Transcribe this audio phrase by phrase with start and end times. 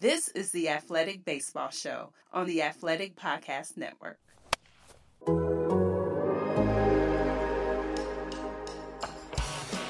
[0.00, 4.18] This is the Athletic Baseball Show on the Athletic Podcast Network.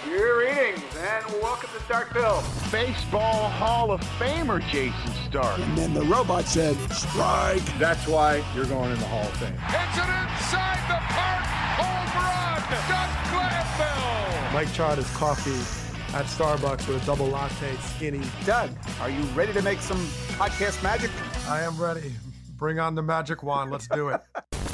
[0.02, 2.42] Greetings and welcome to Starkville.
[2.72, 5.60] Baseball Hall of Famer Jayson Stark.
[5.60, 7.62] And then the robot said, strike.
[7.78, 9.54] That's why you're going in the Hall of Fame.
[9.54, 11.46] It's an inside the park
[11.78, 12.60] home run.
[12.88, 14.52] Doug Glanville.
[14.54, 18.20] Mike Trout is coffee at Starbucks with a double latte skinny.
[18.44, 19.98] Doug, are you ready to make some
[20.38, 21.10] podcast magic?
[21.48, 22.12] I am ready.
[22.56, 23.70] Bring on the magic wand.
[23.70, 24.20] Let's do it.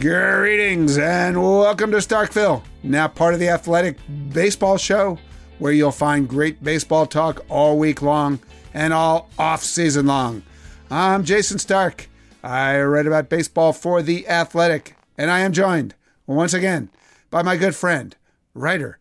[0.00, 3.98] Greetings and welcome to Starkville, now part of the Athletic
[4.32, 5.18] Baseball Show,
[5.58, 8.40] where you'll find great baseball talk all week long
[8.74, 10.42] and all off season long.
[10.90, 12.08] I'm Jayson Stark.
[12.42, 15.94] I write about baseball for The Athletic, and I am joined
[16.26, 16.90] once again
[17.30, 18.16] by my good friend,
[18.54, 18.98] writer,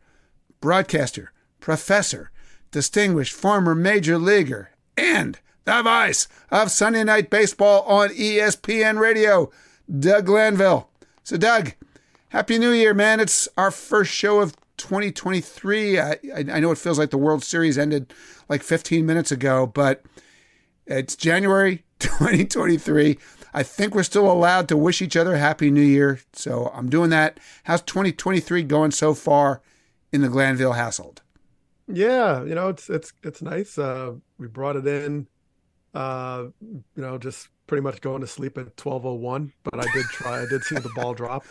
[0.60, 2.32] broadcaster, professor,
[2.72, 9.52] distinguished former major leaguer, and the voice of Sunday Night Baseball on ESPN Radio,
[10.00, 10.90] Doug Glanville.
[11.24, 11.74] So, Doug,
[12.30, 13.20] Happy New Year, man.
[13.20, 16.00] It's our first show of 2023.
[16.00, 18.14] I, I know it feels like the World Series ended
[18.50, 20.04] like 15 minutes ago, but
[20.86, 23.18] it's January 2023.
[23.54, 26.20] I think we're still allowed to wish each other Happy New Year.
[26.34, 27.40] So I'm doing that.
[27.64, 29.62] How's 2023 going so far
[30.12, 31.22] in the Glanville household?
[31.88, 33.78] Yeah, you know, it's it's it's nice.
[33.78, 35.28] Uh, we brought it in
[35.94, 40.42] uh, you know, just pretty much going to sleep at 12:01, but I did try.
[40.42, 41.46] I did see the ball drop.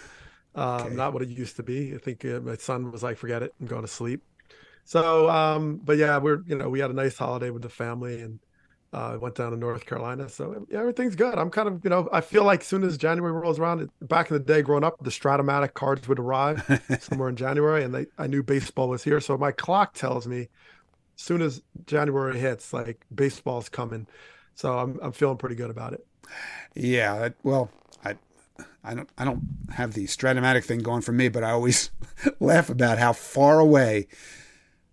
[0.55, 0.95] Um, okay.
[0.95, 1.95] Not what it used to be.
[1.95, 4.23] I think uh, my son was like, "Forget it, I'm going to sleep."
[4.85, 8.21] So, um, but yeah, we're you know we had a nice holiday with the family
[8.21, 8.41] and
[8.93, 10.29] uh, went down to North Carolina.
[10.29, 11.39] So yeah, everything's good.
[11.39, 14.31] I'm kind of you know I feel like as soon as January rolls around, back
[14.31, 16.63] in the day growing up, the Strat-O-Matic cards would arrive
[17.01, 19.21] somewhere in January, and they I knew baseball was here.
[19.21, 20.49] So my clock tells me
[21.17, 24.07] as soon as January hits, like baseball's coming.
[24.55, 26.05] So I'm I'm feeling pretty good about it.
[26.75, 27.71] Yeah, well,
[28.85, 29.43] I I don't I don't
[29.75, 31.91] have the Strat-O-Matic thing going for me, but I always
[32.41, 34.09] laugh about how far away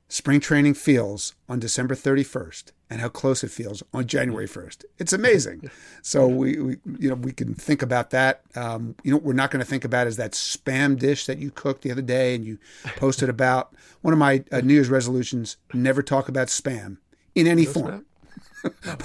[0.09, 4.85] spring training feels on December 31st and how close it feels on January 1st.
[4.97, 5.69] It's amazing.
[6.01, 8.41] so we, we you know we can think about that.
[8.55, 11.51] Um, you know we're not going to think about is that spam dish that you
[11.51, 12.57] cooked the other day and you
[12.97, 13.73] posted about.
[14.01, 16.97] One of my uh, New Year's resolutions: never talk about spam
[17.35, 18.05] in any no form.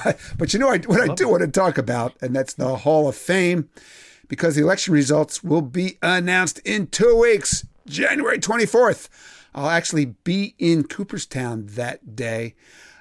[0.03, 3.09] But, but you know what I do want to talk about, and that's the Hall
[3.09, 3.69] of Fame,
[4.33, 9.11] because the election results will be announced in two weeks, January 24th.
[9.55, 12.55] I'll actually be in Cooperstown that day.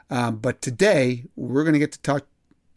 [0.10, 2.28] Um, but today, we're going to get to talk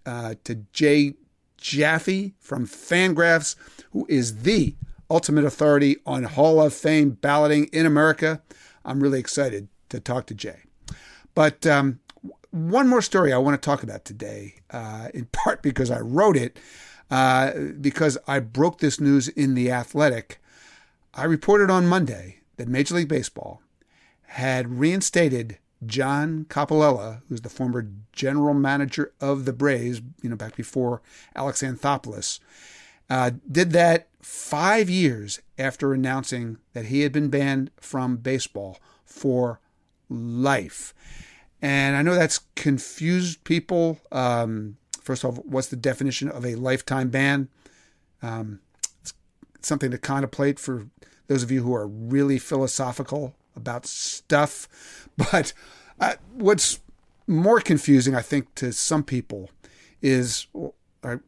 [0.07, 1.15] uh, to Jay
[1.57, 3.57] Jaffe from Fangraphs,
[3.91, 4.77] who is the
[5.11, 8.41] ultimate authority on Hall of Fame balloting in America.
[8.85, 10.61] I'm really excited to talk to Jay.
[11.35, 11.99] But um,
[12.53, 16.37] one more story I want to talk about today, uh, in part because I wrote
[16.37, 16.61] it,
[17.15, 20.43] uh, because I broke this news in The Athletic.
[21.15, 23.63] I reported on Monday that Major League Baseball
[24.23, 30.57] had reinstated John Coppolella, who's the former general manager of the Braves, you know, back
[30.57, 31.03] before
[31.37, 32.41] Alex Anthopoulos,
[33.09, 39.61] uh, did that five years after announcing that he had been banned from baseball for
[40.09, 40.93] life.
[41.63, 44.01] And I know that's confused people.
[44.11, 47.49] Um, first of all, what's the definition of a lifetime ban?
[48.23, 48.61] Um,
[49.01, 49.15] it's
[49.61, 50.89] something to contemplate for
[51.29, 54.69] those of you who are really philosophical about stuff.
[55.17, 55.53] But
[56.01, 56.81] uh, what's
[57.29, 59.49] more confusing, I think, to some people
[60.03, 60.49] is
[61.05, 61.19] uh,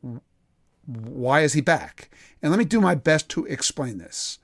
[0.87, 2.11] why is he back?
[2.43, 4.41] And let me do my best to explain this.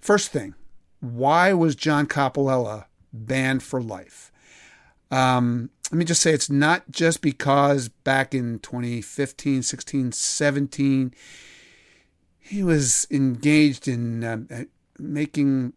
[0.00, 0.54] First thing,
[1.00, 4.32] why was John Coppolella banned for life?
[5.10, 11.14] Um, let me just say it's not just because back in 2015, 16, 17,
[12.38, 14.64] he was engaged in uh,
[14.98, 15.72] making,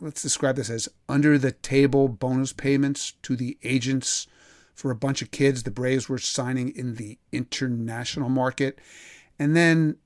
[0.00, 4.26] let's describe this as under the table bonus payments to the agents
[4.74, 8.78] for a bunch of kids the Braves were signing in the international market.
[9.38, 9.96] And then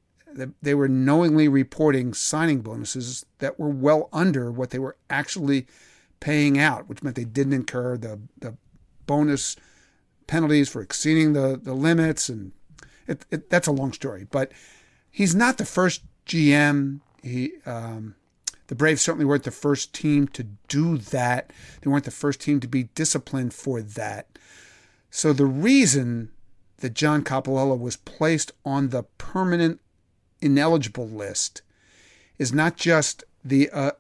[0.63, 5.67] they were knowingly reporting signing bonuses that were well under what they were actually
[6.21, 8.57] paying out, which meant they didn't incur the, the
[9.13, 9.57] bonus
[10.27, 12.31] penalties for exceeding the, the limits.
[12.31, 12.53] And
[13.07, 14.27] it, it, that's a long story.
[14.31, 14.53] But
[15.11, 17.01] he's not the first GM.
[17.23, 18.15] He, um,
[18.69, 21.53] the Braves certainly weren't the first team to do that.
[21.83, 24.39] They weren't the first team to be disciplined for that.
[25.11, 26.31] So the reason
[26.79, 29.79] that John Coppolella was placed on the permanent
[30.41, 31.61] ineligible list
[32.39, 33.93] is not just the uh,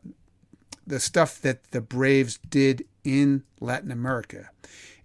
[0.87, 4.51] the stuff that the Braves did in Latin America.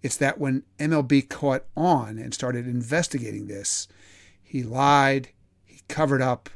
[0.04, 3.88] It's that when MLB caught on and started investigating this,
[4.44, 5.30] he lied,
[5.66, 6.50] he covered up,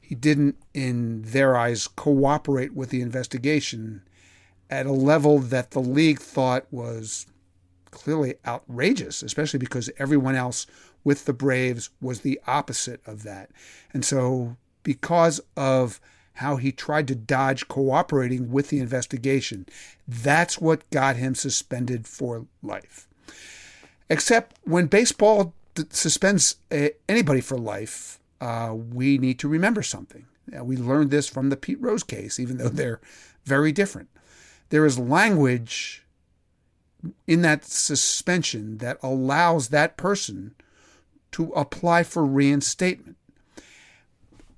[0.00, 4.02] he didn't, in their eyes, cooperate with the investigation
[4.68, 7.26] at a level that the league thought was
[7.90, 10.66] clearly outrageous, especially because everyone else
[11.04, 13.50] with the Braves was the opposite of that.
[13.92, 16.00] And so, because of
[16.40, 19.66] how he tried to dodge cooperating with the investigation,
[20.08, 23.06] that's what got him suspended for life.
[24.08, 25.52] Except when baseball
[25.90, 30.24] suspends uh, anybody for life, uh, we need to remember something.
[30.50, 33.00] We learned this from the Pete Rose case, even though they're
[33.44, 34.08] very different.
[34.70, 36.06] There is language
[37.26, 40.54] in that suspension that allows that person
[41.32, 43.16] to apply for reinstatement.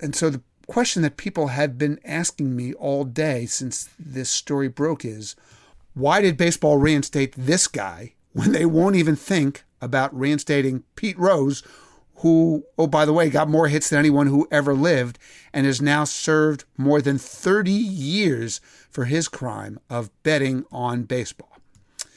[0.00, 4.68] And so the question that people have been asking me all day since this story
[4.68, 5.36] broke is
[5.94, 11.62] why did baseball reinstate this guy when they won't even think about reinstating Pete Rose,
[12.16, 15.18] who, oh, by the way, got more hits than anyone who ever lived
[15.52, 21.50] and has now served more than 30 years for his crime of betting on baseball?
[21.52, 22.08] All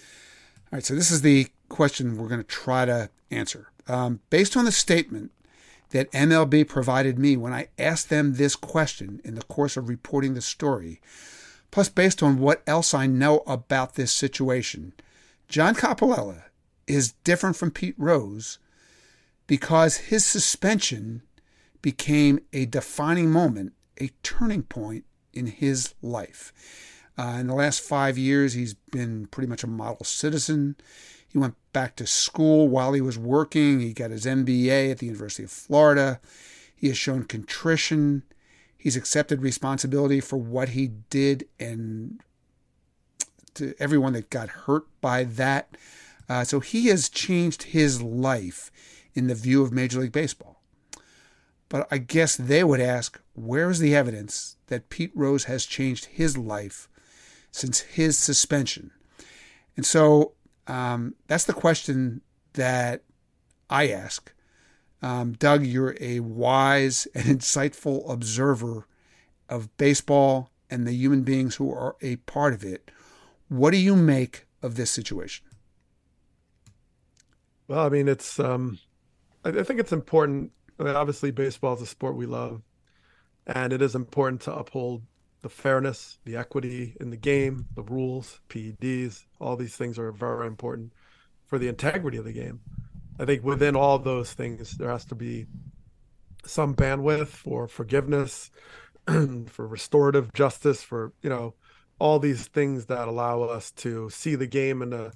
[0.74, 3.72] right, so this is the question we're going to try to answer.
[3.88, 5.32] Um, based on the statement
[5.92, 10.34] that MLB provided me when I asked them this question in the course of reporting
[10.34, 11.02] the story,
[11.72, 14.94] plus based on what else I know about this situation,
[15.48, 16.44] John Coppolella
[16.88, 18.60] is different from Pete Rose
[19.48, 21.22] because his suspension
[21.82, 26.52] became a defining moment, a turning point in his life.
[27.18, 30.76] Uh, in the last five years, he's been pretty much a model citizen.
[31.28, 33.80] He went back to school while he was working.
[33.80, 36.20] He got his MBA at the University of Florida.
[36.76, 38.24] He has shown contrition.
[38.78, 42.22] He's accepted responsibility for what he did and
[43.56, 45.76] to everyone that got hurt by that.
[46.30, 48.72] Uh, so he has changed his life
[49.14, 50.62] in the view of Major League Baseball.
[51.70, 56.06] But I guess they would ask where is the evidence that Pete Rose has changed
[56.06, 56.88] his life
[57.52, 58.92] since his suspension?
[59.76, 60.34] And so
[60.68, 62.22] um, that's the question
[62.54, 63.04] that
[63.70, 64.34] I ask.
[65.02, 68.88] Um, Doug, you're a wise and insightful observer
[69.50, 72.90] of baseball and the human beings who are a part of it.
[73.48, 75.46] What do you make of this situation?
[77.68, 78.80] Well, I mean, it's um,
[79.44, 80.52] I, I think it's important.
[80.80, 82.62] I mean, obviously, baseball is a sport we love,
[83.46, 85.04] and it is important to uphold
[85.46, 90.48] the fairness, the equity in the game, the rules, PEDs, all these things are very
[90.48, 90.92] important
[91.46, 92.62] for the integrity of the game.
[93.20, 95.46] I think within all those things, there has to be
[96.48, 98.50] some bandwidth for forgiveness,
[99.46, 101.54] for restorative justice, for you know
[102.00, 105.12] all these things that allow us to see the game in a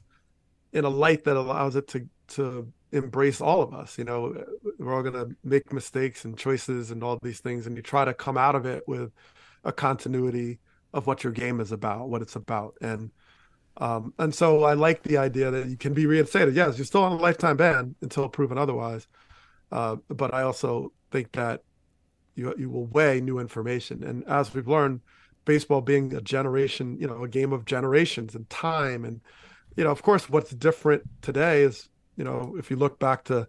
[0.73, 3.97] in a light that allows it to to embrace all of us.
[3.97, 4.45] You know,
[4.77, 8.05] we're all going to make mistakes and choices and all these things, and you try
[8.05, 9.11] to come out of it with
[9.63, 10.59] a continuity
[10.93, 13.11] of what your game is about, what it's about, and
[13.77, 16.55] um, and so I like the idea that you can be reinstated.
[16.55, 19.07] Yes, you're still on a lifetime ban until proven otherwise,
[19.71, 21.63] uh, but I also think that
[22.35, 25.01] you you will weigh new information, and as we've learned,
[25.45, 29.21] baseball being a generation, you know, a game of generations and time, and
[29.75, 33.47] you know, of course, what's different today is you know, if you look back to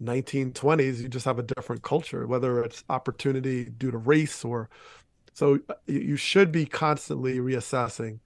[0.00, 4.70] 1920s, you just have a different culture, whether it's opportunity due to race or
[5.32, 8.20] so uh, you should be constantly reassessing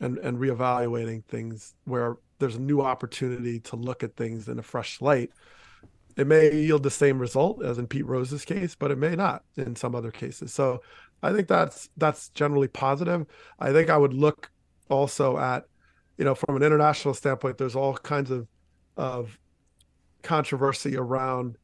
[0.00, 4.62] and, and reevaluating things where there's a new opportunity to look at things in a
[4.62, 5.30] fresh light.
[6.16, 9.44] It may yield the same result as in Pete Rose's case, but it may not
[9.56, 10.52] in some other cases.
[10.52, 10.82] So
[11.22, 13.26] I think that's that's generally positive.
[13.58, 14.50] I think I would look
[14.90, 15.64] also at,
[16.18, 18.48] you know, from an international standpoint, there's all kinds of
[18.96, 19.38] of
[20.22, 21.56] controversy around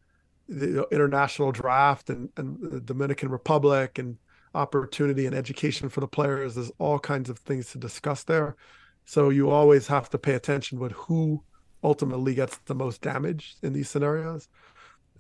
[0.49, 4.17] the international draft and, and the Dominican Republic and
[4.55, 6.55] opportunity and education for the players.
[6.55, 8.57] There's all kinds of things to discuss there.
[9.05, 11.43] So you always have to pay attention with who
[11.83, 14.49] ultimately gets the most damage in these scenarios.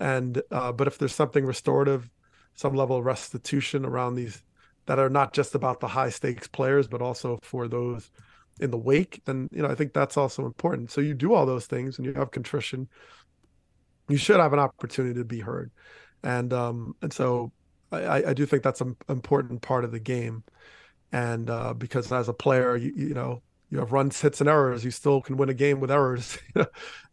[0.00, 2.10] And uh, but if there's something restorative,
[2.54, 4.42] some level of restitution around these
[4.86, 8.10] that are not just about the high stakes players, but also for those
[8.60, 10.90] in the wake, then you know I think that's also important.
[10.90, 12.88] So you do all those things and you have contrition.
[14.08, 15.70] You should have an opportunity to be heard,
[16.22, 17.52] and um, and so
[17.92, 20.44] I, I do think that's an important part of the game,
[21.12, 24.84] and uh, because as a player, you you know you have runs, hits, and errors.
[24.84, 26.38] You still can win a game with errors.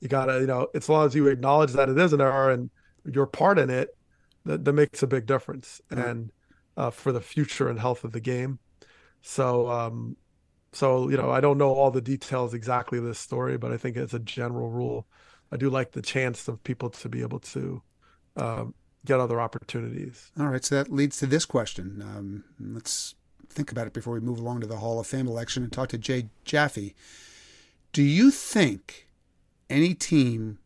[0.01, 2.70] you gotta, you know, as long as you acknowledge that it is an error and
[3.05, 3.89] your part in it,
[4.46, 6.12] that, that makes a big difference Yeah.
[6.12, 6.32] and
[6.77, 8.60] uh, for the future and health of the game.
[9.22, 10.17] So, um,
[10.74, 13.77] so you know, I don't know all the details exactly of this story, but I
[13.77, 15.08] think as a general rule,
[15.51, 17.84] I do like the chance of people to be able to
[18.38, 20.31] um, get other opportunities.
[20.39, 22.01] All right, so that leads to this question.
[22.01, 23.15] Um, let's
[23.50, 25.89] think about it before we move along to the Hall of Fame election and talk
[25.89, 26.93] to Jay Jaffe.
[27.93, 29.07] Do you think
[29.69, 30.59] any team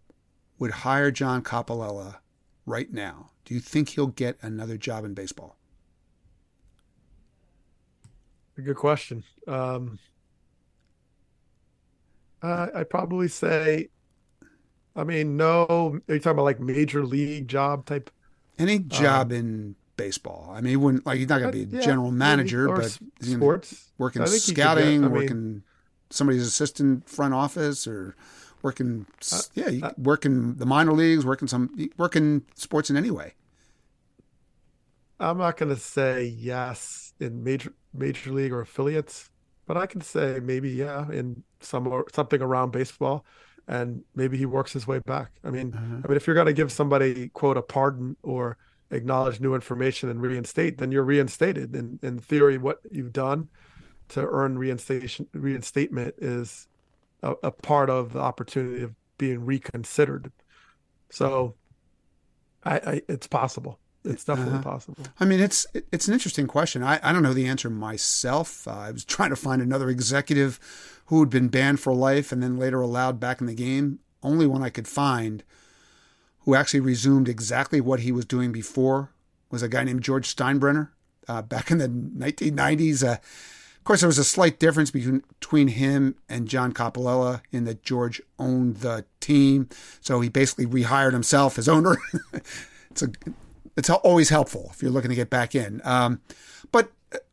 [0.57, 2.17] would hire John Coppolella
[2.65, 3.29] right now?
[3.45, 5.55] Do you think he'll get another job in baseball?
[8.57, 9.23] A good question.
[9.47, 9.99] Um,
[12.41, 13.89] uh, I'd probably say,
[14.95, 15.99] I mean, no.
[16.07, 18.09] Are you talking about like major league job type?
[18.59, 20.49] Any job in baseball?
[20.51, 22.67] I mean, he wouldn't like he's not going to be Uh, a yeah, general manager,
[22.67, 23.91] but s- he's gonna sports.
[23.97, 25.63] working I think he could get- scouting, I mean- working
[26.11, 28.15] somebody's assistant front office, or
[28.61, 33.33] working s yeah, uh, working the minor leagues, working some working sports in any way.
[35.19, 39.29] I'm not going to say yes in major major league or affiliates,
[39.65, 43.25] but I can say maybe yeah in some or something around baseball,
[43.69, 45.29] and maybe he works his way back.
[45.43, 46.01] I mean, Uh-huh.
[46.03, 48.57] I mean, if you're going to give somebody quote a pardon or
[48.91, 51.75] acknowledge new information and reinstate, then you're reinstated.
[51.75, 53.47] In in theory, what you've done
[54.09, 56.67] to earn reinstation reinstatement is
[57.21, 60.31] a, a part of the opportunity of being reconsidered.
[61.11, 61.55] So,
[62.63, 63.79] I, I it's possible.
[64.05, 64.63] It's definitely Uh-huh.
[64.63, 65.03] possible.
[65.19, 66.81] I mean, it's it's an interesting question.
[66.83, 68.67] I, I don't know the answer myself.
[68.67, 70.59] Uh, I was trying to find another executive
[71.09, 73.97] who had been banned for life and then later allowed back in the game.
[74.21, 75.43] Only one I could find
[76.41, 79.11] who actually resumed exactly what he was doing before
[79.49, 80.89] was a guy named George Steinbrenner
[81.27, 83.03] uh, back in the 1990s.
[83.03, 87.63] Uh, of course, there was a slight difference between, between him and John Coppolella in
[87.63, 89.67] that George owned the team,
[90.01, 91.97] so he basically rehired himself as owner.
[92.91, 93.09] it's a
[93.75, 95.81] it's always helpful if you're looking to get back in.
[95.85, 96.21] Um,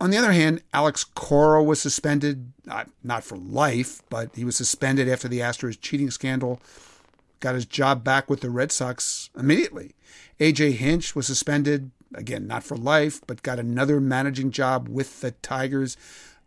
[0.01, 4.57] on the other hand, Alex Cora was suspended, not, not for life, but he was
[4.57, 6.61] suspended after the Astros cheating scandal.
[7.41, 9.95] Got his job back with the Red Sox immediately.
[10.41, 15.33] AJ Hinch was suspended, again, not for life, but got another managing job with the
[15.33, 15.97] Tigers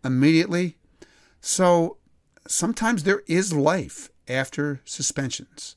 [0.04, 0.78] immediately.
[1.42, 1.98] So
[2.48, 5.76] sometimes there is life after suspensions.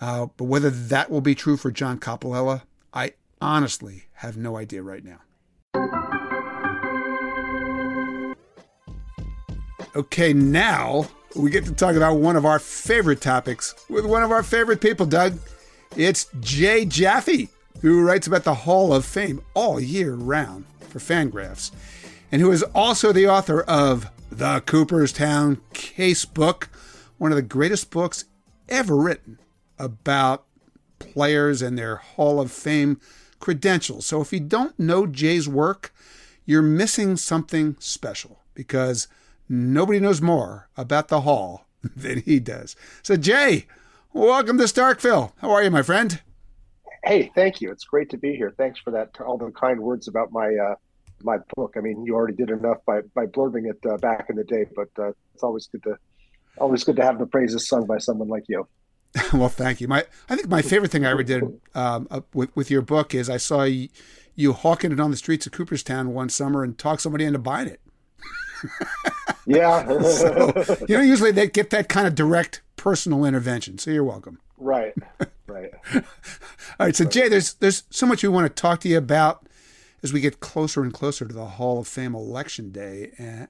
[0.00, 2.62] Uh, but whether that will be true for John Coppolella,
[2.92, 5.20] I honestly have no idea right now.
[9.96, 14.30] Okay, now we get to talk about one of our favorite topics with one of
[14.30, 15.38] our favorite people, Doug.
[15.96, 17.48] It's Jay Jaffe,
[17.80, 21.70] who writes about the Hall of Fame all year round for Fangraphs,
[22.30, 26.68] and who is also the author of The Cooperstown Case Book,
[27.16, 28.26] one of the greatest books
[28.68, 29.38] ever written
[29.78, 30.44] about
[30.98, 33.00] players and their Hall of Fame
[33.40, 34.04] credentials.
[34.04, 35.94] So if you don't know Jay's work,
[36.44, 39.08] you're missing something special because
[39.48, 42.76] nobody knows more about the Hall than he does.
[43.02, 43.66] So, Jay,
[44.12, 45.32] welcome to Starkville.
[45.38, 46.20] How are you, my friend?
[47.04, 47.70] Hey, thank you.
[47.70, 48.52] It's great to be here.
[48.56, 49.18] Thanks for that.
[49.20, 50.74] All the kind words about my uh,
[51.22, 51.74] my book.
[51.76, 54.66] I mean, you already did enough by by blurbing it uh, back in the day,
[54.74, 55.96] but uh, it's always good to
[56.58, 58.66] always good to have the praises sung by someone like you.
[59.32, 59.88] well, thank you.
[59.88, 61.42] My, I think my favorite thing I ever did
[61.74, 63.88] um, uh, with with your book is I saw you,
[64.34, 67.68] you hawking it on the streets of Cooperstown one summer and talk somebody into buying
[67.68, 67.80] it.
[69.46, 69.86] Yeah.
[70.02, 70.52] so,
[70.88, 73.78] you know, usually they get that kind of direct personal intervention.
[73.78, 74.38] So you're welcome.
[74.58, 74.94] right.
[75.46, 75.70] Right.
[75.94, 76.02] All
[76.86, 79.48] right, so Jay, there's there's so much we want to talk to you about
[80.02, 83.48] as we get closer and closer to the Hall of Fame election day, and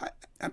[0.00, 0.08] I,
[0.40, 0.50] I,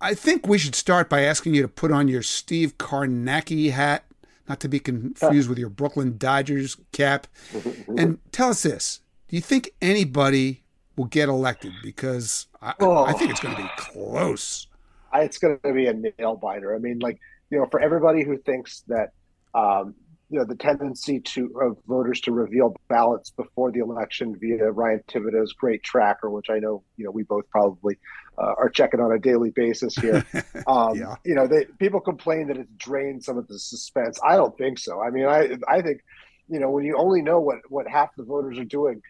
[0.00, 4.04] I think we should start by asking you to put on your Steve Kornacki hat,
[4.48, 7.26] not to be confused with your Brooklyn Dodgers cap,
[7.96, 10.62] and tell us this: Do you think anybody
[10.96, 11.72] will get elected?
[11.82, 13.04] Because I, Oh.
[13.04, 14.66] I think it's going to be close.
[15.14, 16.74] It's going to be a nail biter.
[16.74, 17.18] I mean, like
[17.50, 19.10] you know, for everybody who thinks that
[19.54, 19.94] um,
[20.28, 25.02] you know the tendency to of voters to reveal ballots before the election via Ryan
[25.08, 27.98] Thibodaux's great tracker, which I know you know we both probably
[28.38, 30.24] uh, are checking on a daily basis here.
[30.66, 31.16] Um, Yeah.
[31.24, 34.20] You know, they, people complain that it's drained some of the suspense.
[34.24, 35.02] I don't think so.
[35.02, 36.02] I mean, I I think
[36.48, 39.02] you know when you only know what what half the voters are doing,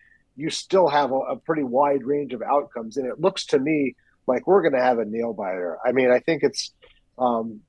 [0.42, 3.78] you still have a, a pretty wide range of outcomes, and it looks to me
[4.30, 5.72] like we're going to have a nail biter.
[5.86, 6.62] I mean, I think it's,
[7.18, 7.60] um,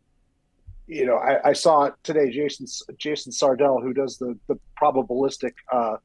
[0.88, 2.66] you know, I, I saw today Jason
[3.06, 5.98] Jason Sardell, who does the the probabilistic uh,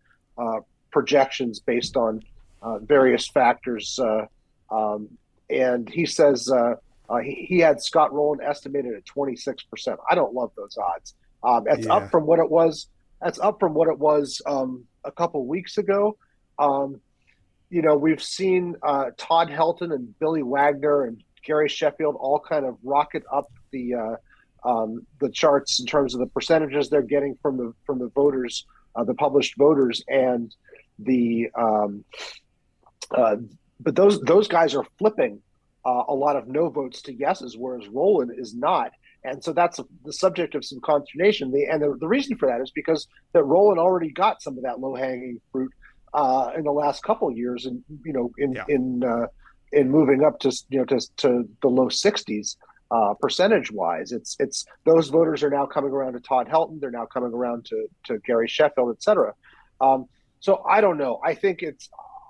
[0.42, 2.12] uh, projections based on
[2.62, 4.25] uh, various factors, uh,
[4.78, 5.00] um,
[5.50, 6.75] and he says uh,
[7.11, 9.99] uh, he, he had Scott Rolen estimated at twenty six percent.
[10.11, 11.14] I don't love those odds.
[11.42, 11.96] Um, that's Yeah.
[11.96, 12.88] up from what it was.
[13.23, 14.70] That's up from what it was um,
[15.04, 16.16] a couple weeks ago.
[16.58, 17.00] Um,
[17.70, 22.64] you know, we've seen uh, Todd Helton and Billy Wagner and Gary Sheffield all kind
[22.64, 24.16] of rocket up the uh,
[24.68, 28.66] um, the charts in terms of the percentages they're getting from the from the voters,
[28.94, 30.54] uh, the published voters, and
[30.98, 32.04] the um,
[33.10, 33.36] uh,
[33.80, 35.40] but those those guys are flipping
[35.84, 38.90] uh, a lot of no votes to yeses, whereas Rolen is not.
[39.25, 41.50] And so that's the subject of some consternation.
[41.50, 44.62] The, and the, the reason for that is because that Rolen already got some of
[44.62, 45.72] that low hanging fruit
[46.14, 48.64] uh, in the last couple of years, and you know, in yeah.
[48.68, 49.26] in uh,
[49.72, 52.56] in moving up to you know to, to the low 60s
[52.90, 54.12] uh, percentage wise.
[54.12, 56.80] It's it's those voters are now coming around to Todd Helton.
[56.80, 59.34] They're now coming around to to Gary Sheffield, et cetera.
[59.80, 60.06] Um,
[60.40, 61.20] so I don't know.
[61.25, 61.88] I think it's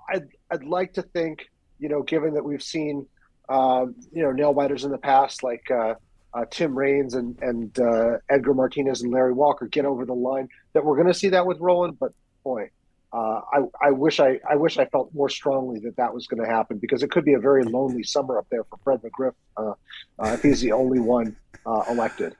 [0.09, 1.45] I'd I'd like to think
[1.79, 3.05] you know, given that we've seen
[3.49, 5.69] uh, you know nail biters in the past like.
[5.71, 5.95] Uh,
[6.33, 10.49] uh, Tim Raines and and uh, Edgar Martinez and Larry Walker get over the line.
[10.73, 12.11] That we're going to see that with Rolen, but
[12.43, 12.69] boy,
[13.17, 16.43] uh, I, I wish I, I wish I felt more strongly that that was going
[16.43, 19.33] to happen because it could be a very lonely summer up there for Fred McGriff
[19.57, 19.73] uh,
[20.19, 22.35] uh, if he's the only one uh, elected.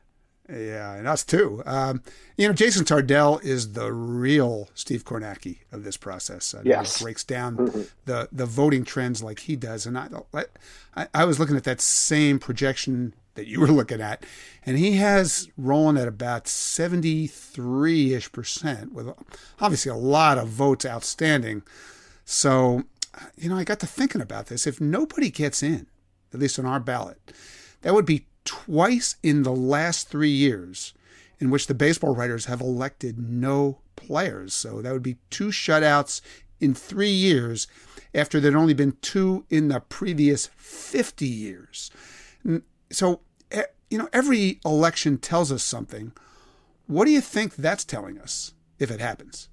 [0.47, 1.63] Yeah, and us too.
[1.65, 2.03] Um,
[2.37, 6.53] you know, Jason Sardell is the real Steve Kornacki of this process.
[6.53, 7.81] I yes, breaks down mm-hmm.
[8.05, 9.85] the the voting trends like he does.
[9.85, 10.07] And I,
[10.95, 14.25] I, I was looking at that same projection that you were looking at,
[14.65, 19.07] and he has Rolen at about 73 ish percent, with
[19.61, 21.63] obviously a lot of votes outstanding.
[22.25, 22.83] So,
[23.37, 24.67] you know, I got to thinking about this.
[24.67, 25.87] If nobody gets in,
[26.33, 27.31] at least on our ballot,
[27.81, 30.93] that would be twice in the last three years
[31.39, 34.53] in which the baseball writers have elected no players.
[34.53, 36.21] So that would be two shutouts
[36.59, 37.67] in three years
[38.13, 41.91] after there'd only been two in the previous 50 years.
[42.91, 43.21] So
[43.89, 46.11] you know, every election tells us something.
[46.87, 49.49] What do you think that's telling us if it happens?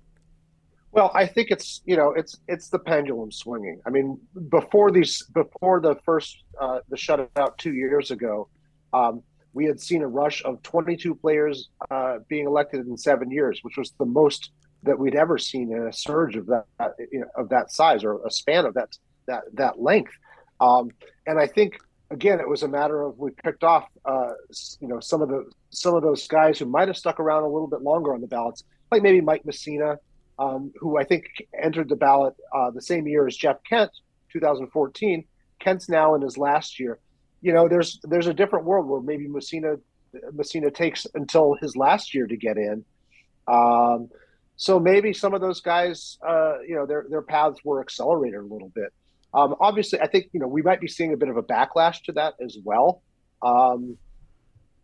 [0.93, 3.81] Well, I think it's you know it's it's the pendulum swinging.
[3.85, 8.49] I mean, before these before the first uh, the shutout two years ago,
[8.93, 9.23] um,
[9.55, 13.77] we had seen a rush of 22 players uh, being elected in seven years, which
[13.77, 14.51] was the most
[14.85, 16.67] that we'd ever seen in a surge of that
[17.11, 20.13] you know, of that size or a span of that that that length.
[20.61, 20.91] Um,
[21.27, 21.79] and I think
[22.15, 24.31] again, it was a matter of we picked off, uh,
[24.81, 27.49] you know, some of the some of those guys who might have stuck around a
[27.49, 29.97] little bit longer on the ballots, like maybe Mike Mussina,
[30.39, 31.25] um, who I think
[31.61, 33.91] entered the ballot uh, the same year as Jeff Kent,
[34.33, 35.25] 2014.
[35.59, 36.99] Kent's now in his last year.
[37.43, 39.81] You know, there's there's a different world where maybe Mussina
[40.33, 42.85] Mussina takes until his last year to get in.
[43.49, 44.09] Um,
[44.57, 48.43] so maybe some of those guys, uh, you know, their their paths were accelerated a
[48.43, 48.93] little bit.
[49.35, 52.03] Um, obviously, I think you know we might be seeing a bit of a backlash
[52.05, 53.03] to that as well.
[53.43, 53.99] Um,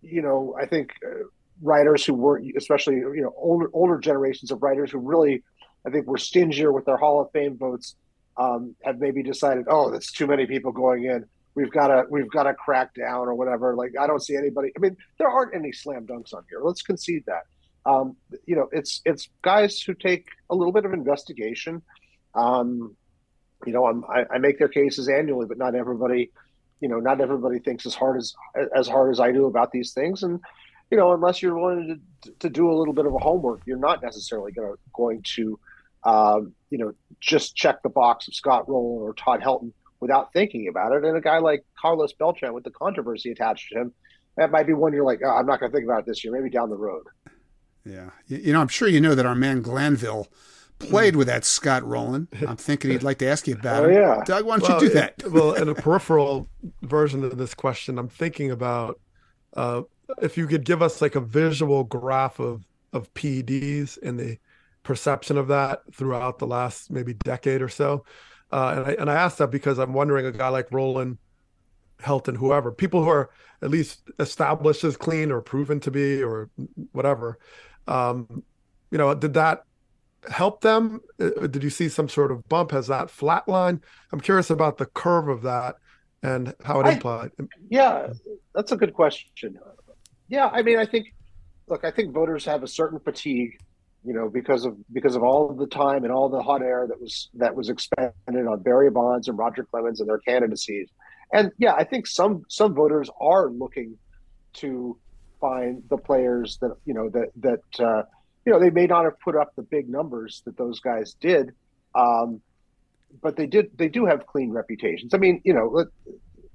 [0.02, 1.24] you know, I think uh,
[1.62, 5.42] writers who were, especially you know, older older generations of writers who really,
[5.86, 7.94] I think, were stingier with their Hall of Fame votes,
[8.36, 11.24] um, have maybe decided, oh, that's too many people going in.
[11.54, 13.74] We've got to we've got to crack down or whatever.
[13.74, 14.72] Like I don't see anybody.
[14.76, 16.60] I mean, there aren't any slam dunks on here.
[16.62, 17.42] Let's concede that.
[17.86, 21.82] Um, you know, it's it's guys who take a little bit of investigation.
[22.34, 22.96] Um,
[23.66, 26.30] you know, I'm, I, I make their cases annually, but not everybody,
[26.80, 28.34] you know, not everybody thinks as hard as
[28.74, 30.22] as hard as I do about these things.
[30.22, 30.40] And
[30.90, 33.78] you know, unless you're willing to, to do a little bit of a homework, you're
[33.78, 35.58] not necessarily going to going to,
[36.04, 40.68] um, you know, just check the box of Scott Rolen or Todd Helton without thinking
[40.68, 41.04] about it.
[41.04, 43.92] And a guy like Carlos Beltran, with the controversy attached to him,
[44.36, 46.24] that might be one you're like, oh, I'm not going to think about it this
[46.24, 46.32] year.
[46.32, 47.04] Maybe down the road.
[47.84, 50.28] Yeah, you know, I'm sure you know that our man Glanville
[50.80, 52.26] played with that Scott Rolen.
[52.46, 53.94] I'm thinking he'd like to ask you about oh, it.
[53.94, 54.22] Yeah.
[54.24, 55.22] Doug, why don't well, you do that?
[55.30, 56.48] well, in a peripheral
[56.82, 58.98] version of this question, I'm thinking about
[59.56, 59.82] uh,
[60.20, 64.38] if you could give us like a visual graph of of PEDs and the
[64.82, 68.04] perception of that throughout the last maybe decade or so.
[68.50, 71.18] Uh, and I and I asked that because I'm wondering a guy like Rolen,
[72.00, 73.30] Helton, whoever, people who are
[73.62, 76.50] at least established as clean or proven to be or
[76.92, 77.38] whatever.
[77.86, 78.42] Um,
[78.90, 79.64] you know, did that
[80.28, 81.00] help them?
[81.20, 82.72] Uh, did you see some sort of bump?
[82.72, 83.82] Has that flatline?
[84.12, 85.76] I'm curious about the curve of that
[86.22, 87.30] and how it I, implied.
[87.68, 88.12] Yeah,
[88.54, 89.58] that's a good question.
[90.28, 91.14] Yeah, I mean, I think,
[91.68, 93.58] look, I think voters have a certain fatigue,
[94.04, 96.86] you know, because of because of all of the time and all the hot air
[96.86, 100.88] that was that was expended on Barry Bonds and Roger Clemens and their candidacies.
[101.32, 103.96] And yeah, I think some some voters are looking
[104.54, 104.98] to
[105.40, 108.02] find the players that you know that that uh,
[108.44, 111.52] you know, they may not have put up the big numbers that those guys did,
[111.94, 112.40] um,
[113.22, 113.70] but they did.
[113.76, 115.14] They do have clean reputations.
[115.14, 115.84] I mean, you know,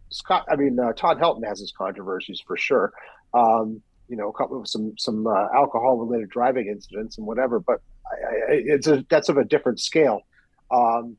[0.09, 0.45] Scott.
[0.49, 2.91] I mean, uh, Todd Helton has his controversies for sure.
[3.33, 7.59] Um, you know, a couple of some some uh, alcohol related driving incidents and whatever.
[7.59, 7.81] But
[8.49, 10.21] it's a that's of a different scale.
[10.71, 11.17] Um,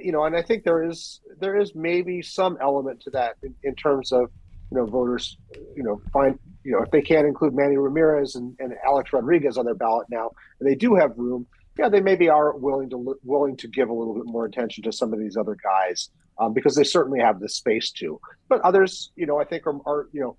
[0.00, 3.54] you know, and I think there is there is maybe some element to that in,
[3.62, 4.30] in terms of
[4.72, 5.36] you know voters,
[5.76, 9.58] you know, find you know if they can't include Manny Ramirez and, and Alex Rodriguez
[9.58, 11.46] on their ballot now, and they do have room,
[11.78, 14.92] yeah, they maybe are willing to willing to give a little bit more attention to
[14.92, 16.08] some of these other guys
[16.38, 18.18] um, because they certainly have the space to.
[18.48, 20.36] But others, you know, I think are, are you know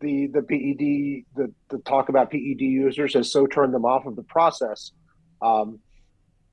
[0.00, 4.16] the the PED the the talk about PED users has so turned them off of
[4.16, 4.90] the process.
[5.40, 5.78] Um,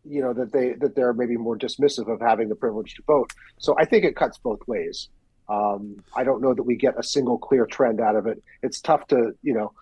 [0.04, 3.32] you know that they that they're maybe more dismissive of having the privilege to vote.
[3.58, 5.10] So I think it cuts both ways.
[5.50, 8.42] Um, I don't know that we get a single clear trend out of it.
[8.62, 9.74] It's tough to you know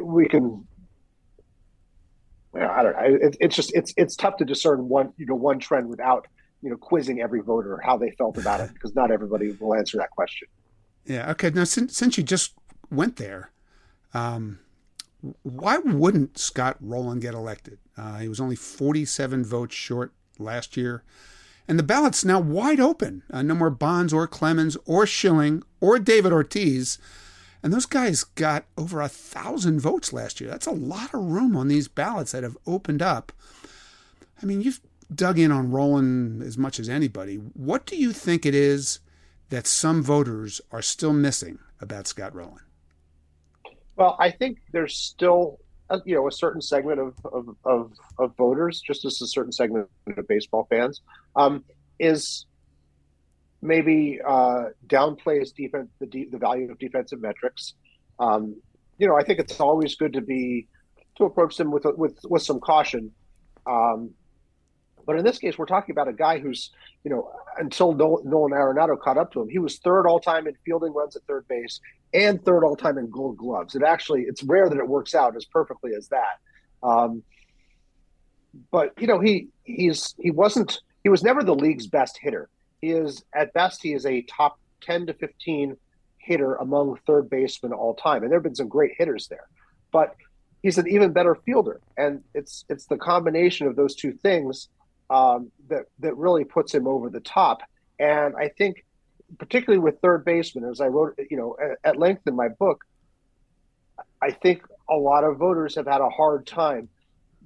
[0.00, 0.66] we can.
[2.54, 3.18] I don't know.
[3.28, 6.26] It, it's just it's it's tough to discern one you know one trend without
[6.62, 9.98] you know quizzing every voter how they felt about it because not everybody will answer
[9.98, 10.48] that question.
[11.04, 11.30] Yeah.
[11.30, 11.50] Okay.
[11.50, 12.54] Now since since you just
[12.90, 13.50] went there,
[14.14, 14.58] um,
[15.42, 17.78] why wouldn't Scott Rolen get elected?
[17.96, 21.02] Uh, he was only 47 votes short last year.
[21.68, 23.22] And the ballot's now wide open.
[23.30, 26.98] Uh, no more Bonds or Clemens or Schilling or David Ortiz.
[27.62, 30.48] And those guys got over a thousand votes last year.
[30.48, 33.32] That's a lot of room on these ballots that have opened up.
[34.42, 34.80] I mean, you've
[35.14, 37.36] dug in on Rolen as much as anybody.
[37.36, 39.00] What do you think it is
[39.50, 42.60] that some voters are still missing about Scott Rolen?
[43.96, 45.58] Well, I think there's still
[45.90, 49.52] a, you know a certain segment of, of, of, of, voters, just as a certain
[49.52, 51.00] segment of baseball fans,
[51.36, 51.64] um,
[51.98, 52.46] is
[53.62, 57.74] maybe uh, downplays defense the de- the value of defensive metrics.
[58.18, 58.56] Um,
[58.98, 60.68] you know, I think it's always good to be
[61.16, 63.12] to approach them with with with some caution.
[63.66, 64.10] Um,
[65.06, 66.70] but in this case, we're talking about a guy who's,
[67.02, 70.54] you know, until Nolan Arenado caught up to him, he was third all time in
[70.66, 71.80] fielding runs at third base
[72.14, 73.74] and third all time in Gold Gloves.
[73.74, 76.38] It actually, it's rare that it works out as perfectly as that.
[76.82, 77.22] Um,
[78.70, 82.48] but you know, he he's he wasn't he was never the league's best hitter.
[82.80, 85.76] He is at best he is a top ten to fifteen
[86.18, 89.48] hitter among third basemen all time, and there have been some great hitters there.
[89.92, 90.14] But
[90.62, 94.68] he's an even better fielder, and it's it's the combination of those two things
[95.10, 97.62] um, that that really puts him over the top.
[97.98, 98.84] And I think,
[99.38, 102.84] particularly with third baseman, as I wrote, you know, at, at length in my book,
[104.22, 106.88] I think a lot of voters have had a hard time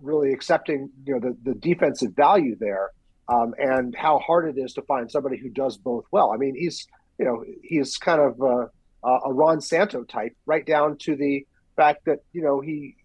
[0.01, 2.91] really accepting, you know, the, the defensive value there
[3.29, 6.33] um, and how hard it is to find somebody who does both well.
[6.33, 6.87] I mean, he's,
[7.19, 8.69] you know, he's kind of a,
[9.09, 12.97] a Ron Santo type, right down to the fact that you know he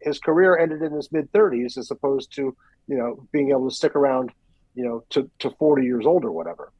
[0.00, 3.74] his career ended in his mid 30s as opposed to you know, being able to
[3.74, 4.32] stick around,
[4.74, 6.72] you know, to, to 40 years old or whatever.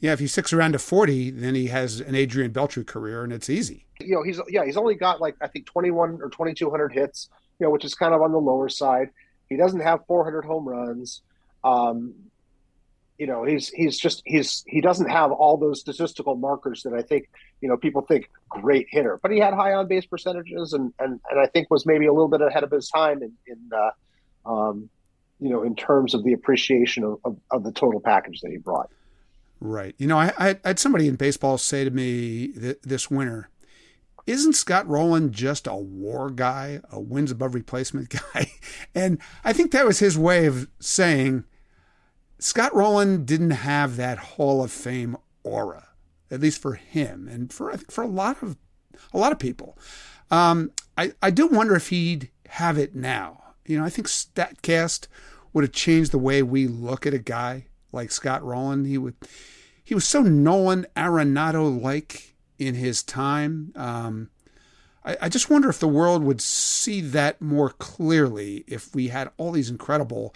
[0.00, 3.32] Yeah, if he sticks around to 40, then he has an Adrian Beltre career and
[3.32, 3.86] it's easy.
[4.00, 7.66] You know, he's, yeah, he's only got like, I think 21 or 2,200 hits, you
[7.66, 9.10] know, which is kind of on the lower side.
[9.48, 11.22] He doesn't have 400 home runs.
[11.64, 12.14] Um,
[13.18, 17.00] you know, he's, he's just, he's, he doesn't have all those statistical markers that I
[17.00, 17.30] think,
[17.62, 21.18] you know, people think great hitter, but he had high on base percentages and, and,
[21.30, 24.50] and I think was maybe a little bit ahead of his time in, in, uh,
[24.50, 24.90] um,
[25.40, 28.58] you know, in terms of the appreciation of, of, of, the total package that he
[28.58, 28.90] brought.
[29.60, 29.94] Right.
[29.98, 33.48] You know, I, I had somebody in baseball say to me th- this winter,
[34.26, 38.52] isn't Scott Rolen just a war guy, a wins above replacement guy?
[38.94, 41.44] and I think that was his way of saying
[42.38, 45.88] Scott Rolen didn't have that Hall of Fame aura,
[46.30, 48.56] at least for him and for for a lot of
[49.12, 49.78] a lot of people.
[50.30, 53.42] Um, I I do wonder if he'd have it now.
[53.64, 55.06] You know, I think Statcast
[55.52, 58.84] would have changed the way we look at a guy like Scott Rolen.
[58.84, 59.14] He would,
[59.82, 63.72] he was so Nolan Arenado like in his time.
[63.76, 64.30] Um,
[65.04, 69.30] I, I just wonder if the world would see that more clearly if we had
[69.36, 70.34] all these incredible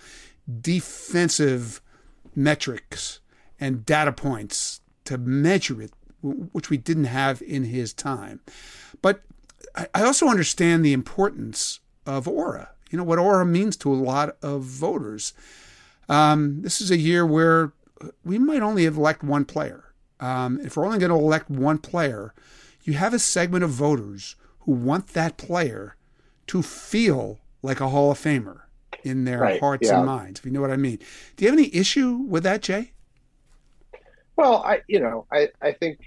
[0.60, 1.80] defensive
[2.34, 3.20] metrics
[3.58, 8.40] and data points to measure it, which we didn't have in his time.
[9.02, 9.22] But
[9.94, 14.36] I also understand the importance of aura you know what aura means to a lot
[14.42, 15.32] of voters.
[16.10, 17.72] Um, this is a year where
[18.24, 19.84] we might only elect one player.
[20.18, 22.34] Um, if we're only going to elect one player,
[22.82, 25.96] you have a segment of voters who want that player
[26.48, 28.62] to feel like a Hall of Famer
[29.04, 29.98] in their right, hearts yeah.
[29.98, 30.40] and minds.
[30.40, 30.98] If you know what I mean.
[31.36, 32.90] Do you have any issue with that, Jay?
[34.36, 35.98] Well, I you know I I think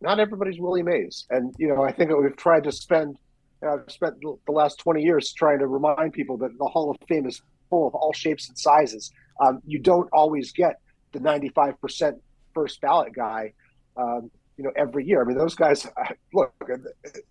[0.00, 3.18] not everybody's Willie Mays, and you know I think we've tried to spend
[3.62, 7.26] I've spent the last 20 years trying to remind people that the Hall of Fame
[7.26, 9.10] is full of all shapes and sizes.
[9.40, 10.80] Um, you don't always get
[11.12, 12.18] the 95%
[12.54, 13.52] first ballot guy.
[13.96, 15.22] Um, you know, every year.
[15.22, 15.86] I mean, those guys.
[16.34, 16.52] Look,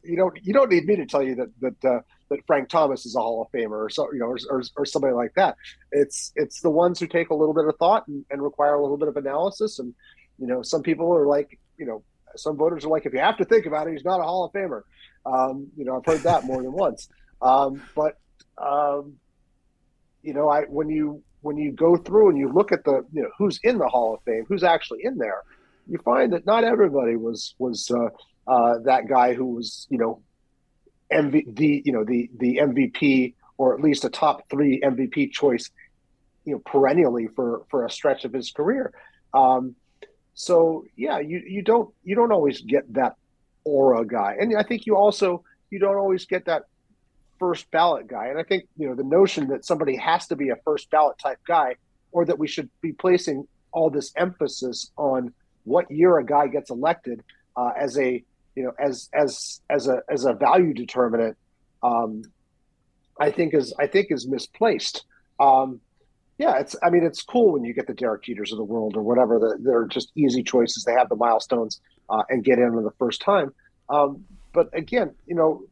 [0.02, 3.06] you don't you don't need me to tell you that that uh, that Frank Thomas
[3.06, 5.58] is a Hall of Famer or so you know or, or, or, somebody like that.
[5.92, 8.82] It's it's the ones who take a little bit of thought and, and require a
[8.82, 9.78] little bit of analysis.
[9.78, 9.94] And
[10.40, 12.02] you know, some people are like, you know,
[12.38, 14.46] some voters are like, if you have to think about it, he's not a Hall
[14.46, 14.84] of Famer.
[15.26, 17.10] Um, you know, I've heard that more than once.
[17.42, 18.18] Um, but
[18.58, 19.16] um,
[20.28, 23.22] you know, I when you when you go through and you look at the you
[23.22, 25.42] know who's in the Hall of Fame, who's actually in there,
[25.88, 28.10] you find that not everybody was was uh,
[28.46, 30.22] uh, that guy who was you know
[31.14, 35.72] MV, the you know the the MVP or at least a top three MVP choice,
[36.44, 38.92] you know perennially for for a stretch of his career.
[39.34, 39.76] Um,
[40.34, 43.16] so yeah, you you don't you don't always get that
[43.64, 46.64] aura guy, and I think you also you don't always get that
[47.40, 48.28] first ballot guy.
[48.28, 51.18] And I think you know the notion that somebody has to be a first ballot
[51.18, 51.76] type guy,
[52.12, 56.70] or that we should be placing all this emphasis on what year a guy gets
[56.70, 57.24] elected
[57.56, 58.24] uh, as a
[58.56, 61.38] you know as as as a as a value determinant,
[61.84, 62.24] um,
[63.20, 65.06] I think is I think is misplaced.
[65.40, 65.80] Um,
[66.38, 68.96] yeah, it's I mean it's cool when you get the Derek Jeters of the world
[68.96, 69.40] or whatever.
[69.40, 70.84] The, they're just easy choices.
[70.84, 73.54] They have the milestones uh, and get in on the first time.
[73.90, 75.64] Um, but again, you know,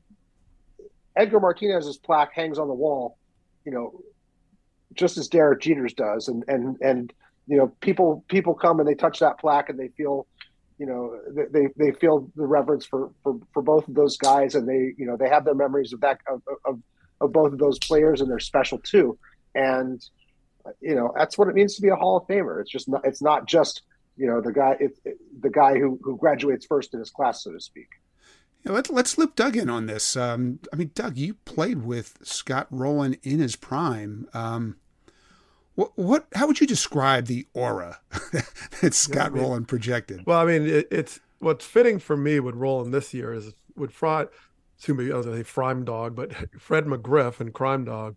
[1.16, 3.18] Edgar Martinez's plaque hangs on the wall,
[3.66, 4.02] you know,
[4.94, 7.14] just as Derek Jeter's does, and and and
[7.48, 10.28] you know, people people come and they touch that plaque and they feel,
[10.78, 11.18] you know,
[11.52, 15.06] they they feel the reverence for for for both of those guys, and they you
[15.06, 16.80] know they have their memories of that of of,
[17.22, 19.18] of both of those players, and they're special too,
[19.54, 20.04] and
[20.82, 22.60] you know that's what it means to be a Hall of Famer.
[22.62, 23.84] It's just not it's not just
[24.18, 27.44] you know the guy it, it, the guy who who graduates first in his class,
[27.44, 27.90] so to speak.
[28.66, 30.16] Yeah, let's let's loop Doug in on this.
[30.16, 34.28] Um, I mean, Doug, you played with Scott Rolen in his prime.
[34.34, 34.78] Um,
[35.76, 36.26] what, what?
[36.34, 38.00] How would you describe the aura
[38.82, 40.26] that Scott yeah, I mean, Rolen projected?
[40.26, 43.92] Well, I mean, it, it's what's fitting for me with Rolen this year is with
[43.92, 44.30] Fraud,
[44.78, 48.16] excuse me, I was going to say Frime Dog, but Fred McGriff and Crime Dog.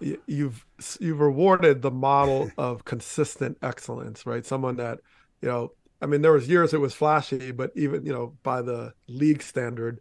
[0.00, 0.64] You've
[0.98, 4.46] you've rewarded the model of consistent excellence, right?
[4.46, 5.00] Someone that
[5.42, 5.72] you know.
[6.04, 9.40] I mean, there was years it was flashy, but even you know by the league
[9.42, 10.00] standard,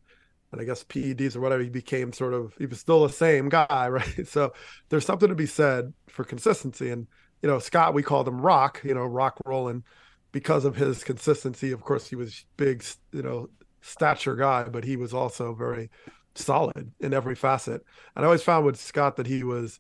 [0.52, 3.48] and I guess PEDs or whatever, he became sort of he was still the same
[3.48, 4.28] guy, right?
[4.28, 4.52] So
[4.90, 6.90] there's something to be said for consistency.
[6.90, 7.08] And
[7.42, 9.86] you know, Scott, we called him Rock, you know, Rock Rolen,
[10.34, 11.72] because of his consistency.
[11.72, 13.48] Of course, he was big, you know,
[13.80, 15.90] stature guy, but he was also very
[16.36, 17.82] solid in every facet.
[18.18, 19.80] And I always found with Scott that he was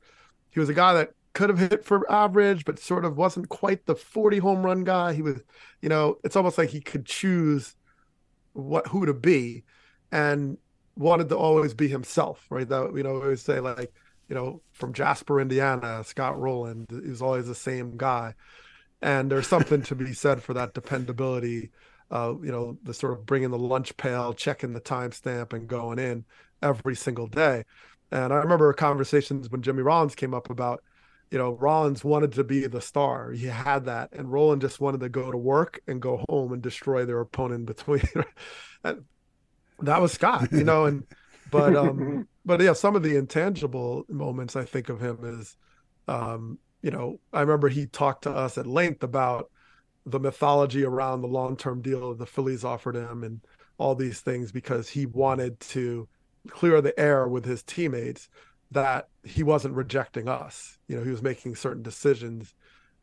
[0.51, 3.85] he was a guy that could have hit for average, but sort of wasn't quite
[3.85, 5.13] the 40 home run guy.
[5.13, 5.41] He was,
[5.81, 7.75] you know, it's almost like he could choose
[8.53, 9.63] what who to be
[10.11, 10.57] and
[10.95, 12.67] wanted to always be himself, right?
[12.67, 13.91] That you know, we always say like,
[14.29, 18.35] you know, from Jasper, Indiana, Scott he was always the same guy.
[19.01, 21.71] And there's something to be said for that dependability.
[22.09, 25.99] Uh, you know, the sort of bringing the lunch pail, checking the timestamp, and going
[25.99, 26.25] in
[26.61, 27.63] every single day.
[28.11, 30.83] And I remember conversations when Jimmy Rollins came up about,
[31.33, 33.31] you know, Rollins wanted to be the star.
[33.31, 36.61] He had that, and Rolen just wanted to go to work and go home and
[36.61, 38.03] destroy their opponent in between.
[38.83, 39.03] and
[39.79, 41.03] that was Scott, you know, and
[41.49, 45.57] but um but yeah, some of the intangible moments I think of him is
[46.07, 49.49] um, you know, I remember he talked to us at length about
[50.05, 53.41] the mythology around the long-term deal the Phillies offered him and
[53.79, 56.07] all these things because he wanted to
[56.49, 58.29] clear the air with his teammates
[58.73, 60.77] that he wasn't rejecting us.
[60.87, 62.53] You know, he was making certain decisions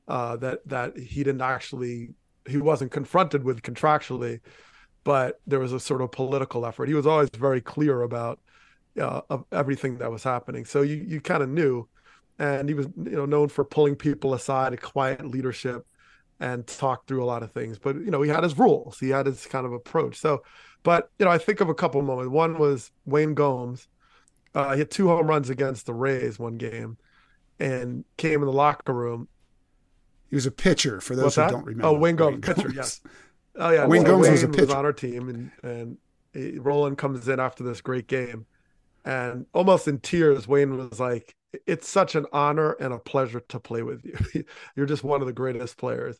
[0.08, 2.10] uh, that that he didn't actually
[2.46, 4.40] he wasn't confronted with contractually
[5.04, 6.88] but there was a sort of political effort.
[6.88, 8.40] He was always very clear about
[9.00, 10.64] uh, of everything that was happening.
[10.64, 11.88] So you you kind of knew,
[12.38, 15.86] and he was you know known for pulling people aside, a quiet leadership,
[16.38, 17.78] and talk through a lot of things.
[17.78, 18.98] But you know he had his rules.
[18.98, 20.16] He had his kind of approach.
[20.16, 20.42] So,
[20.82, 22.30] but you know I think of a couple moments.
[22.30, 23.88] One was Wayne Gomes.
[24.54, 26.96] Uh, he had two home runs against the Rays one game,
[27.58, 29.28] and came in the locker room.
[30.28, 31.88] He was a pitcher for those who don't remember.
[31.88, 33.00] Oh, Wayne Gomes, pitcher, yes.
[33.56, 34.66] Oh yeah, Wayne Gomes was a pitcher.
[34.66, 35.98] was on our team, and and
[36.32, 38.46] he, Rolen comes in after this great game,
[39.04, 41.34] and almost in tears, Wayne was like,
[41.66, 44.44] "It's such an honor and a pleasure to play with you.
[44.76, 46.18] You're just one of the greatest players."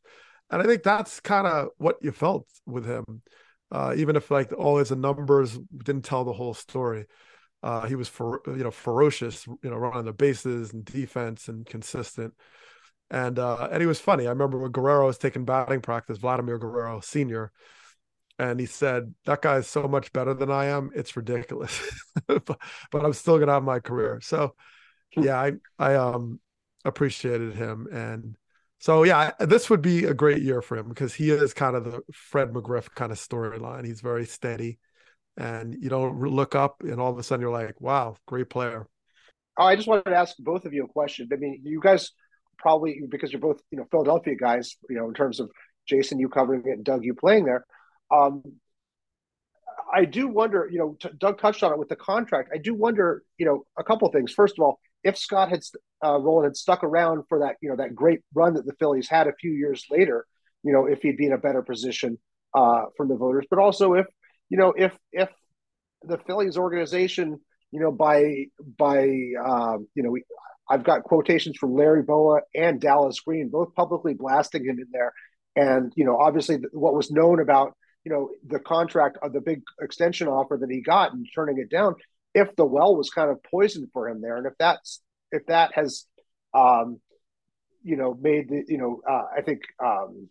[0.51, 3.23] And I think that's kind of what you felt with him,
[3.71, 7.07] uh, even if like always the numbers didn't tell the whole story.
[7.63, 11.67] Uh, he was for you know ferocious, you know, running the bases and defense and
[11.67, 12.35] consistent.
[13.11, 14.27] And uh, and he was funny.
[14.27, 17.53] I remember when Guerrero was taking batting practice, Vladimir Guerrero Senior,
[18.39, 20.91] and he said that guy is so much better than I am.
[20.95, 21.81] It's ridiculous,
[22.27, 24.21] but, but, I'm still gonna have my career.
[24.23, 24.55] So,
[25.15, 25.25] hmm.
[25.25, 26.41] yeah, I I um
[26.85, 28.37] appreciated him, and
[28.81, 31.85] So yeah, this would be a great year for him because he is kind of
[31.85, 33.85] the Fred McGriff kind of storyline.
[33.87, 34.79] He's very steady,
[35.37, 38.87] and you don't look up and all of a sudden you're like, wow, great player.
[39.59, 41.29] Oh, I just wanted to ask both of you a question.
[41.33, 42.11] I mean, you guys
[42.59, 45.51] probably because you're both you know Philadelphia guys, you know, in terms of
[45.87, 47.65] Jayson, you covering it, and Doug, you playing there.
[48.11, 48.43] Um,
[49.93, 52.51] I do wonder, you know, t- Doug touched on it with the contract.
[52.55, 54.33] I do wonder, you know, a couple things.
[54.33, 55.61] First of all, if Scott had
[56.05, 59.09] uh, Rolen had stuck around for that, you know, that great run that the Phillies
[59.09, 60.27] had a few years later,
[60.63, 62.19] you know, if he'd be in a better position
[62.55, 64.07] uh, from the voters, but also if,
[64.51, 65.31] you know, if if
[66.03, 68.47] the Phillies organization, you know, by
[68.79, 69.05] by
[69.45, 70.25] um, you know, we,
[70.69, 75.13] I've got quotations from Larry Bowa and Dallas Green, both publicly blasting him in there,
[75.57, 79.63] and you know, obviously, what was known about you know the contract of the big
[79.81, 81.95] extension offer that he got and turning it down
[82.35, 85.73] if the well was kind of poisoned for him there and if that's if that
[85.75, 86.07] has
[86.55, 86.99] um
[87.83, 90.29] you know made the you know uh, i think um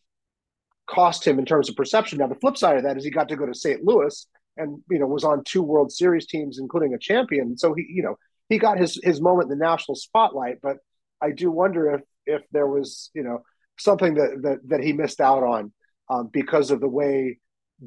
[0.89, 3.29] cost him in terms of perception now the flip side of that is he got
[3.29, 6.93] to go to st louis and you know was on two world series teams including
[6.93, 8.15] a champion so he you know
[8.49, 10.77] he got his his moment in the national spotlight but
[11.21, 13.43] i do wonder if if there was you know
[13.77, 15.71] something that that, that he missed out on
[16.09, 17.37] um, because of the way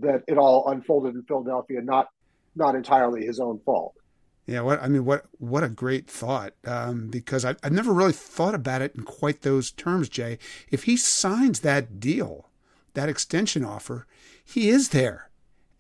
[0.00, 2.08] that it all unfolded in Philadelphia, not
[2.54, 3.94] not entirely his own fault.
[4.46, 6.54] Yeah, what I mean, what what a great thought.
[6.64, 10.38] Um, because I, I've never really thought about it in quite those terms, Jay.
[10.70, 12.48] If he signs that deal,
[12.94, 14.06] that extension offer,
[14.44, 15.30] he is there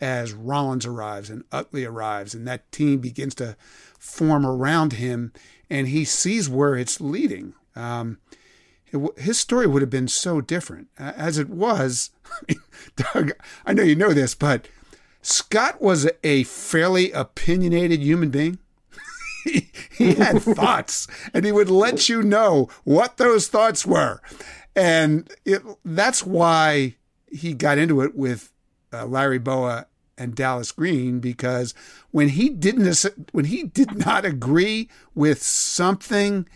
[0.00, 3.56] as Rollins arrives and Utley arrives, and that team begins to
[3.98, 5.32] form around him,
[5.70, 7.54] and he sees where it's leading.
[7.76, 8.18] Um,
[8.90, 10.88] it, his story would have been so different.
[10.98, 12.10] As it was,
[12.96, 13.32] Doug,
[13.64, 14.66] I know you know this, but
[15.22, 18.58] Scott was a fairly opinionated human being.
[19.44, 24.20] he, he had thoughts, and he would let you know what those thoughts were.
[24.74, 26.96] And it, that's why
[27.32, 28.52] he got into it with
[28.92, 29.86] uh, Larry Bowa
[30.18, 31.74] and Dallas Green because
[32.10, 36.46] when he didn't when he did not agree with something,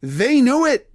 [0.00, 0.90] they knew it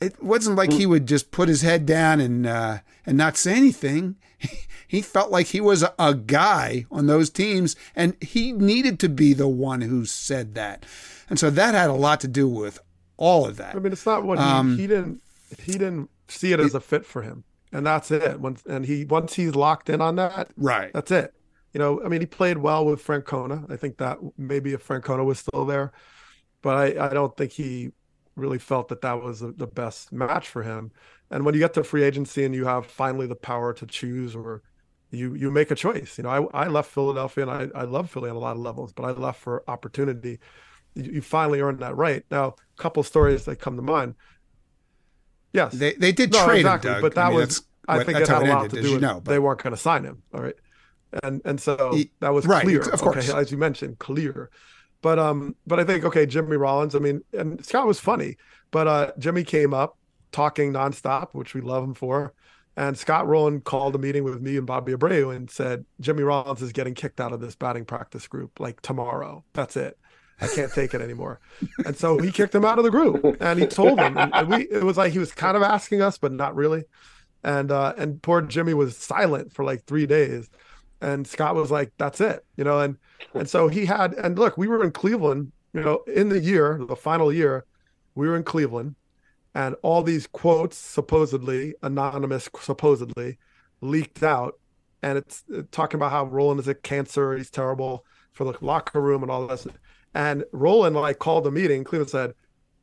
[0.00, 3.54] it wasn't like he would just put his head down and uh, and not say
[3.54, 4.16] anything.
[4.90, 9.34] He felt like he was a, guy on those teams, and he needed to be
[9.34, 10.84] the one who said that.
[11.28, 12.80] And so that had a lot to do with
[13.16, 13.76] all of that.
[13.76, 15.22] I mean, it's not what he, um, he didn't
[15.62, 18.40] he didn't see it as a fit for him, and that's it.
[18.40, 20.92] Once and he once he's locked in on that, right?
[20.92, 21.34] That's it.
[21.72, 23.70] You know, I mean, he played well with Francona.
[23.70, 25.92] I think that maybe if Francona was still there,
[26.62, 27.92] but I, I don't think he
[28.36, 30.90] really felt that that was the best match for him.
[31.30, 34.34] And when you get to free agency and you have finally the power to choose
[34.34, 34.62] or
[35.10, 36.18] you you make a choice.
[36.18, 38.62] You know, I, I left Philadelphia and I, I love Philly on a lot of
[38.62, 40.38] levels, but I left for opportunity.
[40.94, 42.24] You, you finally earned that right.
[42.30, 44.14] Now, a couple stories that come to mind.
[45.52, 45.72] Yes.
[45.72, 47.02] They they did no, trade exactly, him, Doug.
[47.02, 49.02] but that I mean, was I think it had a lot ended, to do with
[49.02, 50.22] know, they weren't going to sign him.
[50.32, 50.54] All right.
[51.22, 52.80] And and so he, that was right, clear.
[52.80, 53.28] Of course.
[53.28, 54.50] Okay, as you mentioned, clear.
[55.02, 56.94] But um, but I think okay, Jimmy Rollins.
[56.94, 58.36] I mean, and Scott was funny,
[58.70, 59.96] but uh, Jimmy came up
[60.32, 62.34] talking nonstop, which we love him for.
[62.76, 66.62] And Scott Rolen called a meeting with me and Bobby Abreu and said, Jimmy Rollins
[66.62, 69.44] is getting kicked out of this batting practice group like tomorrow.
[69.52, 69.98] That's it.
[70.40, 71.40] I can't take it anymore.
[71.84, 74.68] And so he kicked him out of the group and he told him, and we,
[74.68, 76.84] it was like he was kind of asking us, but not really.
[77.42, 80.48] And, uh, and poor Jimmy was silent for like three days.
[81.00, 82.98] And Scott was like, that's it, you know, and,
[83.32, 86.78] and so he had, and look, we were in Cleveland, you know, in the year,
[86.86, 87.64] the final year,
[88.14, 88.96] we were in Cleveland
[89.54, 93.38] and all these quotes supposedly anonymous supposedly
[93.80, 94.58] leaked out
[95.02, 99.00] and it's uh, talking about how Rolen is a cancer he's terrible for the locker
[99.00, 99.66] room and all this
[100.14, 101.84] and Rolen like called a meeting.
[101.84, 102.34] Cleveland said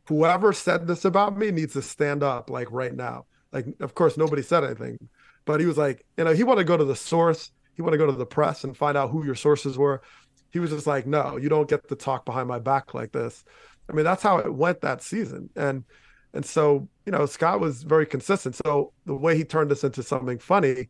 [0.08, 3.26] whoever said this about me needs to stand up like right now.
[3.52, 4.98] Like of course nobody said anything.
[5.46, 7.52] But he was like you know he wanted to go to the source.
[7.76, 10.02] He wanted to go to the press and find out who your sources were.
[10.52, 13.44] He was just like no you don't get to talk behind my back like this.
[13.90, 15.50] I mean that's how it went that season.
[15.56, 15.84] And
[16.34, 18.56] and so, you know, Scott was very consistent.
[18.56, 20.90] So the way he turned this into something funny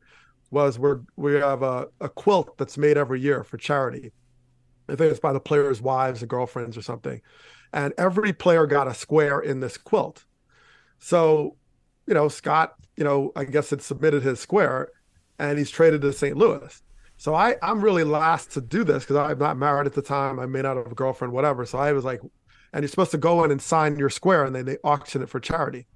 [0.51, 4.11] was we're we have a, a quilt that's made every year for charity.
[4.89, 7.21] I think it's by the players' wives or girlfriends or something.
[7.73, 10.25] And every player got a square in this quilt.
[10.99, 11.57] So,
[12.05, 14.89] you know, Scott, you know, I guess had submitted his square
[15.37, 16.37] and he's traded to St.
[16.37, 16.81] Louis.
[17.17, 20.39] So I, I'm really last to do this because I'm not married at the time.
[20.39, 21.65] I may not have a girlfriend, whatever.
[21.65, 22.21] So I was like,
[22.73, 25.29] and you're supposed to go in and sign your square and then they auction it
[25.29, 25.87] for charity.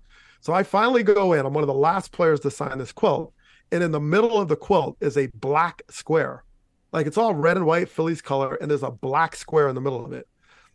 [0.41, 1.45] So I finally go in.
[1.45, 3.34] I'm one of the last players to sign this quilt.
[3.72, 6.43] And in the middle of the quilt is a black square.
[6.92, 9.82] Like it's all red and white, Phillies color, and there's a black square in the
[9.82, 10.28] middle of it.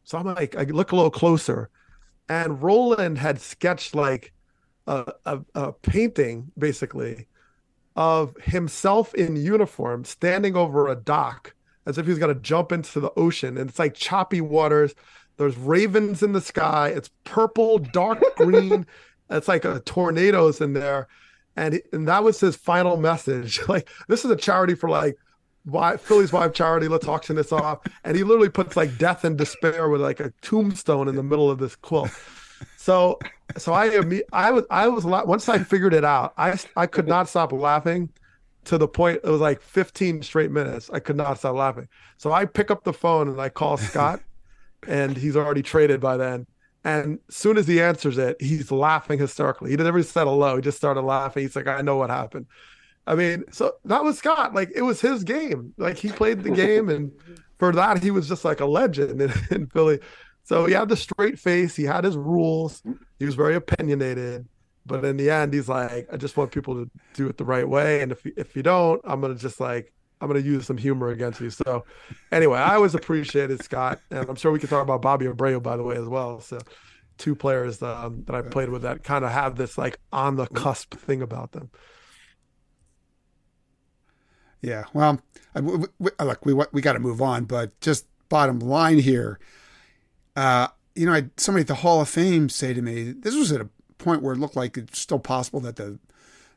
[0.04, 1.68] So I'm like, I look a little closer.
[2.28, 4.32] And Rolen had sketched like
[4.86, 7.26] a, a, a painting basically
[7.94, 11.54] of himself in uniform standing over a dock
[11.86, 13.56] as if he's going to jump into the ocean.
[13.56, 14.94] And it's like choppy waters.
[15.36, 16.88] There's ravens in the sky.
[16.88, 18.86] It's purple, dark green.
[19.30, 21.08] it's like a tornadoes in there.
[21.56, 23.60] And, and that was his final message.
[23.68, 25.16] Like, this is a charity for like
[25.66, 26.88] why Philly's wife charity.
[26.88, 27.80] Let's auction this off.
[28.04, 31.50] And he literally puts like death and despair with like a tombstone in the middle
[31.50, 32.10] of this quilt.
[32.76, 33.18] So,
[33.58, 34.00] so I
[34.32, 38.10] I was I was once I figured it out, I I could not stop laughing
[38.66, 40.88] to the point it was like 15 straight minutes.
[40.92, 41.88] I could not stop laughing.
[42.16, 44.20] So I pick up the phone and I call Scott,
[44.86, 46.46] and he's already traded by then.
[46.84, 49.70] And soon as he answers it, he's laughing hysterically.
[49.70, 50.56] He never said hello.
[50.56, 51.42] He just started laughing.
[51.42, 52.46] He's like, I know what happened.
[53.06, 54.54] I mean, so that was Scott.
[54.54, 55.74] Like it was his game.
[55.76, 57.12] Like he played the game, and
[57.58, 60.00] for that he was just like a legend in, in Philly.
[60.44, 61.74] So he had the straight face.
[61.74, 62.82] He had his rules.
[63.18, 64.46] He was very opinionated.
[64.86, 67.68] But in the end, he's like, I just want people to do it the right
[67.68, 68.02] way.
[68.02, 71.40] And if if you don't, I'm gonna just like I'm gonna use some humor against
[71.40, 71.50] you.
[71.50, 71.84] So
[72.32, 75.76] anyway, I always appreciated Scott, and I'm sure we can talk about Bobby Abreu by
[75.76, 76.40] the way as well.
[76.40, 76.58] So
[77.18, 80.46] two players um, that I played with that kind of have this like on the
[80.46, 81.70] cusp thing about them.
[84.66, 85.20] Yeah, well,
[85.54, 89.38] we, we, look, we we got to move on, but just bottom line here,
[90.34, 93.52] uh, you know, I, somebody at the Hall of Fame say to me, this was
[93.52, 96.00] at a point where it looked like it's still possible that the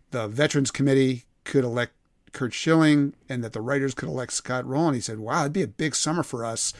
[0.09, 1.93] the Veterans Committee could elect
[2.31, 4.95] Curt Schilling and that the writers could elect Scott Rolen.
[4.95, 6.73] He said, "Wow, it'd be a big summer for us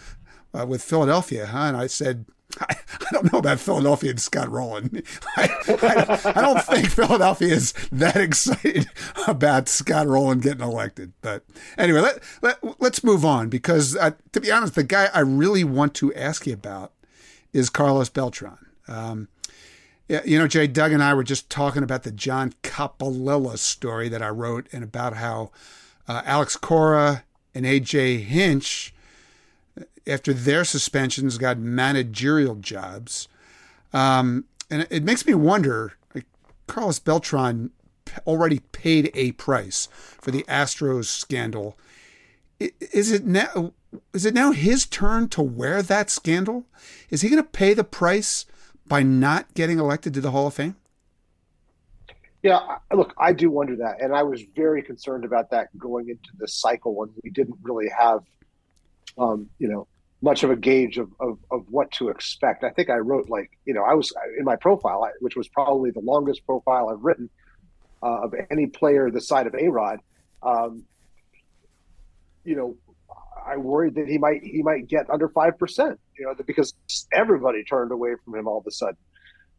[0.52, 2.26] uh, with Philadelphia, huh?" And I said,
[2.60, 2.76] I,
[3.10, 5.03] I, don't know about Philadelphia and Scott Rolen.
[5.38, 8.89] I, I, I, don't think Philadelphia is that excited
[9.28, 11.14] about Scott Rolen getting elected.
[11.22, 11.43] But
[11.78, 15.64] anyway, let, let, let's move on because, uh, to be honest, the guy I really
[15.64, 16.93] want to ask you about
[17.53, 18.57] is Carlos Beltran.
[18.88, 19.28] Um,
[20.26, 24.24] you know, Jay, Doug and I were just talking about the John Coppolella story that
[24.24, 25.51] I wrote and about how
[26.07, 28.93] uh, Alex Cora and AJ Hinch
[30.10, 33.28] after their suspensions got managerial jobs.
[33.93, 36.26] Um, and it makes me wonder like,
[36.68, 37.72] Carlos Beltran
[38.26, 41.78] already paid a price for the Astros scandal.
[42.60, 43.74] Is it now?
[44.14, 46.66] Is it now his turn to wear that scandal?
[47.10, 48.45] Is he going to pay the price
[48.86, 50.76] by not getting elected to the Hall of Fame?
[52.43, 52.60] Yeah,
[52.93, 56.53] look, I do wonder that, and I was very concerned about that going into this
[56.53, 58.20] cycle when we didn't really have,
[59.18, 59.88] um, you know,
[60.22, 62.63] much of a gauge of, of, of what to expect.
[62.63, 65.91] I think I wrote like, you know, I was in my profile, which was probably
[65.91, 67.30] the longest profile I've written
[68.03, 69.99] uh, of any player the side of A Rod.
[70.43, 70.84] Um,
[72.43, 72.78] you know,
[73.45, 75.99] I worried that he might he might get under five percent.
[76.17, 76.74] You know, because
[77.13, 78.97] everybody turned away from him all of a sudden.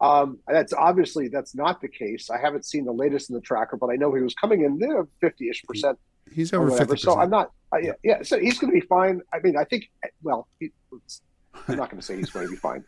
[0.01, 2.31] Um, that's obviously that's not the case.
[2.31, 4.79] I haven't seen the latest in the tracker, but I know he was coming in
[4.79, 5.99] there fifty-ish percent
[6.33, 6.97] He's over fifty.
[6.97, 7.53] So I'm not.
[7.73, 9.21] I, yeah, so he's going to be fine.
[9.33, 9.91] I mean, I think.
[10.23, 10.71] Well, he,
[11.69, 12.85] I'm not going to say he's going to be fine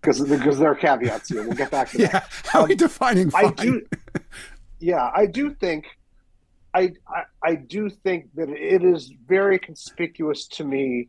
[0.00, 1.42] because um, because there are caveats here.
[1.42, 2.12] We'll get back to that.
[2.12, 3.46] Yeah, how are we defining fine?
[3.46, 3.86] I do.
[4.78, 5.86] Yeah, I do think.
[6.72, 11.08] I, I I do think that it is very conspicuous to me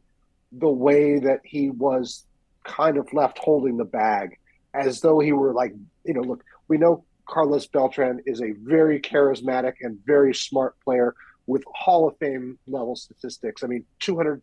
[0.51, 2.25] the way that he was
[2.63, 4.37] kind of left holding the bag
[4.73, 8.99] as though he were like you know look we know Carlos Beltran is a very
[8.99, 11.15] charismatic and very smart player
[11.51, 13.61] with Hall of Fame level statistics.
[13.61, 14.41] I mean, 200,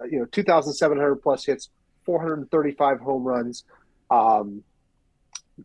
[0.00, 1.70] uh, you know, 2,700 plus hits,
[2.04, 3.62] 435 home runs,
[4.10, 4.64] um,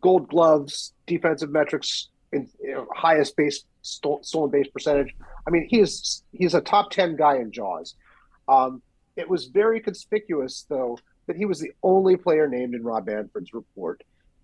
[0.00, 5.12] gold gloves, defensive metrics, you know, highest base stolen base percentage.
[5.46, 7.96] I mean, he is he's a top 10 guy in JAWS.
[8.48, 8.80] Um,
[9.16, 13.52] it was very conspicuous, though, that he was the only player named in Rob Manfred's
[13.52, 14.02] report.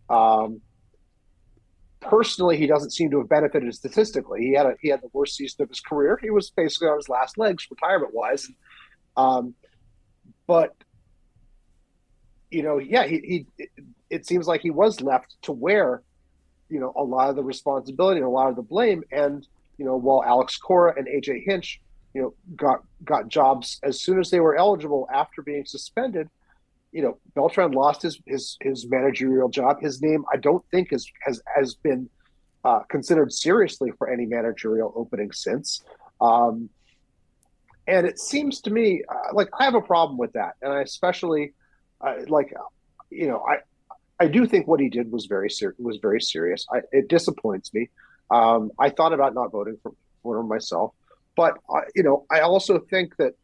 [0.09, 0.61] Um,
[2.01, 4.41] personally, he doesn't seem to have benefited statistically.
[4.41, 6.19] He had a, he had the worst season of his career.
[6.21, 8.49] He was basically on his last legs, retirement wise.
[9.17, 9.55] Um,
[10.47, 10.75] but
[12.51, 13.69] you know, yeah, he, he it,
[14.09, 16.03] it, seems like he was left to wear,
[16.69, 19.05] you know, a lot of the responsibility and a lot of the blame.
[19.13, 19.47] And
[19.79, 21.81] you know, while Alex Cora and AJ Hinch,
[22.15, 26.29] you know, got got jobs as soon as they were eligible after being suspended
[26.93, 29.81] you know, Beltran lost his his his managerial job.
[29.81, 32.09] His name, I don't think, is has has been
[32.65, 35.83] uh, considered seriously for any managerial opening since.
[36.21, 36.69] Um,
[37.87, 40.83] and it seems to me uh, like I have a problem with that, and I
[40.83, 41.53] especially
[42.01, 42.53] uh, like,
[43.11, 43.59] you know, I
[44.19, 46.67] I do think what he did was very ser- was very serious.
[46.73, 47.89] I, it disappoints me.
[48.31, 50.93] Um, I thought about not voting for for myself,
[51.37, 53.35] but uh, you know, I also think that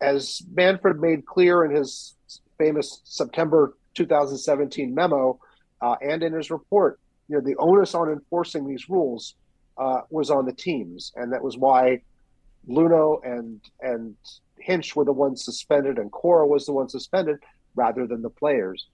[0.00, 2.14] as Manfred made clear in his
[2.58, 5.38] famous September 2017 memo
[5.80, 9.34] uh, and in his report, you know the onus on enforcing these rules
[9.78, 12.00] uh, was on the teams, and that was why
[12.68, 14.16] Luhnow and and
[14.58, 17.38] Hinch were the ones suspended, and Cora was the one suspended
[17.74, 18.86] rather than the players.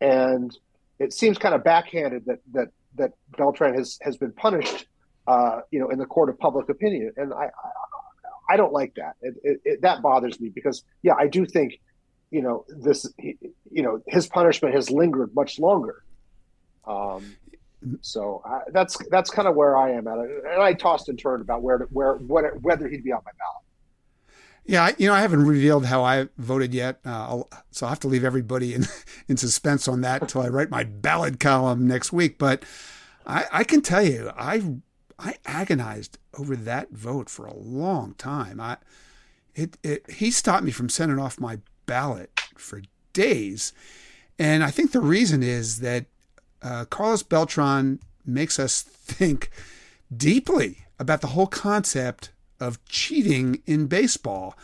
[0.00, 0.56] And
[0.98, 4.86] it seems kind of backhanded that that that Beltran has has been punished,
[5.26, 7.50] uh, you know, in the court of public opinion, and I
[8.48, 9.16] I, I don't like that.
[9.20, 11.80] It, it, it, that bothers me because yeah, I do think,
[12.30, 16.02] you know, this you know his punishment has lingered much longer.
[16.86, 17.36] Um,
[18.00, 21.42] so I, that's that's kind of where I am at and I tossed and turned
[21.42, 23.64] about where to, where what, whether he'd be on my ballot.
[24.66, 28.08] Yeah, you know, I haven't revealed how I voted yet, uh, so I'll have to
[28.08, 28.86] leave everybody in
[29.28, 32.38] in suspense on that until I write my ballot column next week.
[32.38, 32.64] But
[33.26, 34.62] I, I can tell you, I
[35.18, 38.60] I agonized over that vote for a long time.
[38.60, 38.78] I
[39.54, 43.72] it, it he stopped me from sending off my ballot for days,
[44.38, 46.06] and I think the reason is that
[46.62, 49.50] uh, Carlos Beltran makes us think
[50.14, 54.56] deeply about the whole concept of cheating in baseball.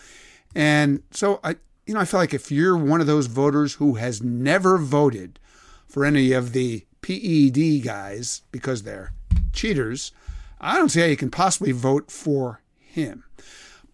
[0.55, 1.57] And so I
[1.91, 5.41] you know, I feel like if you're one of those voters who has never voted
[5.89, 9.13] for any of the PED guys because they're
[9.53, 10.13] cheaters,
[10.61, 13.25] I don't see how you can possibly vote for him.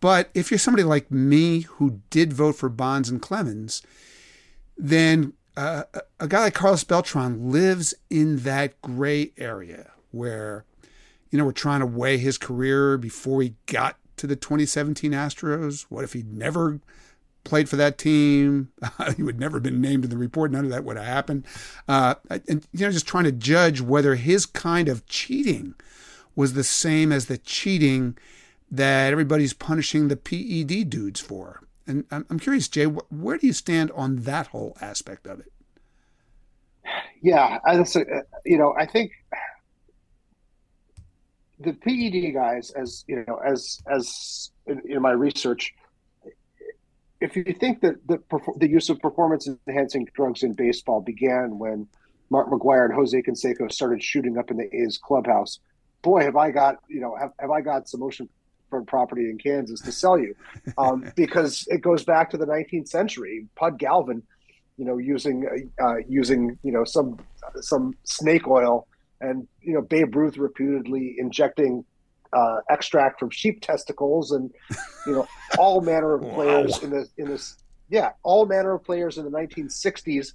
[0.00, 3.82] But if you're somebody like me who did vote for Bonds and Clemens,
[4.76, 5.84] then uh,
[6.20, 10.64] a guy like Carlos Beltran lives in that gray area where,
[11.30, 15.86] you know, we're trying to weigh his career before he got to the 2017 Astros.
[15.88, 16.80] What if he'd never
[17.44, 18.70] played for that team?
[19.16, 20.50] he would never have been named in the report.
[20.50, 21.46] None of that would have happened.
[21.88, 25.74] Uh, and, you know, just trying to judge whether his kind of cheating
[26.36, 28.16] was the same as the cheating
[28.70, 31.62] that everybody's punishing the PED dudes for.
[31.86, 35.52] And I'm curious, Jay, where do you stand on that whole aspect of it?
[37.22, 37.58] Yeah,
[38.44, 39.12] you know, I think
[41.60, 45.74] the PED guys, as you know, as as in, in my research,
[47.20, 48.20] if you think that the
[48.58, 51.88] the use of performance enhancing drugs in baseball began when
[52.30, 55.60] Mark McGwire and Jose Canseco started shooting up in the A's clubhouse,
[56.06, 58.28] boy, have I got you know have, have I got some ocean
[58.70, 60.34] front property in Kansas to sell you,
[60.78, 63.46] um, because it goes back to the 19th century.
[63.56, 64.22] Pud Galvin,
[64.78, 67.18] you know, using uh, using you know some
[67.60, 68.86] some snake oil,
[69.20, 71.84] and you know Babe Ruth reputedly injecting
[72.32, 74.50] uh, extract from sheep testicles, and
[75.06, 75.26] you know
[75.58, 76.84] all manner of players wow.
[76.84, 77.56] in the in this
[77.90, 80.34] yeah all manner of players in the 1960s.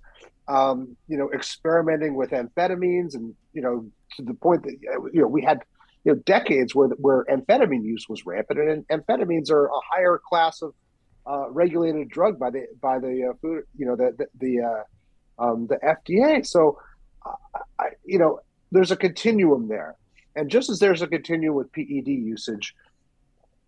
[0.52, 4.76] Um, you know, experimenting with amphetamines, and you know, to the point that
[5.14, 5.62] you know we had
[6.04, 10.62] you know decades where where amphetamine use was rampant, and amphetamines are a higher class
[10.62, 10.74] of
[11.30, 15.44] uh, regulated drug by the by the uh, food, you know, the the the, uh,
[15.44, 16.46] um, the FDA.
[16.46, 16.80] So,
[17.80, 18.40] I, you know,
[18.72, 19.96] there's a continuum there,
[20.36, 22.76] and just as there's a continuum with PED usage,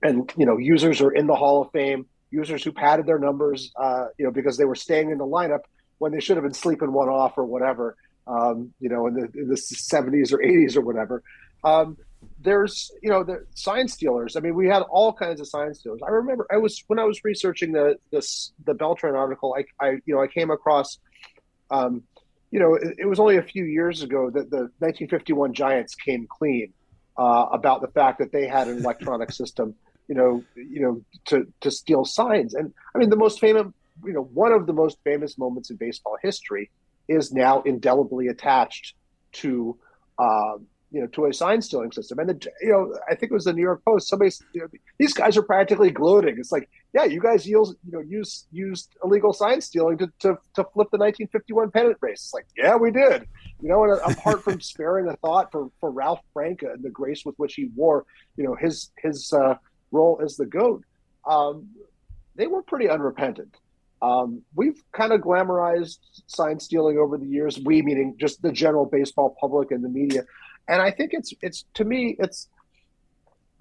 [0.01, 3.71] and you know, users are in the Hall of Fame, users who padded their numbers,
[3.75, 5.61] uh, you know, because they were staying in the lineup
[6.03, 7.95] when they should have been sleeping one off or whatever,
[8.27, 11.23] um, you know, in the in the 70s or 80s or whatever.
[11.63, 11.97] Um,
[12.41, 14.35] there's you know the sign stealers.
[14.35, 16.01] I mean, we had all kinds of sign stealers.
[16.05, 19.55] I remember I was when I was researching the this the Beltran article.
[19.57, 20.99] I, I you know I came across,
[21.71, 22.03] um,
[22.51, 26.27] you know, it, it was only a few years ago that the 1951 Giants came
[26.27, 26.73] clean
[27.17, 29.73] uh, about the fact that they had an electronic system.
[30.09, 32.55] You know, you know, to to steal signs.
[32.55, 33.67] And I mean, the most famous,
[34.05, 36.71] you know, one of the most famous moments in baseball history
[37.07, 38.95] is now indelibly attached
[39.33, 39.77] to.
[40.19, 42.19] Um, you know, to a sign stealing system.
[42.19, 44.07] And the, you know, I think it was the New York Post.
[44.07, 44.67] Somebody, you know,
[44.99, 46.37] these guys are practically gloating.
[46.37, 50.37] It's like, yeah, you guys use, you know, use used illegal sign stealing to, to,
[50.53, 52.25] to flip the 1951 pennant race.
[52.25, 53.27] It's like, yeah, we did.
[53.59, 57.23] You know, and apart from sparing a thought for for Ralph Branca and the grace
[57.25, 58.05] with which he wore,
[58.37, 59.55] you know, his his uh,
[59.91, 60.83] role as the goat,
[61.27, 61.69] um,
[62.35, 63.55] they were pretty unrepentant.
[64.03, 65.97] Um, we've kind of glamorized
[66.27, 67.57] sign stealing over the years.
[67.63, 70.23] We meaning just the general baseball public and the media
[70.67, 72.47] and I think it's it's to me it's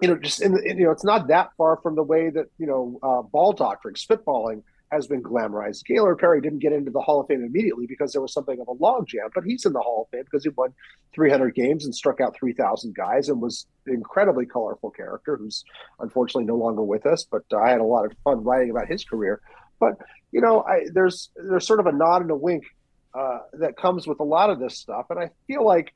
[0.01, 2.45] you know just in the, you know it's not that far from the way that
[2.57, 5.83] you know uh, ball doctoring, spitballing has been glamorized.
[5.85, 8.67] Gaylord Perry didn't get into the Hall of Fame immediately because there was something of
[8.67, 10.71] a logjam, but he's in the Hall of Fame because he won
[11.15, 15.63] 300 games and struck out 3,000 guys and was an incredibly colorful character who's
[15.99, 17.25] unfortunately no longer with us.
[17.25, 19.41] But uh, I had a lot of fun writing about his career.
[19.83, 22.63] But you know, I, there's there's sort of a nod and a wink
[23.13, 25.93] uh, that comes with a lot of this stuff, and I feel like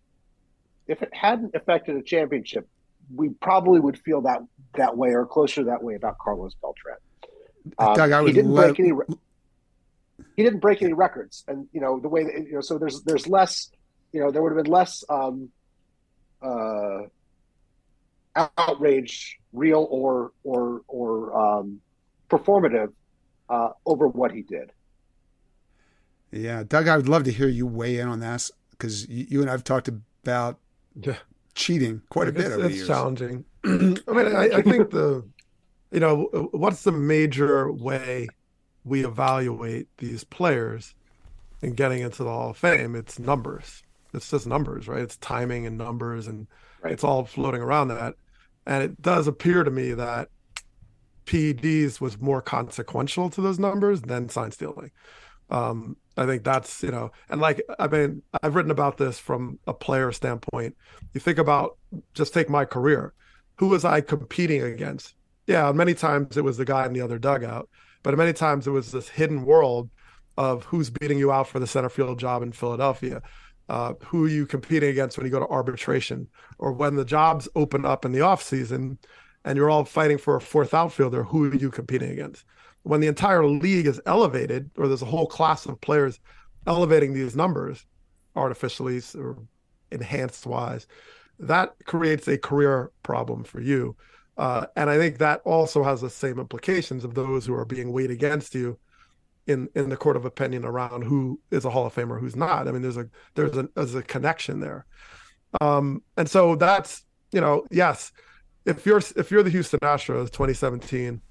[0.88, 2.68] if it hadn't affected a championship,
[3.16, 4.40] we probably would feel that
[4.76, 6.98] that way or closer that way about Carlos Beltran.
[7.78, 8.76] Um, Doug, I he didn't love...
[8.76, 8.92] break any.
[10.36, 12.62] He didn't break any records, and you know the way that you know.
[12.62, 13.72] So there's there's less.
[14.12, 15.50] You know, there would have been less um,
[16.42, 17.04] uh,
[18.58, 21.10] outrage, real or or or
[21.40, 21.82] um,
[22.30, 22.92] performative,
[23.50, 24.72] uh, over what he did.
[26.32, 29.42] Yeah, Doug, I would love to hear you weigh in on this because you, you
[29.42, 30.60] and I've talked about
[30.96, 31.16] Yeah.
[31.56, 32.88] cheating quite a bit it's, over the years.
[32.88, 33.46] challenging.
[33.66, 35.26] I mean, I, I think the,
[35.92, 38.28] you know, what's the major way
[38.84, 40.94] we evaluate these players
[41.62, 42.96] in getting into the Hall of Fame?
[42.96, 43.84] It's numbers.
[44.14, 45.02] It's just numbers, right?
[45.02, 46.48] It's timing and numbers, and
[46.84, 46.94] Right.
[46.94, 48.16] it's all floating around that.
[48.66, 50.30] And it does appear to me that
[51.28, 54.92] PEDs was more consequential to those numbers than sign stealing.
[55.50, 59.60] Um, I think that's you know, and like I mean, I've written about this from
[59.68, 60.76] a player standpoint.
[61.14, 61.78] You think about
[62.14, 63.14] just take my career.
[63.58, 65.16] Who was I competing against?
[65.46, 67.70] Yeah, many times it was the guy in the other dugout,
[68.04, 69.90] but many times it was this hidden world
[70.38, 73.22] of who's beating you out for the center field job in Philadelphia.
[73.70, 76.26] Uh, who are you competing against when you go to arbitration
[76.58, 78.98] or when the jobs open up in the off season
[79.48, 82.44] and you're all fighting for a fourth outfielder, who are you competing against?
[82.84, 86.20] When the entire league is elevated, or there's a whole class of players
[86.68, 87.86] elevating these numbers
[88.36, 89.38] artificially or
[89.90, 90.86] enhanced wise,
[91.40, 93.96] that creates a career problem for you.
[94.38, 97.94] Uh, and I think that also has the same implications of those who are being
[97.94, 98.78] weighed against you
[99.48, 102.68] in in the court of opinion around who is a Hall of Famer, who's not.
[102.68, 104.86] I mean, there's a there's a there's a connection there.
[105.62, 108.12] Um, and so that's you know, yes,
[108.68, 111.22] if you're if you're the Houston Astros 2017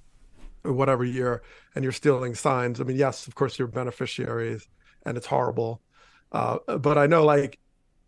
[0.65, 1.43] or whatever year
[1.75, 4.67] and you're stealing signs, I mean, yes, of course you're beneficiaries
[5.05, 5.83] and it's horrible.
[6.33, 7.59] Uh, but I know like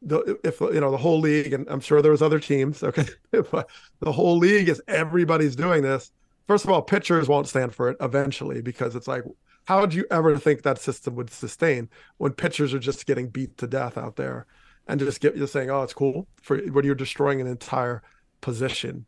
[0.01, 3.07] the if you know the whole league, and I'm sure there was other teams, okay,
[3.31, 3.68] but
[4.01, 6.11] the whole league is everybody's doing this.
[6.47, 9.22] First of all, pitchers won't stand for it eventually because it's like,
[9.66, 13.59] how would you ever think that system would sustain when pitchers are just getting beat
[13.59, 14.47] to death out there
[14.87, 18.03] and just get just saying, oh, it's cool for when you're destroying an entire
[18.41, 19.05] position.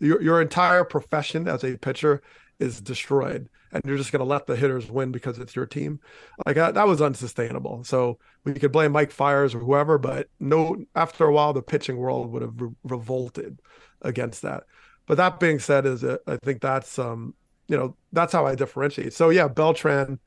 [0.00, 2.22] Your your entire profession as a pitcher
[2.58, 6.00] is destroyed, and you're just going to let the hitters win because it's your team.
[6.46, 7.84] Like that, that was unsustainable.
[7.84, 11.96] So we could blame Mike Fiers or whoever, but no, after a while, the pitching
[11.96, 13.60] world would have re- revolted
[14.02, 14.64] against that.
[15.06, 17.34] But that being said, is uh, I think that's um
[17.68, 19.12] you know that's how I differentiate.
[19.12, 20.18] So yeah, Beltran.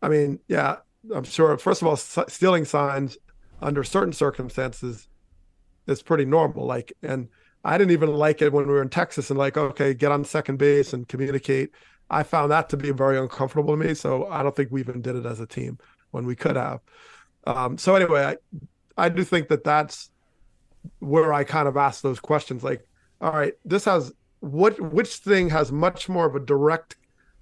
[0.00, 0.76] I mean, yeah,
[1.14, 1.56] I'm sure.
[1.58, 3.18] First of all, stealing signs
[3.60, 5.08] under certain circumstances
[5.86, 6.66] is pretty normal.
[6.66, 7.28] Like, and
[7.68, 10.24] I didn't even like it when we were in Texas and like, okay, get on
[10.24, 11.70] second base and communicate.
[12.08, 13.92] I found that to be very uncomfortable to me.
[13.92, 15.76] So I don't think we even did it as a team
[16.10, 16.80] when we could have.
[17.46, 20.10] Um, so anyway, I, I do think that that's
[21.00, 22.64] where I kind of ask those questions.
[22.64, 22.88] Like,
[23.20, 26.96] all right, this has what, which thing has much more of a direct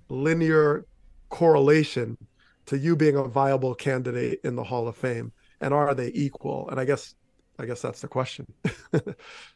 [0.08, 0.86] linear
[1.28, 2.18] correlation
[2.66, 6.68] to you being a viable candidate in the Hall of Fame, and are they equal?
[6.68, 7.14] And I guess,
[7.60, 8.52] I guess that's the question.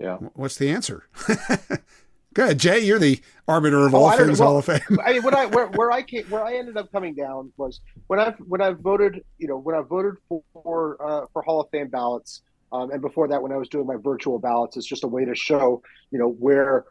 [0.00, 0.16] Yeah.
[0.34, 1.04] What's the answer?
[2.32, 2.80] Go ahead, Jay.
[2.80, 4.46] You're the arbiter of Oh, all things know.
[4.46, 4.80] Hall of Fame.
[5.04, 8.20] I mean, I where, where I came, where I ended up coming down was when
[8.20, 11.88] I when I voted, you know, when I voted for uh, for Hall of Fame
[11.88, 12.42] ballots,
[12.72, 15.24] um, and before that, when I was doing my virtual ballots, it's just a way
[15.24, 15.82] to show,
[16.12, 16.84] you know, where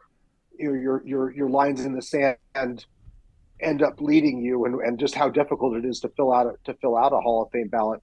[0.58, 2.36] you know, your your your lines in the sand
[3.62, 6.54] end up leading you, and, and just how difficult it is to fill out a,
[6.64, 8.02] to fill out a Hall of Fame ballot.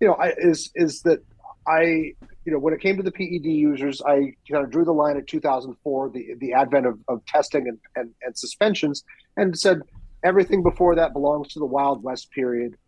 [0.00, 1.22] You know, I, is is that
[1.66, 2.14] I
[2.48, 5.18] you know, when it came to the PED users, I kind of drew the line
[5.18, 9.04] at 2004, the the advent of, of testing and, and, and suspensions,
[9.36, 9.82] and said
[10.24, 12.78] everything before that belongs to the Wild West period,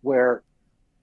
[0.00, 0.42] where,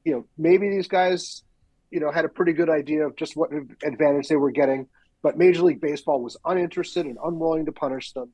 [0.06, 1.44] you know, maybe these guys,
[1.92, 3.52] you know, had a pretty good idea of just what
[3.84, 4.88] advantage they were getting,
[5.22, 8.32] but Major League Baseball was uninterested and unwilling to punish them,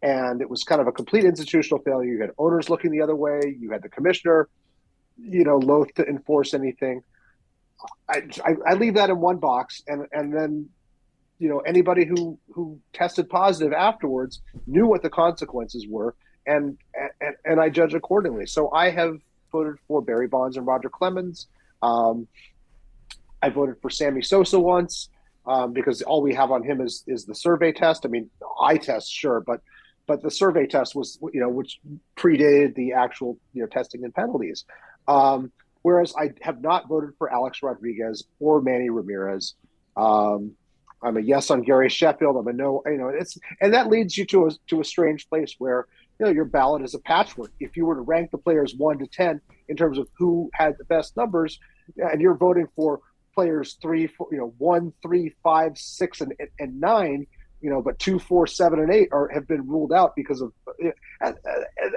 [0.00, 2.10] and it was kind of a complete institutional failure.
[2.10, 4.48] You had owners looking the other way, you had the commissioner,
[5.18, 7.02] you know, loath to enforce anything.
[8.08, 8.22] I,
[8.66, 10.68] I, leave that in one box, and and then,
[11.38, 16.14] you know, anybody who who tested positive afterwards knew what the consequences were,
[16.46, 16.76] and
[17.20, 18.46] and and I judge accordingly.
[18.46, 19.18] So I have
[19.52, 21.46] voted for Barry Bonds and Roger Clemens.
[21.82, 22.26] Um,
[23.42, 25.08] I voted for Sammy Sosa once
[25.46, 28.04] um, because all we have on him is is the survey test.
[28.04, 29.62] I mean, eye test, sure, but
[30.06, 31.80] but the survey test was you know which
[32.16, 34.64] predated the actual you know testing and penalties.
[35.08, 35.52] Um,
[35.82, 39.54] Whereas I have not voted for Alex Rodriguez or Manny Ramirez.
[39.96, 40.52] Um,
[41.02, 42.36] I'm a yes on Gary Sheffield.
[42.36, 42.82] I'm a no.
[42.86, 45.86] You know, it's and that leads you to a to a strange place where
[46.18, 47.52] you know your ballot is a patchwork.
[47.58, 50.74] If you were to rank the players one to ten in terms of who had
[50.78, 51.58] the best numbers,
[51.96, 53.00] and you're voting for
[53.34, 57.26] players three, four, you know, one, three, five, six, and and nine,
[57.62, 60.52] you know, but two, four, seven, and eight are have been ruled out because of
[61.24, 61.32] uh,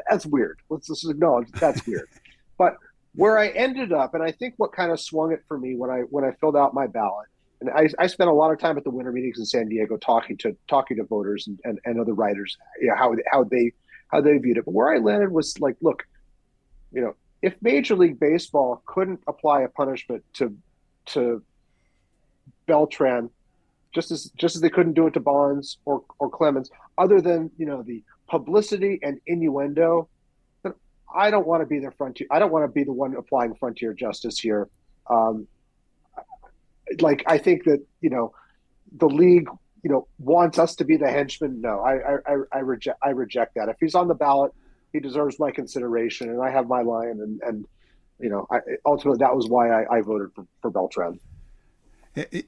[0.09, 0.59] that's weird.
[0.69, 2.07] Let's just acknowledge that's weird.
[2.55, 2.75] But
[3.15, 5.89] Where I ended up, and I think what kind of swung it for me when
[5.89, 7.27] I when I filled out my ballot,
[7.61, 9.97] and I, I spent a lot of time at the winter meetings in San Diego
[9.97, 13.71] talking to talking to voters and, and, and other writers, you know, how how they
[14.07, 14.65] how they viewed it.
[14.65, 16.07] But where I landed was like, look,
[16.91, 20.55] you know, if Major League Baseball couldn't apply a punishment to
[21.07, 21.43] to
[22.65, 23.29] Beltran,
[23.93, 27.51] just as just as they couldn't do it to Bonds or or Clemens, other than
[27.57, 30.09] you know the publicity and innuendo,
[31.15, 32.27] I don't want to be the frontier.
[32.31, 34.69] I don't want to be the one applying frontier justice here.
[35.09, 35.47] Um,
[36.99, 38.33] like I think that you know
[38.97, 39.47] the league
[39.83, 41.61] you know wants us to be the henchmen.
[41.61, 43.69] No, I I, I reject I reject that.
[43.69, 44.53] If he's on the ballot,
[44.91, 47.19] he deserves my consideration, and I have my line.
[47.21, 47.65] And and
[48.19, 51.19] you know, I, ultimately that was why I, I voted for, for Beltran.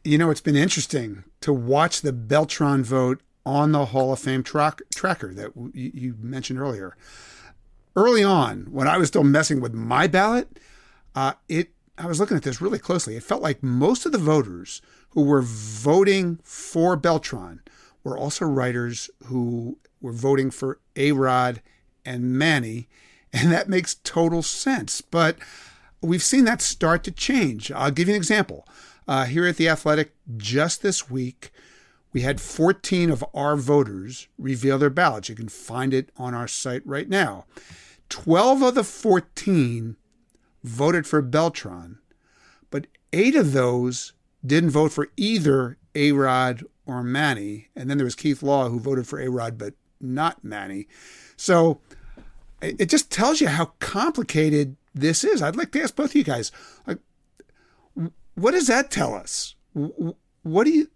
[0.03, 4.43] You know, it's been interesting to watch the Beltran vote on the Hall of Fame
[4.43, 6.95] track, tracker that you mentioned earlier.
[7.95, 10.59] Early on, when I was still messing with my ballot,
[11.15, 13.15] uh, it I was looking at this really closely.
[13.15, 14.81] It felt like most of the voters
[15.11, 17.61] who were voting for Beltran
[18.03, 21.61] were also writers who were voting for A Rod
[22.05, 22.89] and Manny,
[23.31, 24.99] and that makes total sense.
[24.99, 25.37] But
[26.01, 27.71] we've seen that start to change.
[27.71, 28.67] I'll give you an example.
[29.07, 31.51] Uh, here at The Athletic, just this week,
[32.11, 35.29] we had 14 of our voters reveal their ballots.
[35.29, 37.45] You can find it on our site right now.
[38.09, 39.95] 12 of the 14
[40.63, 41.99] voted for Beltran,
[42.69, 44.13] but eight of those
[44.45, 47.69] didn't vote for either A Rod or Manny.
[47.75, 50.87] And then there was Keith Law who voted for A Rod but not Manny.
[51.35, 51.79] So
[52.61, 55.41] it just tells you how complicated this is.
[55.41, 56.51] I'd like to ask both of you guys,
[58.35, 59.55] what does that tell us?
[60.43, 60.89] What do you?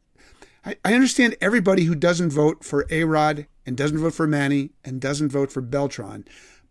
[0.66, 4.72] I, I understand everybody who doesn't vote for A Rod and doesn't vote for Manny
[4.84, 6.26] and doesn't vote for Beltran,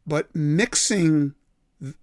[0.09, 1.35] but mixing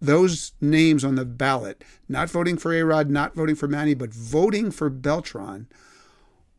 [0.01, 4.13] those names on the ballot, not voting for A Rod, not voting for Manny, but
[4.13, 5.67] voting for Beltran.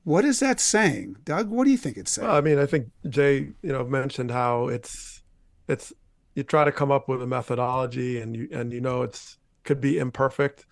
[0.04, 1.48] What is that saying, Doug?
[1.48, 2.28] What do you think it's saying?
[2.28, 5.22] Well, I mean, I think Jay, you know, mentioned how it's
[5.66, 5.92] it's
[6.34, 9.80] you try to come up with a methodology, and you and you know it's could
[9.80, 10.66] be imperfect.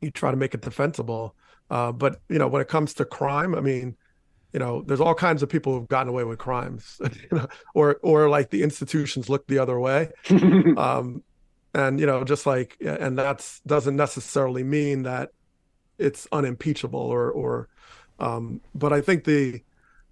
[0.00, 1.34] You try to make it defensible,
[1.70, 3.96] uh, but you know when it comes to crime, I mean,
[4.52, 7.00] you know, there's all kinds of people who've gotten away with crimes,
[7.30, 10.10] you know, or or like the institutions look the other way.
[10.76, 11.22] um,
[11.74, 15.30] and you know just like and that's doesn't necessarily mean that
[15.98, 17.68] it's unimpeachable or or
[18.18, 19.62] um but i think the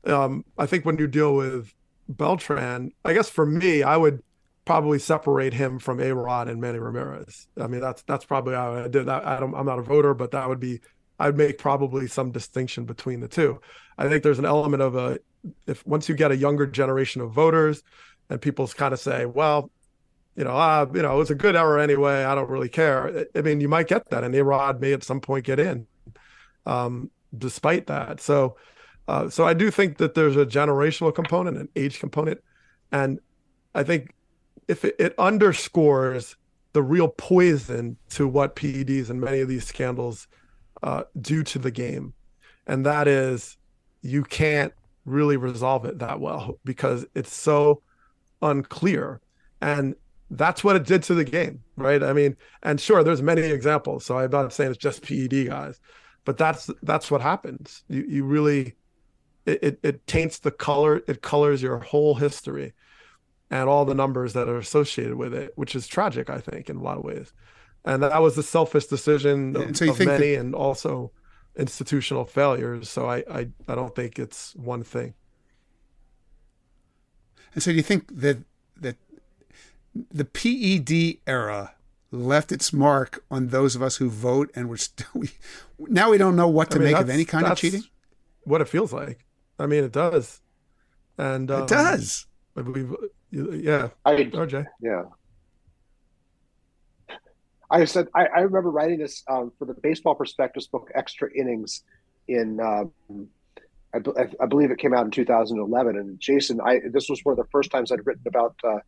[0.05, 1.75] um i think when you deal with
[2.09, 4.23] beltran i guess for me i would
[4.65, 8.75] probably separate him from a rod and manny ramirez i mean that's that's probably how
[8.75, 10.81] i did that i don't i'm not a voter but that would be
[11.21, 13.61] i'd make probably some distinction between the two
[13.99, 15.19] i think there's an element of a
[15.67, 17.83] if once you get a younger generation of voters
[18.29, 19.71] and people kind of say well
[20.37, 22.25] you know, uh, you know, it's a good error anyway.
[22.25, 23.27] I don't really care.
[23.35, 25.87] I mean, you might get that, and Arod may at some point get in,
[26.67, 28.21] um, despite that.
[28.21, 28.57] So,
[29.09, 32.43] uh, so I do think that there's a generational component, an age component,
[32.93, 33.19] and
[33.75, 34.15] I think
[34.69, 36.37] if it, it underscores
[36.73, 40.29] the real poison to what PEDs and many of these scandals
[40.83, 42.15] uh, do to the game,
[42.67, 43.57] and that is
[44.03, 44.73] you can't
[45.05, 47.83] really resolve it that well because it's so
[48.43, 49.21] unclear
[49.61, 49.95] and
[50.31, 52.03] that's what it did to the game, right?
[52.03, 54.05] I mean, and sure, there's many examples.
[54.05, 55.81] So I'm not saying it's just PED guys,
[56.25, 57.83] but that's that's what happens.
[57.89, 58.77] You you really
[59.47, 62.75] it, it taints the color, it colors your whole history
[63.51, 66.77] and all the numbers that are associated with it, which is tragic, I think, in
[66.77, 67.33] a lot of ways.
[67.85, 70.41] And that was the selfish decision of, so of many that...
[70.41, 71.13] and also
[71.57, 72.89] institutional failures.
[72.91, 75.15] So I, I I don't think it's one thing.
[77.55, 78.39] And so do you think that
[78.77, 78.97] that
[79.95, 81.75] the PED era
[82.13, 85.31] left its mark on those of us who vote, and we're still we,
[85.79, 87.85] now we don't know what to I mean, make of any kind of cheating.
[88.45, 89.25] What it feels like.
[89.59, 90.41] I mean, it does,
[91.19, 92.27] and um, it does.
[92.55, 92.87] We,
[93.31, 94.67] yeah, I, RJ.
[94.81, 95.03] Yeah.
[97.71, 101.85] I said I, I remember writing this um, for the Baseball Prospectus book, Extra Innings,
[102.27, 103.29] in um,
[103.95, 103.99] I,
[104.41, 105.97] I, believe it came out in 2011.
[105.97, 108.79] And Jayson, I this was one of the first times I'd written about uh,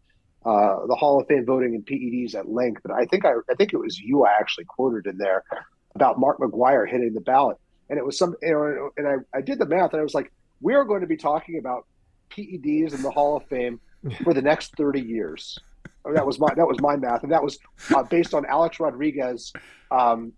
[0.48, 2.82] uh, the Hall of Fame voting and PEDs at length.
[2.82, 5.44] But I think I, I think it was you I actually quoted in there
[5.94, 7.58] about Mark McGwire hitting the ballot,
[7.88, 10.14] and it was some you know, and I, I did the math and I was
[10.14, 11.86] like, we are going to be talking about
[12.30, 13.80] PEDs in the Hall of Fame
[14.24, 15.58] for the next thirty years.
[16.14, 17.58] That was my that was my math, and that was
[17.94, 19.52] uh, based on Alex Rodriguez
[19.90, 20.32] um,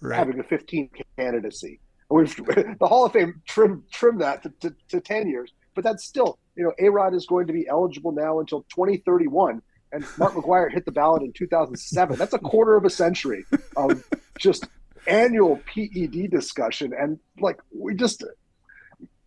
[0.00, 0.16] right.
[0.18, 1.80] having a 15 candidacy.
[2.08, 2.34] We've
[2.80, 6.38] the Hall of Fame trimmed trim that to, to, to 10 years, but that's still
[6.60, 9.62] you know, A Rod is going to be eligible now until 2031.
[9.92, 12.18] and Mark McGwire hit the ballot in 2007.
[12.18, 13.46] That's a quarter of a century
[13.76, 14.04] of
[14.38, 14.66] just
[15.06, 18.24] annual PED discussion, and like we just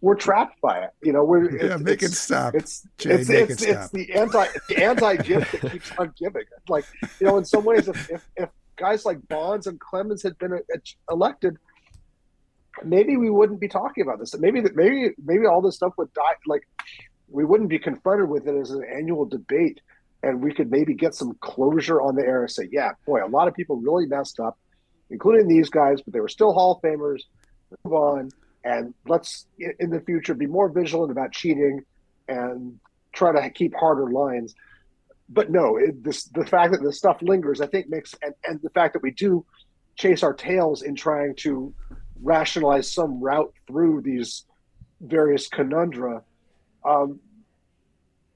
[0.03, 0.89] we're trapped by it.
[1.01, 2.55] You know, we're yeah, it's, make it's, it stop.
[2.55, 6.43] It's Jay, it's it's, it it's the anti the anti gift that keeps on giving.
[6.67, 6.83] Like
[7.21, 10.51] you know, in some ways, if if, if guys like Bonds and Clemens had been
[10.51, 10.57] uh,
[11.09, 11.55] elected,
[12.83, 14.37] maybe we wouldn't be talking about this.
[14.37, 16.35] Maybe that maybe maybe all this stuff would die.
[16.45, 16.67] Like
[17.29, 19.79] we wouldn't be confronted with it as an annual debate,
[20.21, 23.27] and we could maybe get some closure on the air and say, yeah, boy, a
[23.27, 24.59] lot of people really messed up,
[25.09, 27.21] including these guys, but they were still Hall of Famers.
[27.85, 28.29] Move on,
[28.63, 29.47] and let's
[29.79, 31.83] in the future be more vigilant about cheating
[32.27, 32.79] and
[33.11, 34.55] try to keep harder lines.
[35.29, 38.61] But no, it, this, the fact that this stuff lingers, I think, makes and, and
[38.61, 39.45] the fact that we do
[39.95, 41.73] chase our tails in trying to
[42.21, 44.45] rationalize some route through these
[45.01, 46.23] various conundra,
[46.85, 47.19] um,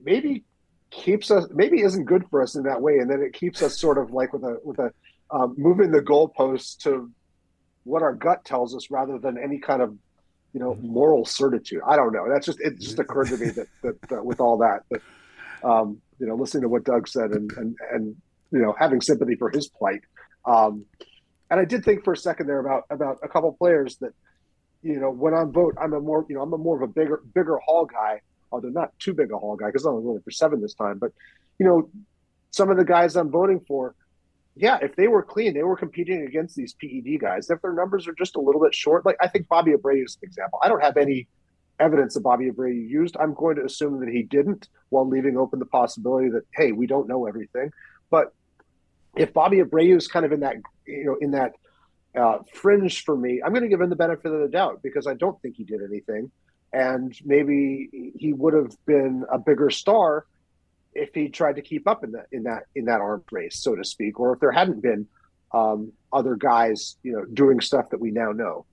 [0.02, 0.44] maybe
[0.90, 3.80] keeps us maybe isn't good for us in that way, and then it keeps us
[3.80, 4.92] sort of like with a with a
[5.32, 7.12] um, moving the goalposts to
[7.84, 9.98] what our gut tells us rather than any kind of
[10.58, 11.82] you know moral certitude.
[11.86, 12.28] I don't know.
[12.28, 15.02] That's just it just occurred to me that that, that with all that that
[15.64, 18.16] um, you know listening to what Doug said and and and
[18.52, 20.02] you know having sympathy for his plight.
[20.46, 20.86] Um,
[21.52, 24.14] and I did think for a second there about about a couple players that
[24.82, 26.92] you know when I'm vote I'm a more you know I'm a more of a
[26.92, 30.24] bigger bigger hall guy although not too big a hall guy because I'm only voting
[30.24, 31.12] for seven this time but
[31.60, 31.88] you know
[32.50, 33.94] some of the guys I'm voting for
[34.58, 37.50] yeah if they were clean they were competing against these PED guys.
[37.50, 40.18] If their numbers are just a little bit short like I think Bobby Abreu is
[40.22, 40.60] an example.
[40.64, 41.28] I don't have any
[41.80, 43.16] evidence that Bobby Abreu used.
[43.20, 46.88] I'm going to assume that he didn't while leaving open the possibility that hey we
[46.88, 47.72] don't know everything.
[48.10, 48.34] But
[49.16, 50.56] if Bobby Abreu is kind of in that
[50.86, 51.54] you know in that
[52.16, 55.08] uh, fringe for me, I'm going to give him the benefit of the doubt because
[55.08, 56.32] I don't think he did anything,
[56.74, 60.26] and maybe he would have been a bigger star
[60.98, 63.76] if he tried to keep up in that in that in that arms race, so
[63.76, 65.08] to speak, or if there hadn't been
[65.54, 68.66] um, other guys, you know, doing stuff that we now know.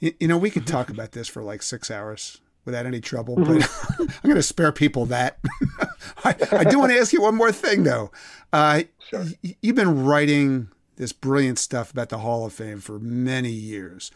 [0.00, 3.36] You, you know, we could talk about this for like six hours without any trouble,
[3.36, 3.68] but
[3.98, 5.38] I'm going to spare people that.
[6.24, 8.10] I, I, do want to ask you one more thing, though.
[8.52, 9.24] Uh, sure.
[9.42, 14.10] y- you've been writing this brilliant stuff about the Hall of Fame for many years,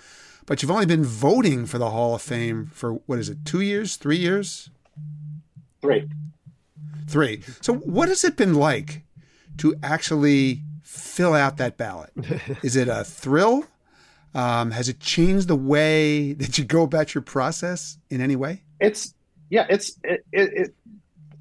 [0.47, 3.61] but you've only been voting for the Hall of Fame for what is it, two
[3.61, 4.71] years, three years?
[5.87, 6.09] Three.
[7.07, 7.43] Three.
[7.61, 9.03] So, what has it been like
[9.59, 12.11] to actually fill out that ballot?
[12.63, 13.65] is it a thrill?
[14.35, 18.63] Um, has it changed the way that you go about your process in any way?
[18.81, 19.15] It's
[19.49, 20.75] yeah, it's it, it, it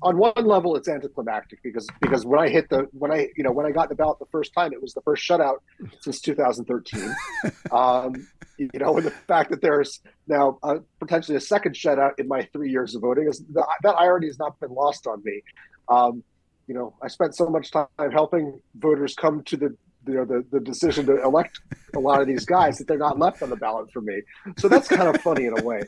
[0.02, 3.52] on one level it's anticlimactic because because when I hit the when I you know
[3.52, 5.58] when I got the ballot the first time it was the first shutout
[6.02, 7.16] since 2013.
[7.72, 8.28] um,
[8.58, 12.47] you know, and the fact that there's now uh, potentially a second shutout in my
[12.53, 15.41] three years of voting is that, that irony has not been lost on me.
[15.89, 16.24] Um,
[16.68, 19.78] you know, I spent so much time helping voters come to the
[20.08, 21.60] you know the, the decision to elect
[21.95, 24.22] a lot of these guys that they're not left on the ballot for me.
[24.58, 25.84] So that's kind of funny in a way.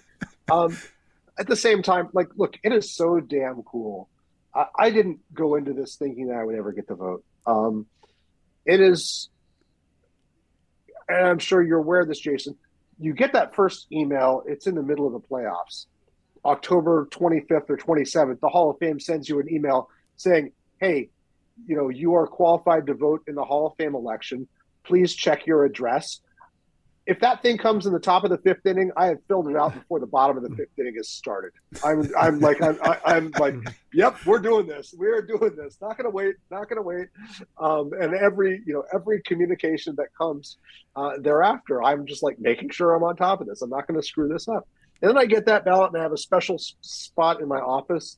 [0.50, 0.78] Um,
[1.40, 4.10] at the same time, like, look, it is so damn cool.
[4.56, 7.24] I, I, didn't go into this thinking that I would ever get the vote.
[7.46, 7.86] Um,
[8.66, 9.30] it is,
[11.10, 12.56] and I'm sure you're aware of this, Jayson.
[13.00, 15.86] You get that first email, it's in the middle of the playoffs.
[16.46, 21.10] October 25th or 27th, the Hall of Fame sends you an email saying, hey,
[21.66, 24.48] you know, you are qualified to vote in the Hall of Fame election.
[24.84, 26.22] Please check your address.
[27.08, 29.56] If that thing comes in the top of the fifth inning, I have filled it
[29.56, 31.54] out before the bottom of the fifth inning has started.
[31.84, 33.56] I'm, I'm like, I'm, I'm like,
[33.94, 34.94] yep, we're doing this.
[34.96, 35.78] We're doing this.
[35.82, 36.36] Not gonna wait.
[36.52, 37.08] Not gonna wait.
[37.58, 40.58] Um, and every, you know, every communication that comes
[40.96, 43.62] uh, thereafter, I'm just like making sure I'm on top of this.
[43.62, 44.68] I'm not gonna screw this up.
[45.02, 48.18] And then I get that ballot and I have a special spot in my office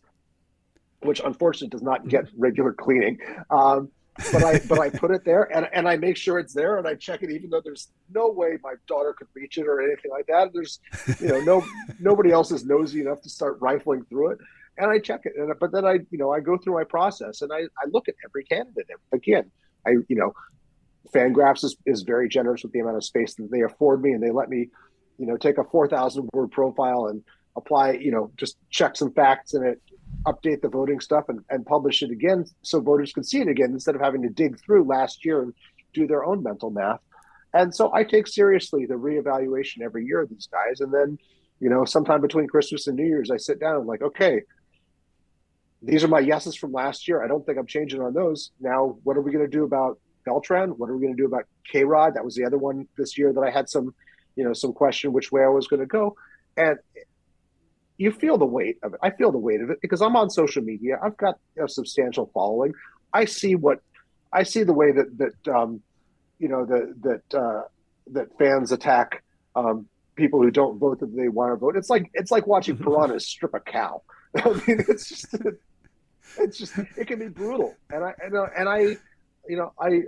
[1.02, 3.18] which unfortunately does not get regular cleaning.
[3.50, 3.90] Um,
[4.32, 6.88] but I but I put it there and, and I make sure it's there and
[6.88, 10.12] I check it even though there's no way my daughter could reach it or anything
[10.12, 10.52] like that.
[10.54, 10.80] There's
[11.20, 11.64] you know no
[12.00, 14.40] nobody else is nosy enough to start rifling through it.
[14.78, 15.34] And I check it.
[15.38, 18.08] And, but then I you know I go through my process and I, I look
[18.08, 18.88] at every candidate.
[19.12, 19.50] Again,
[19.86, 20.34] I you know
[21.14, 24.22] Fangraphs is, is very generous with the amount of space that they afford me and
[24.22, 24.70] they let me,
[25.18, 27.24] you know, take a four thousand word profile and
[27.56, 29.82] apply, you know, just check some facts in it,
[30.26, 33.72] update the voting stuff and, and publish it again so voters can see it again
[33.72, 35.54] instead of having to dig through last year and
[35.94, 37.00] do their own mental math.
[37.54, 40.82] And so I take seriously the reevaluation every year of these guys.
[40.82, 41.18] And then,
[41.60, 44.42] you know, sometime between Christmas and New Year's, I sit down and like, okay,
[45.82, 47.24] these are my yeses from last year.
[47.24, 48.52] I don't think I'm changing on those.
[48.60, 50.72] Now, what are we going to do about Beltran?
[50.72, 52.16] What are we going to do about K Rod?
[52.16, 53.96] That was the other one this year that I had some,
[54.36, 56.16] you know, some question which way I was going to go.
[56.58, 56.78] And
[58.00, 59.00] you feel the weight of it.
[59.04, 60.98] I feel the weight of it because I'm on social media.
[61.04, 62.74] I've got a substantial following.
[63.14, 63.82] I see what
[64.32, 65.82] I see the way that that um,
[66.40, 67.62] you know that that uh,
[68.14, 69.22] that fans attack
[69.56, 69.86] um,
[70.16, 71.76] people who don't vote that they want to vote.
[71.76, 74.02] It's like it's like watching piranhas strip a cow.
[74.38, 75.36] I mean, it's just
[76.38, 78.80] it's just it can be brutal, and I and, and I
[79.50, 80.04] you know I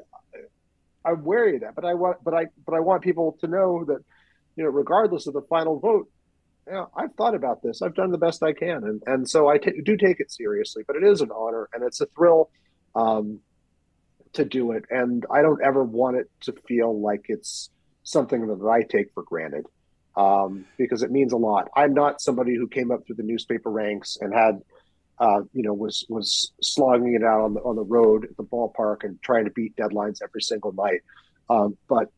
[1.04, 3.84] I'm wary of that, but I want but I but I want people to know
[3.84, 4.00] that
[4.56, 6.08] you know regardless of the final vote,
[6.68, 7.82] you know, I've thought about this.
[7.82, 10.84] I've done the best I can, and and so I t- do take it seriously.
[10.86, 12.49] But it is an honor, and it's a thrill
[12.95, 13.39] um,
[14.34, 14.86] to do it.
[14.89, 17.70] And I don't ever want it to feel like it's
[18.03, 19.66] something that I take for granted,
[20.16, 21.70] um, because it means a lot.
[21.76, 24.62] I'm not somebody who came up through the newspaper ranks and had,
[25.20, 28.43] uh, you know, was was slogging it out on the on the road at the
[28.43, 31.01] ballpark and trying to beat deadlines every single night.
[31.49, 32.09] Um, but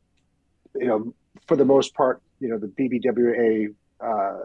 [0.76, 1.14] you know,
[1.48, 4.40] for the most part, you know, the BBWA uh,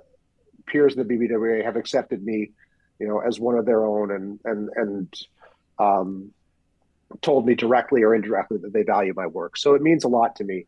[0.66, 2.51] peers in the BBWA have accepted me,
[2.99, 5.14] you know, as one of their own, and and and
[5.78, 6.32] um,
[7.22, 9.57] told me directly or indirectly that they value my work.
[9.57, 10.66] So it means a lot to me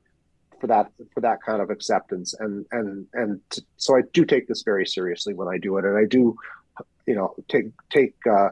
[0.60, 4.46] for that for that kind of acceptance, and and and to, so I do take
[4.46, 6.36] this very seriously when I do it, and I do,
[7.06, 8.50] you know, take take, uh,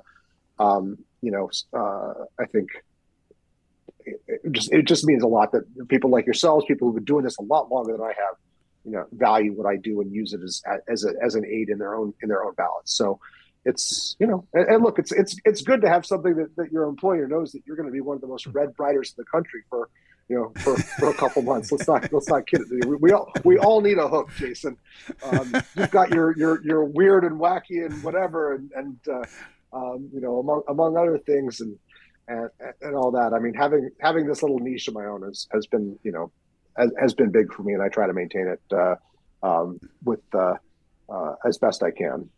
[0.58, 2.70] um, you know, uh, I think.
[4.26, 7.24] It just it just means a lot that people like yourselves, people who've been doing
[7.24, 8.36] this a lot longer than I have,
[8.88, 11.68] you know value what I do and use it as as a, as an aid
[11.68, 12.96] in their own in their own ballots.
[12.96, 13.20] So
[13.64, 16.72] it's you know and, and, look it's it's it's good to have something that, that
[16.72, 19.22] your employer knows that you're going to be one of the most read writers in
[19.22, 19.90] the country for
[20.28, 21.70] you know for, for a couple months.
[21.70, 22.86] Let's not let's not kid it.
[22.86, 24.78] We, we all we all need a hook, Jayson.
[25.22, 29.24] Um, you've got your your your weird and wacky and whatever and and uh,
[29.76, 31.78] um, you know among among other things and.
[32.30, 32.50] And,
[32.82, 33.32] and all that.
[33.32, 36.30] I mean, having having this little niche of my own has, has been, you know,
[36.78, 38.94] has, has been big for me, and I try to maintain it uh,
[39.42, 40.54] um, with uh,
[41.08, 42.30] uh, as best I can.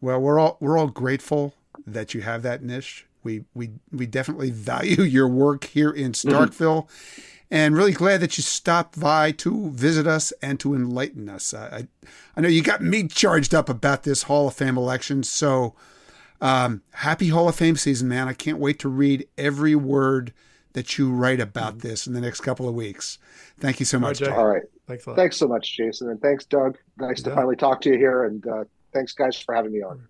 [0.00, 1.54] Well, we're all we're all grateful
[1.86, 3.06] that you have that niche.
[3.22, 6.28] We we we definitely value your work here in mm-hmm.
[6.28, 7.20] Starkville, mm-hmm.
[7.50, 11.54] and really glad that you stopped by to visit us and to enlighten us.
[11.54, 11.86] I
[12.36, 15.74] I know you got me charged up about this Hall of Fame election, so
[16.40, 18.26] um, happy Hall of Fame season, man!
[18.26, 20.32] I can't wait to read every word
[20.74, 21.88] that you write about mm-hmm.
[21.88, 23.18] this in the next couple of weeks.
[23.58, 24.22] Thank you so much.
[24.22, 24.62] All right.
[24.86, 25.16] Thanks, a lot.
[25.16, 26.10] thanks so much, Jayson.
[26.10, 26.78] And thanks, Doug.
[26.98, 27.30] Nice yeah.
[27.30, 28.24] to finally talk to you here.
[28.24, 30.06] And uh, thanks, guys, for having me on.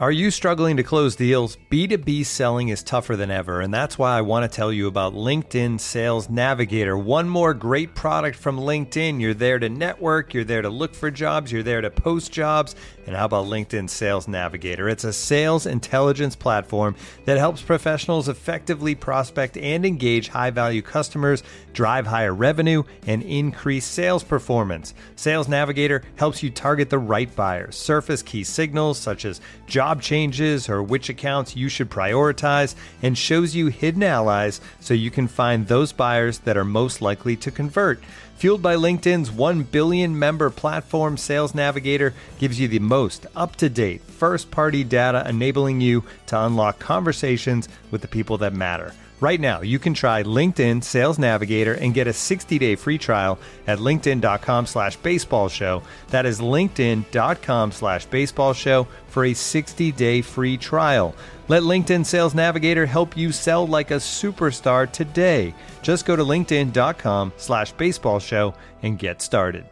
[0.00, 1.58] Are you struggling to close deals?
[1.72, 5.12] B2B selling is tougher than ever, and that's why I want to tell you about
[5.12, 6.96] LinkedIn Sales Navigator.
[6.96, 9.20] One more great product from LinkedIn.
[9.20, 12.76] You're there to network, you're there to look for jobs, you're there to post jobs.
[13.08, 14.88] And how about LinkedIn Sales Navigator?
[14.88, 16.94] It's a sales intelligence platform
[17.24, 21.42] that helps professionals effectively prospect and engage high value customers,
[21.78, 24.94] drive higher revenue, and increase sales performance.
[25.14, 30.68] Sales Navigator helps you target the right buyers, surface key signals such as job changes
[30.68, 35.68] or which accounts you should prioritize, and shows you hidden allies so you can find
[35.68, 38.02] those buyers that are most likely to convert.
[38.38, 43.68] Fueled by LinkedIn's 1 billion member platform, Sales Navigator gives you the most up to
[43.68, 48.92] date, first party data, enabling you to unlock conversations with the people that matter.
[49.20, 53.78] Right now, you can try LinkedIn Sales Navigator and get a 60-day free trial at
[53.78, 55.82] linkedin.com slash baseball show.
[56.08, 61.16] That is linkedin.com slash baseball show for a 60-day free trial.
[61.48, 65.52] Let LinkedIn Sales Navigator help you sell like a superstar today.
[65.82, 69.64] Just go to linkedin.com slash baseball show and get started.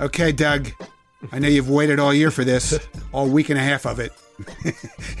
[0.00, 0.70] Okay, Doug.
[1.32, 2.78] I know you've waited all year for this,
[3.12, 4.12] all week and a half of it.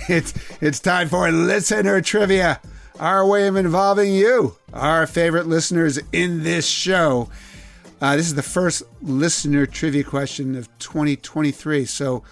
[0.08, 2.60] It's it's time for listener trivia.
[2.98, 7.28] Our way of involving you, our favorite listeners in this show.
[8.00, 11.84] Uh, this is the first listener trivia question of 2023.
[11.86, 12.22] So,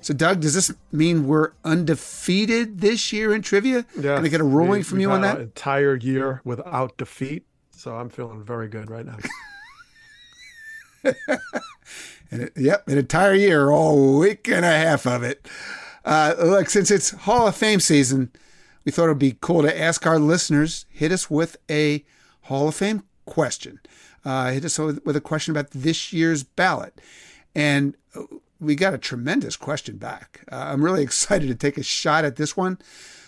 [0.00, 3.84] so Doug, does this mean we're undefeated this year in trivia?
[3.96, 5.40] Yeah, Can I get a ruling we, from you on that?
[5.40, 7.44] Entire year without defeat.
[7.70, 9.16] So I'm feeling very good right now.
[12.30, 15.46] and it, yep, an entire year, all week and a half of it.
[16.04, 18.30] Uh, look, since it's Hall of Fame season,
[18.84, 22.04] we thought it'd be cool to ask our listeners hit us with a
[22.42, 23.80] Hall of Fame question.
[24.24, 27.00] Uh, hit us with a question about this year's ballot,
[27.54, 27.96] and
[28.58, 30.44] we got a tremendous question back.
[30.50, 32.78] Uh, I'm really excited to take a shot at this one.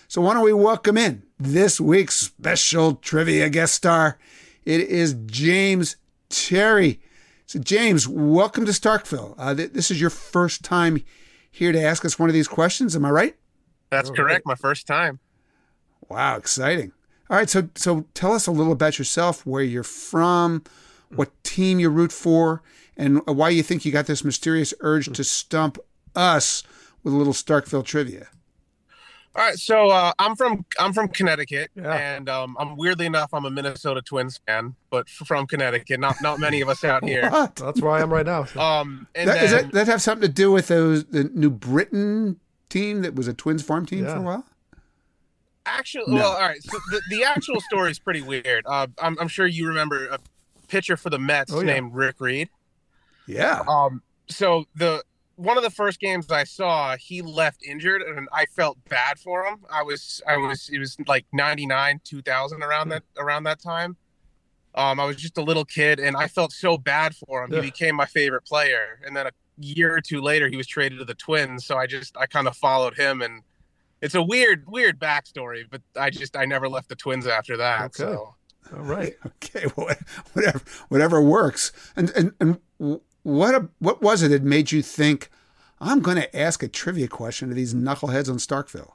[0.07, 4.19] So why don't we welcome in this week's special trivia guest star?
[4.63, 5.95] It is James
[6.29, 6.99] Terry.
[7.47, 9.33] So James, welcome to Starkville.
[9.37, 11.03] Uh, th- this is your first time
[11.53, 12.95] here to ask us one of these questions.
[12.95, 13.35] Am I right?
[13.91, 14.43] That's oh, correct.
[14.45, 15.19] My first time.
[16.09, 16.91] Wow, exciting.
[17.29, 20.63] All right, so so tell us a little about yourself, where you're from,
[21.09, 22.63] what team you root for,
[22.97, 25.77] and why you think you got this mysterious urge to stump
[26.15, 26.63] us
[27.03, 28.29] with a little Starkville trivia.
[29.35, 31.91] All right, so uh, I'm from I'm from Connecticut, Yeah.
[31.93, 35.99] and um, I'm weirdly enough I'm a Minnesota Twins fan, but f- from Connecticut.
[35.99, 37.29] Not not many of us out here.
[37.31, 37.55] What?
[37.55, 38.43] That's where I am right now.
[38.45, 41.23] so- Um, and That, then, does that, that have something to do with those the
[41.33, 44.45] New Britain team that was a Twins farm team for a while?
[45.65, 46.21] actually, No.
[46.21, 46.61] well, all right.
[46.61, 48.63] So the, the actual story is pretty weird.
[48.67, 50.19] Uh, I'm I'm sure you remember a
[50.67, 51.73] pitcher for the Mets Oh, yeah.
[51.73, 52.49] named Rick Reed.
[53.27, 53.63] Yeah.
[53.67, 55.03] Um, so the
[55.43, 59.45] one of the first games I saw, he left injured, and I felt bad for
[59.45, 59.65] him.
[59.69, 63.97] I was, I was, it was like '99, 2000, around that, around that time.
[64.75, 67.51] Um, I was just a little kid, and I felt so bad for him.
[67.51, 67.61] Yeah.
[67.61, 70.99] He became my favorite player, and then a year or two later, he was traded
[70.99, 71.65] to the Twins.
[71.65, 73.43] So I just, I kind of followed him, and
[74.01, 75.65] it's a weird, weird backstory.
[75.69, 77.81] But I just, I never left the Twins after that.
[77.81, 77.91] Okay.
[77.97, 78.35] So
[78.73, 79.13] All right.
[79.43, 79.67] Okay.
[79.75, 79.93] Well,
[80.33, 80.61] whatever.
[80.87, 81.71] Whatever works.
[81.95, 85.29] And and and what a, what was it that made you think
[85.79, 88.91] I'm going to ask a trivia question to these knuckleheads on Starkville?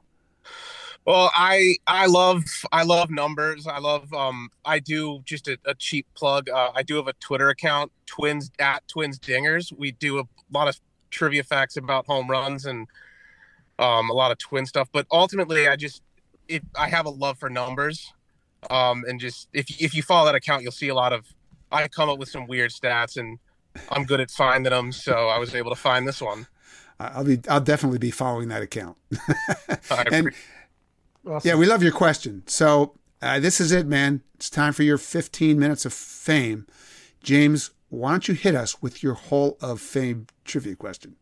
[1.05, 3.67] Well, I I love I love numbers.
[3.67, 6.51] I love um I do just a, a cheap plug.
[6.51, 9.73] Uh, I do have a Twitter account, twins at twins dingers.
[9.75, 10.79] We do a lot of
[11.11, 12.87] trivia facts about home runs and
[13.79, 14.89] um a lot of twin stuff.
[14.93, 16.03] But ultimately, I just
[16.47, 18.13] it I have a love for numbers.
[18.69, 21.25] Um and just if if you follow that account, you'll see a lot of
[21.73, 23.39] I come up with some weird stats and
[23.91, 24.93] I'm good at finding them.
[24.93, 26.47] So I was able to find this one.
[27.01, 28.97] I- I'll be I'll definitely be following that account.
[30.13, 30.33] And
[31.27, 31.49] Awesome.
[31.49, 32.43] yeah, we love your question.
[32.47, 34.23] So uh, this is it, man.
[34.35, 36.67] It's time for your 15 minutes of fame.
[37.23, 41.17] James, why don't you hit us with your Hall of Fame trivia question?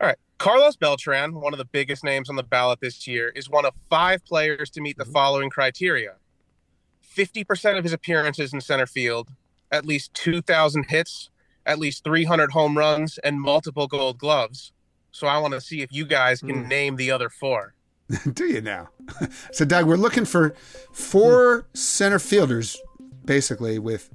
[0.00, 0.16] All right.
[0.38, 3.72] Carlos Beltran, one of the biggest names on the ballot this year, is one of
[3.88, 6.14] five players to meet the following criteria
[7.16, 9.28] 50% of his appearances in center field,
[9.70, 11.30] at least 2,000 hits,
[11.70, 14.72] at least 300 home runs, and multiple gold gloves.
[15.12, 16.68] So I want to see if you guys can hmm.
[16.68, 17.74] name the other four.
[18.32, 18.88] Do you now?
[19.52, 20.54] so, Doug, we're looking for
[20.92, 21.66] four hmm.
[21.74, 22.76] center fielders,
[23.24, 24.10] basically, with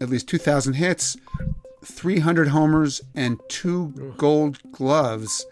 [0.00, 1.16] at least 2,000 hits,
[1.84, 5.46] 300 homers, and two gold gloves.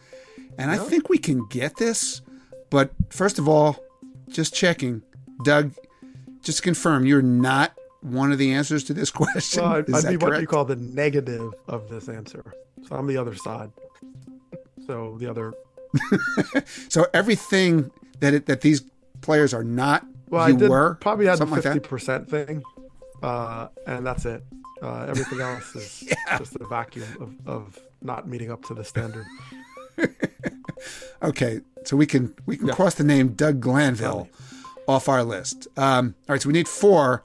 [0.58, 2.20] And I think we can get this.
[2.70, 3.76] But first of all,
[4.28, 5.02] just checking.
[5.42, 5.72] Doug,
[6.42, 9.62] just confirm, you're not one of the answers to this question.
[9.62, 12.54] Well, I'd, Is I'd that be what you call the negative of this answer.
[12.88, 13.70] So I'm the other side.
[14.86, 15.52] So the other.
[16.90, 17.90] So everything
[18.20, 18.82] that it, that these
[19.20, 22.28] players are not, Well, you I did were probably had the something like fifty percent
[22.28, 22.62] thing,
[23.22, 24.42] uh, and that's it.
[24.82, 26.04] Uh, everything else is
[26.38, 29.26] just a vacuum of, of not meeting up to the standard.
[31.22, 34.28] Okay, so we can we can cross the name Doug Glanville
[34.86, 35.66] off our list.
[35.76, 37.24] Um, all right, so we need four.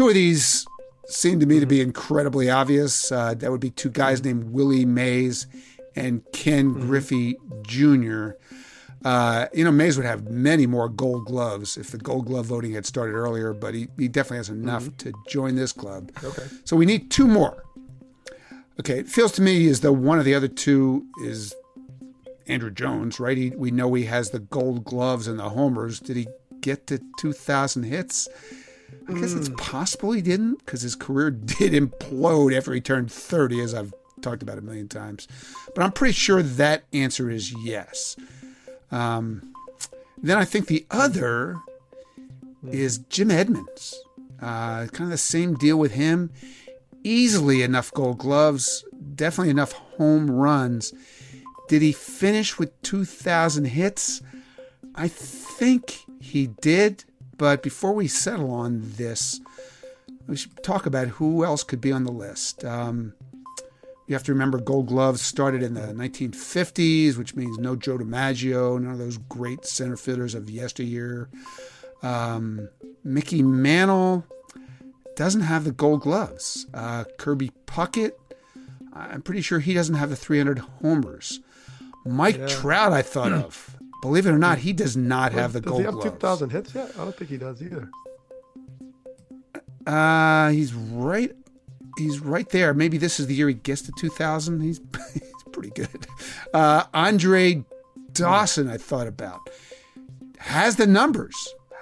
[0.00, 0.66] Two of these
[1.08, 3.12] seem to me to be incredibly obvious.
[3.12, 5.46] Uh, that would be two guys named Willie Mays
[5.94, 8.30] and Ken Griffey Jr.
[9.04, 12.72] Uh, you know, Mays would have many more gold gloves if the gold glove voting
[12.72, 16.10] had started earlier, but he, he definitely has enough to join this club.
[16.24, 16.46] Okay.
[16.64, 17.62] So we need two more.
[18.80, 21.54] Okay, it feels to me as though one of the other two is
[22.48, 23.36] Andruw Jones, right?
[23.36, 26.00] He, we know he has the gold gloves and the homers.
[26.00, 26.26] Did he
[26.62, 28.30] get to 2,000 hits?
[29.08, 33.60] I guess it's possible he didn't because his career did implode after he turned 30,
[33.60, 35.26] as I've talked about a million times.
[35.74, 38.16] But I'm pretty sure that answer is yes.
[38.90, 39.52] Um,
[40.22, 41.56] then I think the other
[42.70, 44.02] is Jim Edmonds.
[44.40, 46.30] Uh, kind of the same deal with him.
[47.02, 48.84] Easily enough gold gloves,
[49.14, 50.92] definitely enough home runs.
[51.68, 54.22] Did he finish with 2,000 hits?
[54.94, 57.04] I think he did.
[57.40, 59.40] But before we settle on this,
[60.28, 62.66] we should talk about who else could be on the list.
[62.66, 63.14] Um,
[64.06, 68.78] you have to remember Gold Gloves started in the 1950s, which means no Joe DiMaggio,
[68.78, 71.30] none of those great center fielders of yesteryear.
[72.02, 72.68] Um,
[73.04, 74.26] Mickey Mantle
[75.16, 76.66] doesn't have the Gold Gloves.
[76.74, 78.12] Uh, Kirby Puckett,
[78.92, 81.40] I'm pretty sure he doesn't have the 300 homers.
[82.04, 83.78] Mike Trout, I thought of.
[84.02, 85.82] Believe it or not, he does not have the gold.
[85.82, 86.16] Does Gold he have Gloves.
[86.16, 86.90] two thousand hits yet?
[86.98, 87.90] I don't think he does either.
[89.86, 91.32] Uh, he's right.
[91.98, 92.72] He's right there.
[92.74, 94.60] Maybe this is the year he gets to 2000.
[94.60, 94.80] He's,
[95.12, 95.22] he's
[95.52, 96.06] pretty good.
[96.54, 97.64] Uh, Andre
[98.12, 99.40] Dawson, I thought about,
[100.38, 101.34] has the numbers,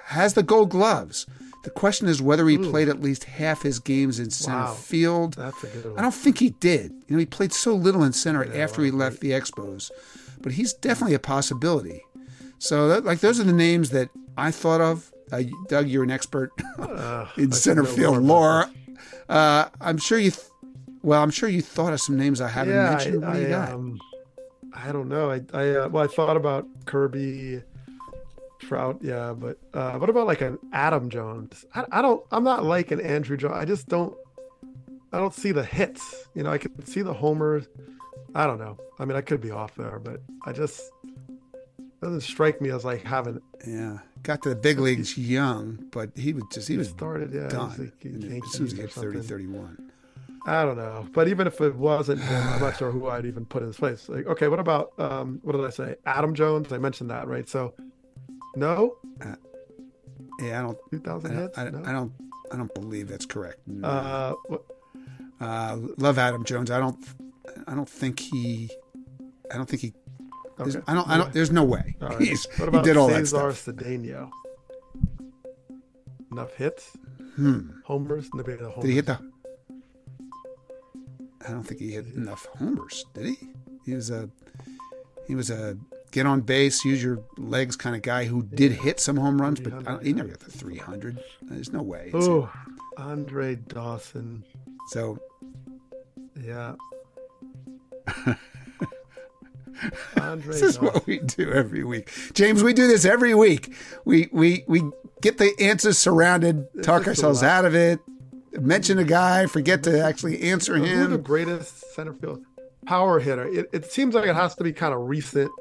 [0.05, 1.25] has the gold gloves.
[1.63, 4.73] The question is whether he played at least half his games in center Wow.
[4.73, 5.33] field.
[5.35, 5.99] That's a good one.
[5.99, 6.91] I don't think he did.
[7.07, 9.91] You know, he played so little in center after he left the Expos,
[10.41, 12.01] but he's definitely a possibility.
[12.59, 15.11] So, that, like, those are the names that I thought of.
[15.31, 16.51] Uh, Doug, you're an expert
[17.37, 18.69] in I center field lore.
[19.27, 20.31] Uh, I'm sure you.
[20.31, 20.45] Th-
[21.01, 23.23] well, I'm sure you thought of some names I haven't yeah, mentioned.
[23.23, 23.69] I, What do you I, got?
[23.71, 23.99] um,
[24.73, 25.31] I don't know.
[25.31, 27.61] I, I uh, well, I thought about Kirby,
[28.59, 31.65] Trout, yeah, but uh, what about like an Adam Jones?
[31.75, 32.25] I, I don't.
[32.31, 33.53] I'm not like an Andruw Jones.
[33.55, 34.15] I just don't.
[35.13, 36.27] I don't see the hits.
[36.35, 37.67] You know, I can see the homers.
[38.35, 38.77] I don't know.
[38.99, 40.81] I mean, I could be off there, but I just
[42.01, 46.33] doesn't strike me as like having yeah, got to the big leagues young, but he
[46.33, 48.81] was just he He was started, yeah, he was done like as soon as he
[48.81, 49.91] hit 30, 31.
[50.47, 51.05] I don't know.
[51.11, 53.75] But even if it wasn't him, I'm not sure who I'd even put in his
[53.77, 54.07] place.
[54.07, 55.95] Like, okay, what about um what did I say?
[56.05, 56.71] Adam Jones.
[56.71, 57.47] I mentioned that, right?
[57.47, 57.73] So
[58.55, 58.95] no,
[60.41, 60.77] Yeah, I don't.
[60.91, 61.57] two I don't, hits.
[61.57, 61.81] I, no?
[61.85, 62.13] I don't.
[62.51, 63.59] I don't believe that's correct.
[63.67, 63.87] No.
[63.87, 64.63] Uh, what,
[65.41, 66.71] Uh, love Adam Jones.
[66.71, 66.97] I don't.
[67.67, 68.69] I don't think he.
[69.51, 69.93] I don't think he.
[70.65, 70.83] There's- Okay.
[70.87, 71.07] I don't.
[71.09, 71.33] I don't.
[71.33, 71.95] There's no way.
[72.01, 72.21] all right.
[72.21, 73.75] He's, what he about did all that Cesar stuff.
[73.75, 74.29] Cedeno?
[76.31, 76.91] Enough hits,
[77.35, 77.69] Hmm.
[77.85, 78.81] homers, maybe the homers.
[78.81, 79.19] Did he hit the?
[81.47, 83.05] I don't think he hit enough homers.
[83.13, 83.37] Did he?
[83.85, 84.29] He was a.
[85.27, 85.77] He was a
[86.11, 89.59] get on base, use your legs kind of guy who did hit some home runs,
[89.59, 91.19] but I don't, he never got the 300.
[91.43, 92.09] There's no way.
[92.15, 92.51] Oh,
[92.97, 94.43] Andre Dawson.
[94.87, 95.19] So
[96.35, 96.73] Yeah.
[100.19, 102.63] Andre This is what we do every week, James.
[102.63, 103.73] We do this every week.
[104.05, 104.83] We we we
[105.21, 107.99] get the answers surrounded, talk ourselves out of it,
[108.53, 111.21] mention a guy, forget to actually answer Who's the him.
[111.21, 112.43] greatest center field
[112.85, 113.47] power hitter?
[113.47, 115.51] It, it seems like it has to be kind of recent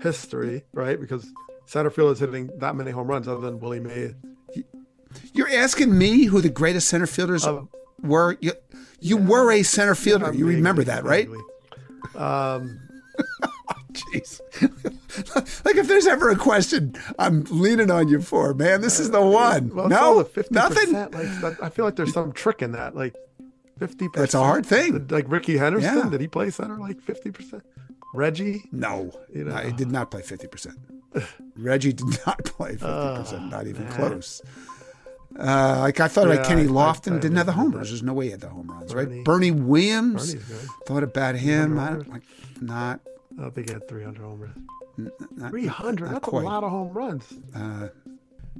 [0.00, 0.98] history, right?
[1.00, 1.30] Because
[1.66, 4.14] center field is hitting that many home runs other than Willie Mays.
[5.34, 7.46] You're asking me who the greatest center fielders
[8.00, 8.36] were.
[8.40, 8.52] You
[9.00, 10.32] you were a center fielder.
[10.32, 11.28] You remember that, right?
[12.14, 12.80] Um,
[13.92, 14.40] Jeez.
[15.64, 19.20] like if there's ever a question I'm leaning on you for, man, this is the
[19.20, 19.74] one.
[19.74, 20.92] well, no, 50%, nothing.
[21.42, 22.94] Like I feel like there's some trick in that.
[22.94, 23.14] Like
[23.78, 24.14] fifty percent.
[24.14, 25.06] That's a hard thing.
[25.08, 26.08] Like Rickey Henderson, Yeah.
[26.10, 27.62] did he play center like fifty percent?
[28.14, 29.54] Reggie, No, You know.
[29.54, 30.74] I did not play 50%.
[31.56, 33.92] Reggie did not play 50%, not even man.
[33.92, 34.42] close.
[35.38, 37.72] Uh, like I thought Yeah, about Kenny I- Lofton, I didn't have the homers.
[37.86, 37.92] that.
[37.92, 39.06] There's no way he had the home runs, right?
[39.06, 39.22] Bernie.
[39.22, 40.34] Bernie Williams,
[40.86, 41.78] thought about him.
[41.78, 42.22] I don't like
[42.60, 42.98] not.
[43.40, 45.10] I don't think he had three hundred home runs.
[45.36, 46.06] not Three hundred.
[46.06, 46.42] not That's quite.
[46.42, 47.24] a lot of home runs.
[47.56, 47.88] Uh,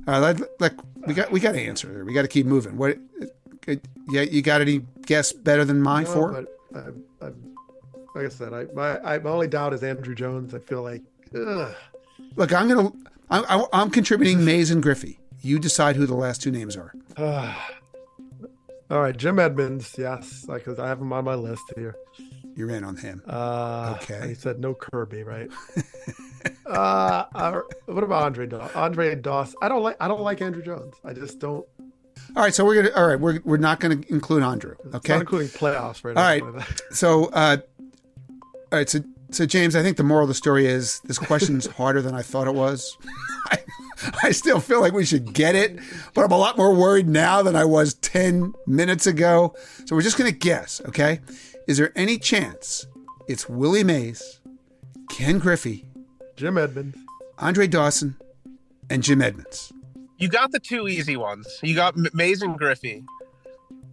[0.08, 0.72] all right, like
[1.06, 2.04] we got we got to answer there.
[2.04, 2.76] We got to keep moving.
[2.78, 2.96] What?
[3.68, 3.74] uh,
[4.08, 6.46] Yeah, you got any guess better than mine No, for?
[6.72, 6.92] But
[7.22, 7.30] I, I,
[8.14, 10.54] like I said, I my, I my only doubt is Andruw Jones.
[10.54, 11.02] I feel like,
[11.38, 11.74] ugh.
[12.36, 12.90] Look, I'm gonna.
[13.30, 15.20] I'm, I'm- I'm contributing Mays and Griffey.
[15.42, 16.92] You decide who the last two names are.
[18.90, 19.94] all right, Jim Edmonds.
[19.98, 21.94] Yes, because I have him on my list here.
[22.56, 23.22] You're in on him.
[23.26, 24.28] Uh, Okay.
[24.28, 25.48] He said no Kirby, right?
[26.66, 28.76] uh, uh, what about Andre Dawson?
[28.76, 29.54] Andre Doss.
[29.62, 29.96] I don't like.
[30.00, 30.94] I don't like Andruw Jones.
[31.04, 31.66] I just don't.
[32.36, 32.94] All right, so we're gonna.
[32.94, 34.74] All right, we're we're not gonna include Andruw.
[34.94, 35.12] Okay.
[35.14, 36.16] Not including playoffs, right?
[36.16, 36.66] All right.
[36.92, 37.58] So, uh,
[38.72, 38.88] all right.
[38.88, 39.00] So,
[39.30, 42.22] so James, I think the moral of the story is this question's harder than I
[42.22, 42.96] thought it was.
[44.02, 45.78] I, I still feel like we should get it,
[46.14, 49.54] but I'm a lot more worried now than I was 10 minutes ago.
[49.86, 51.20] So we're just going to guess, okay?
[51.66, 52.86] Is there any chance
[53.28, 54.40] it's Willie Mays,
[55.10, 55.86] Ken Griffey,
[56.36, 56.96] Jim Edmonds.
[57.38, 58.16] Andre Dawson,
[58.88, 59.72] and Jim Edmonds?
[60.18, 61.46] You got the two easy ones.
[61.62, 63.04] You got Mays and Griffey.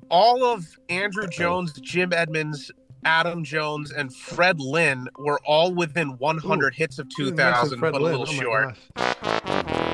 [0.09, 2.71] All of Andruw Jones, Jim Edmonds,
[3.05, 7.79] Adam Jones, and Fred Lynn were all within 100 hits of You didn't mention 2000,
[7.79, 8.75] but a little Oh my short.
[8.95, 9.86] gosh.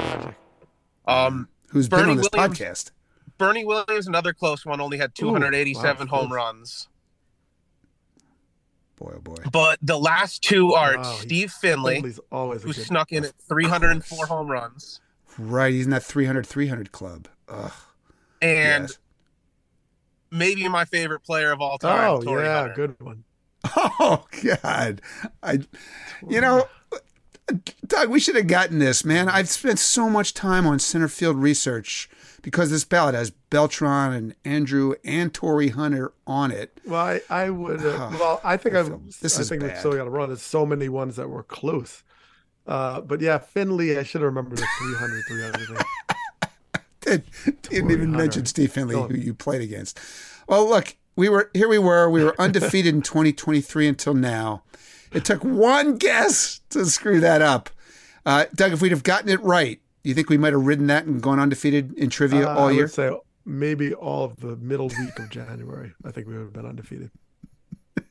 [1.07, 1.27] Magic.
[1.27, 2.91] Um, Who's been Bernie on this Williams- podcast?
[3.37, 6.35] Bernie Williams, another close one, only had 287 wow, home close.
[6.35, 6.87] runs.
[8.95, 9.35] Boy, oh boy.
[9.51, 12.85] But the last two are Wow, he- Steve Finley, Finley's always a who good.
[12.85, 15.01] snuck in at 304 home runs,
[15.37, 17.27] Right, he's in that 300 300 club.
[17.49, 17.71] Ugh.
[18.41, 18.97] and Yes.
[20.31, 22.73] maybe my favorite player of all time, Oh Torrey yeah, Hunter.
[22.75, 23.23] good one.
[23.75, 25.01] Oh God,
[25.41, 25.59] I,
[26.29, 26.67] you know,
[27.85, 29.27] Doug, we should have gotten this, man.
[29.27, 32.09] I've spent so much time on center field research
[32.41, 36.77] because this ballot has Beltran and Andruw and Torrey Hunter on it.
[36.85, 37.81] Well, I, I would.
[37.85, 39.19] Uh, Oh, well, I think I I've.
[39.21, 39.77] this I is think we bad.
[39.79, 40.29] still got to run.
[40.29, 42.03] There's so many ones that were close.
[42.65, 43.97] Uh, but yeah, Finley.
[43.97, 45.85] I should have remembered the 300, 300 thing.
[47.01, 48.17] Did, didn't even Hunter.
[48.17, 49.99] mention Steve Finley, who you played against.
[50.47, 51.67] Well, look, we were here.
[51.67, 54.63] We were we were undefeated in 2023 until now.
[55.13, 57.69] It took one guess to screw that up.
[58.25, 60.87] Uh, Doug, if we'd have gotten it right, do you think we might have ridden
[60.87, 62.83] that and gone undefeated in trivia Uh, all I year?
[62.83, 63.11] would say
[63.45, 65.93] maybe all of the middle week of January.
[66.05, 67.11] I think we would have been undefeated.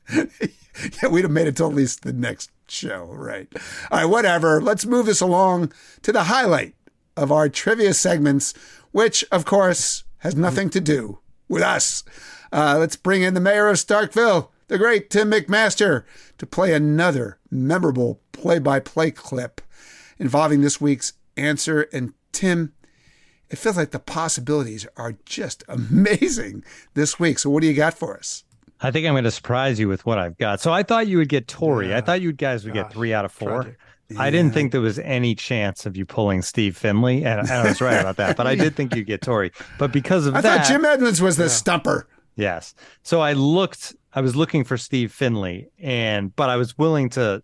[0.13, 3.47] yeah, we'd have made it to at least the next show, right?
[3.91, 4.61] All right, whatever.
[4.61, 5.71] Let's move this along
[6.03, 6.75] to the highlight
[7.17, 8.53] of our trivia segments,
[8.91, 12.03] which, of course, has nothing to do with us.
[12.51, 16.03] Uh, let's bring in the mayor of Starkville, the great Tim McMaster,
[16.39, 19.61] to play another memorable play by play clip
[20.17, 21.83] involving this week's answer.
[21.93, 22.73] And Tim,
[23.51, 26.63] it feels like the possibilities are just amazing
[26.95, 27.37] this week.
[27.37, 28.45] So, what do you got for us?
[28.81, 30.59] I think I'm going to surprise you with what I've got.
[30.59, 31.89] So I thought you would get Torrey.
[31.89, 31.99] Yeah.
[31.99, 33.61] I thought you guys would Gosh, get three out of four.
[33.61, 33.79] tragic.
[34.17, 37.79] I didn't think there was any chance of you pulling Steve Finley, and I was
[37.79, 38.35] right about that.
[38.37, 39.51] But I did think you'd get Torrey.
[39.77, 42.07] But because of I that, I thought Jim Edmonds was the stumper.
[42.35, 42.73] Yes.
[43.03, 47.43] So I looked, I was looking for Steve Finley, and but I was willing to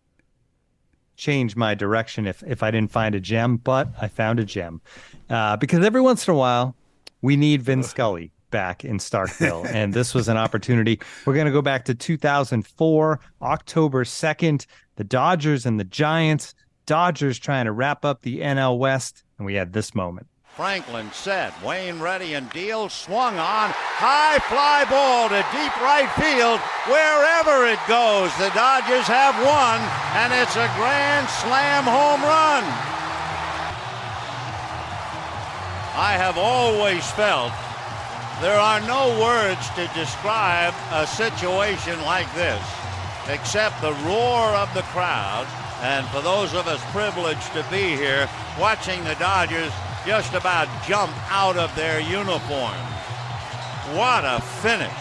[1.15, 4.81] change my direction if if I didn't find a gem, but I found a gem.
[5.29, 6.75] Uh, because every once in a while,
[7.21, 10.99] we need Vin Scully back in Starkville, and this was an opportunity.
[11.25, 14.65] We're going to go back to 2004, October 2nd,
[14.95, 16.55] the Dodgers and the Giants.
[16.85, 20.27] Dodgers trying to wrap up the NL West, and we had this moment.
[20.59, 26.59] Franklin set, Wayne ready and deal, swung on, high fly ball to deep right field.
[26.83, 29.79] Wherever it goes, the Dodgers have won,
[30.19, 32.67] and it's a grand slam home run.
[35.95, 37.55] I have always felt
[38.43, 42.59] there are no words to describe a situation like this
[43.31, 45.47] except the roar of the crowd.
[45.79, 48.27] And for those of us privileged to be here,
[48.59, 49.71] watching the Dodgers
[50.05, 52.77] just about jump out of their uniforms.
[53.95, 54.91] What a finish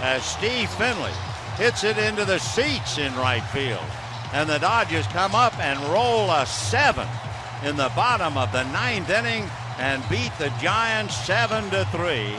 [0.00, 1.12] as Steve Finley
[1.56, 3.84] hits it into the seats in right field.
[4.32, 7.06] And the Dodgers come up and roll a seven
[7.64, 9.48] in the bottom of the ninth inning
[9.78, 12.34] and beat the Giants seven to three.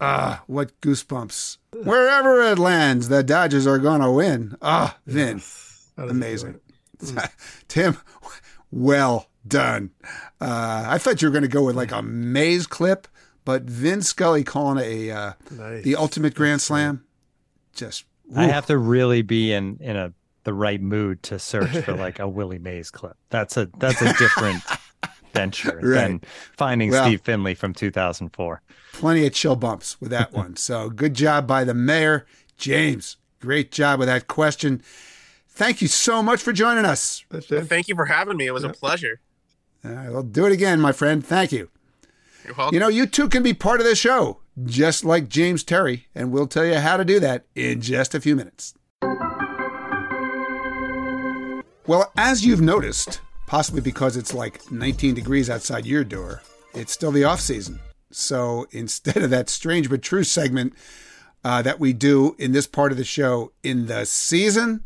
[0.00, 1.58] Ah, what goosebumps.
[1.84, 4.56] Wherever it lands, the Dodgers are going to win.
[4.62, 5.42] Ah, Vin.
[5.96, 6.60] That is Amazing.
[7.68, 7.96] Tim,
[8.70, 9.90] well done.
[10.40, 13.06] Uh, I thought you were going to go with like a Mays clip,
[13.44, 15.84] but Vin Scully calling it a uh, Nice.
[15.84, 17.04] the ultimate grand slam.
[17.74, 18.04] Just
[18.36, 20.12] I have to really be in in a
[20.44, 23.16] the right mood to search for like a Willie Mays clip.
[23.28, 24.62] That's a that's a different
[25.34, 26.22] venture than
[26.56, 28.62] finding Well- Steve Finley from 2004.
[28.94, 30.56] plenty of chill bumps with that one.
[30.56, 32.26] So good job by the mayor,
[32.56, 33.16] James.
[33.40, 34.82] Great job with that question.
[35.48, 37.24] Thank you so much for joining us.
[37.30, 37.66] That's it.
[37.66, 38.46] Thank you for having me.
[38.46, 39.20] It was a pleasure.
[39.84, 41.24] All right, well, do it again, my friend.
[41.24, 41.70] Thank you.
[42.44, 42.74] You're welcome.
[42.74, 46.30] You know, you too can be part of this show, just like James Terry, and
[46.30, 48.74] we'll tell you how to do that in just a few minutes.
[51.86, 56.42] Well, as you've noticed, possibly because it's like 19 degrees outside your door,
[56.74, 57.80] it's still the off season.
[58.10, 60.74] So instead of that strange but true segment
[61.42, 64.84] uh, that we do in this part of the show in the season,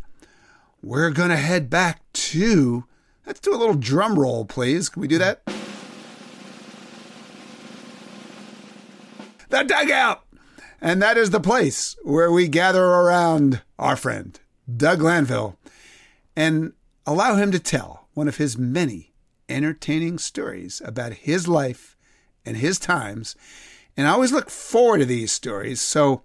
[0.82, 2.84] we're going to head back to.
[3.26, 4.88] Let's do a little drum roll, please.
[4.88, 5.42] Can we do that?
[9.54, 10.24] the dugout.
[10.80, 14.38] And that is the place where we gather around our friend,
[14.76, 15.56] Doug Glanville,
[16.36, 16.72] and
[17.06, 19.12] allow him to tell one of his many
[19.48, 21.96] entertaining stories about his life
[22.44, 23.36] and his times.
[23.96, 25.80] And I always look forward to these stories.
[25.80, 26.22] So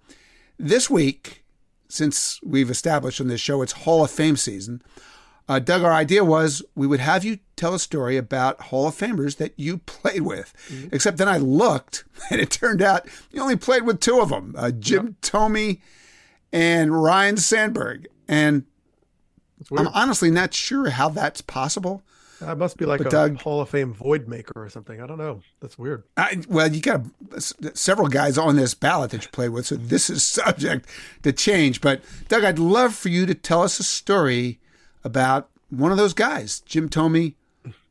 [0.58, 1.44] this week,
[1.88, 4.82] since we've established on this show it's Hall of Fame season,
[5.50, 8.94] uh, Doug, our idea was we would have you tell a story about Hall of
[8.96, 10.54] Famers that you played with.
[10.92, 14.54] Except then I looked, and it turned out you only played with two of them
[14.56, 15.80] uh, Jim Thome
[16.52, 18.06] and Ryne Sandberg.
[18.28, 18.64] And
[19.76, 22.02] I'm honestly not sure how that's possible.
[22.40, 25.00] I must be like But a Doug- Hall of Fame void maker or something.
[25.02, 25.42] I don't know.
[25.60, 26.04] That's weird.
[26.16, 27.02] I, well, you got
[27.74, 30.88] several guys on this ballot that you played with, so this is subject
[31.24, 31.80] to change.
[31.80, 34.60] But Doug, I'd love for you to tell us a story
[35.04, 37.34] about one of those guys, Jim Thome,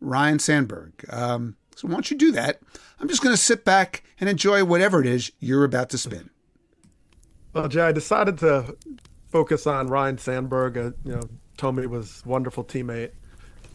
[0.01, 0.93] Ryne Sandberg.
[1.09, 2.59] Um, so don't you do that?
[2.99, 6.29] I'm just going to sit back and enjoy whatever it is you're about to spin.
[7.53, 8.75] Well, Jay, I decided to
[9.29, 10.77] focus on Ryne Sandberg.
[10.77, 11.21] Uh, you know,
[11.57, 13.11] Thome was wonderful teammate,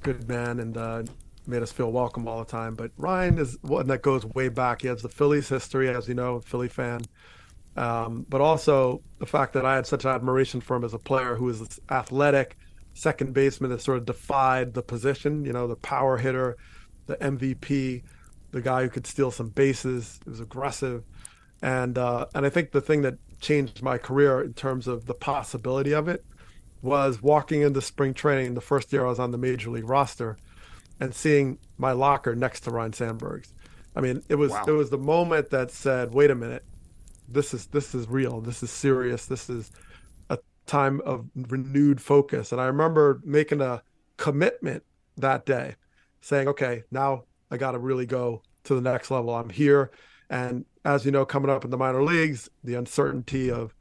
[0.03, 1.03] good man, and uh,
[1.47, 2.75] made us feel welcome all the time.
[2.75, 4.83] But Ryne is one that goes way back.
[4.83, 7.03] He has the Phillies history, as you know, Philly fan.
[7.77, 11.35] Um, but also the fact that I had such admiration for him as a player
[11.35, 12.57] who was athletic
[12.95, 16.57] second baseman that sort of defied the position, you know, the power hitter,
[17.07, 18.03] the MVP,
[18.53, 21.05] the guy who could steal some bases, he was aggressive.
[21.63, 25.15] And uh, and I think the thing that changed my career in terms of the
[25.15, 26.25] possibility of it
[26.83, 30.37] was walking into spring training the first year I was on the major league roster
[31.01, 33.53] and seeing my locker next to Ryne Sandberg's.
[33.97, 34.65] I mean, it was Wow.
[34.69, 36.65] it was the moment that said, "Wait a minute,
[37.29, 38.41] this is this is real.
[38.41, 39.27] This is serious.
[39.27, 39.71] This is
[40.67, 43.83] time of renewed focus." And I remember making a
[44.17, 44.83] commitment
[45.17, 45.77] that day,
[46.21, 49.35] saying, "Okay, now I got to really go to the next level.
[49.35, 49.91] I'm here."
[50.31, 53.75] And as you know, coming up in the minor leagues, the uncertainty of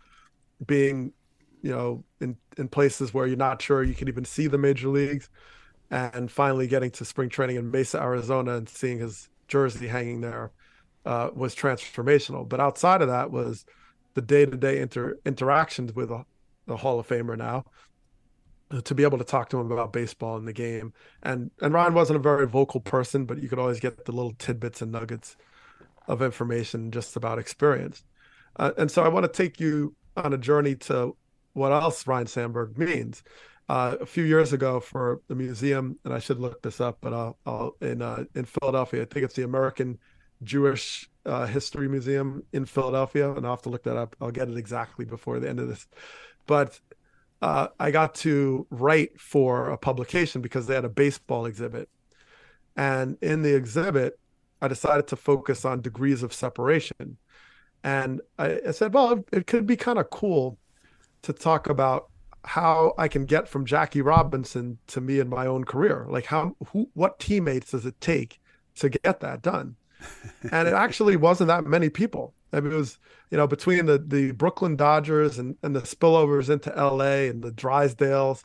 [0.65, 1.13] being,
[1.61, 4.89] you know, in in places where you're not sure you can even see the major
[4.89, 5.29] leagues,
[5.89, 10.51] and finally getting to spring training in Mesa, Arizona, and seeing his jersey hanging there
[11.05, 12.47] uh, was transformational.
[12.47, 13.65] But outside of that was
[14.13, 16.25] the day-to-day inter- interactions with a,
[16.67, 17.65] a Hall of Famer now
[18.71, 20.93] uh, to be able to talk to him about baseball and the game.
[21.21, 24.33] And and Ryne wasn't a very vocal person, but you could always get the little
[24.33, 25.35] tidbits and nuggets
[26.07, 28.03] of information just about experience.
[28.57, 31.15] Uh, and so I want to take you on a journey to
[31.53, 33.23] what else Ryne Sandberg means.
[33.69, 37.13] Uh, a few years ago for the museum, and I should look this up, but
[37.13, 39.99] I'll, I'll in uh, in Philadelphia, I think it's the American
[40.43, 44.17] Jewish uh, History Museum in Philadelphia, and I'll have to look that up.
[44.19, 45.87] I'll get it exactly before the end of this.
[46.45, 46.79] But
[47.41, 51.89] uh, I got to write for a publication because they had a baseball exhibit,
[52.75, 54.19] and in the exhibit,
[54.61, 57.17] I decided to focus on degrees of separation,
[57.83, 60.57] and I, I said, well, it could be kind of cool
[61.23, 62.09] to talk about
[62.45, 66.05] how I can get from Jackie Robinson to me in my own career.
[66.09, 68.39] Like how who what teammates does it take
[68.75, 69.75] to get that done?
[70.51, 72.33] and it actually wasn't that many people.
[72.53, 72.99] I mean, it was,
[73.31, 77.51] you know, between the the Brooklyn Dodgers and, and the spillovers into LA and the
[77.51, 78.43] Drysdales,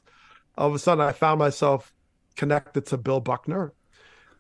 [0.57, 1.93] all of a sudden I found myself
[2.37, 3.73] connected to Bill Buckner.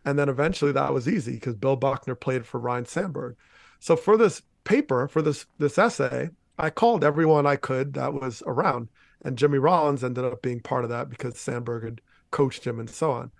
[0.04, 3.36] And then eventually that was easy because Bill Buckner played for Ryne Sandberg.
[3.80, 8.42] So for this paper, for this this essay, I called everyone I could that was
[8.46, 8.88] around
[9.22, 12.00] and Jimmy Rollins ended up being part of that because Sandberg had
[12.30, 13.30] coached him and so on,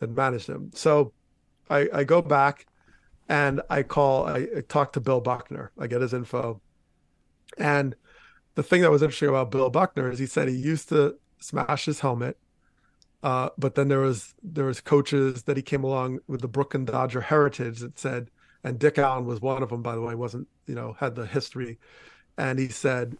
[0.00, 0.70] and managed him.
[0.74, 1.12] So
[1.68, 2.66] I, I go back
[3.28, 5.72] and I call, I, I talk to Bill Buckner.
[5.78, 6.60] I get his info.
[7.58, 7.94] And
[8.54, 11.86] the thing that was interesting about Bill Buckner is he said he used to smash
[11.86, 12.38] his helmet.
[13.22, 16.84] Uh, but then there was there was coaches that he came along with the Brooklyn
[16.84, 18.30] Dodger heritage that said,
[18.62, 21.26] and Dick Allen was one of them, by the way, wasn't you know had the
[21.26, 21.78] history,
[22.36, 23.16] and he said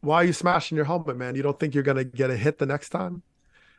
[0.00, 1.34] why are you smashing your helmet, man?
[1.34, 3.22] You don't think you're going to get a hit the next time?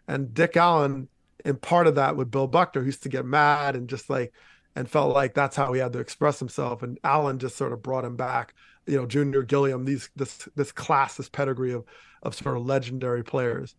[0.08, 1.08] And Dick Allen,
[1.44, 4.34] in part of that with Bill Buckner, who used to get mad and just like,
[4.76, 6.84] and felt like that's how he had to express himself.
[6.84, 8.54] And Allen just sort of brought him back.
[8.88, 11.86] You know, Junior Gilliam, these this this class, this pedigree of
[12.24, 13.76] of sort of legendary players.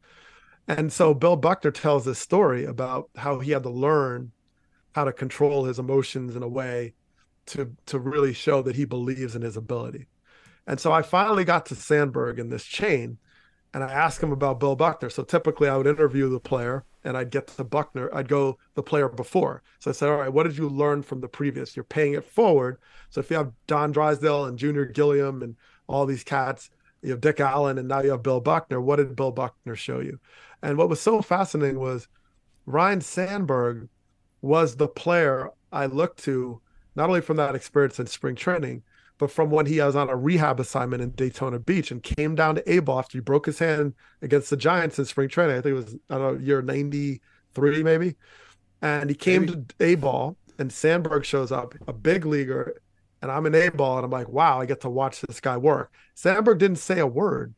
[0.68, 4.32] And so Bill Buckner tells this story about how he had to learn
[4.94, 6.94] how to control his emotions in a way
[7.46, 10.06] to to really show that he believes in his ability.
[10.66, 13.18] And so I finally got to Sandberg in this chain
[13.74, 15.10] and I asked him about Bill Buckner.
[15.10, 18.82] So typically I would interview the player and I'd get to Buckner, I'd go the
[18.82, 19.62] player before.
[19.78, 21.76] So I said, All right, what did you learn from the previous?
[21.76, 22.78] You're paying it forward.
[23.10, 25.56] So if you have Don Drysdale and Junior Gilliam and
[25.86, 26.70] all these cats,
[27.02, 28.80] you have Dick Allen and now you have Bill Buckner.
[28.80, 30.20] What did Bill Buckner show you?
[30.62, 32.06] And what was so fascinating was
[32.66, 33.88] Ryne Sandberg
[34.40, 36.60] was the player I looked to,
[36.94, 38.82] not only from that experience in spring training,
[39.22, 42.56] but from when he was on a rehab assignment in Daytona Beach and came down
[42.56, 45.56] to A ball after he broke his hand against the Giants in spring training.
[45.56, 47.20] I think it was I don't know year ninety
[47.54, 48.16] three maybe,
[48.80, 49.52] and he came maybe.
[49.52, 52.82] to A ball and Sandberg shows up, a big leaguer,
[53.22, 55.56] and I'm in A ball and I'm like, wow, I get to watch this guy
[55.56, 55.92] work.
[56.16, 57.54] Sandberg didn't say a word.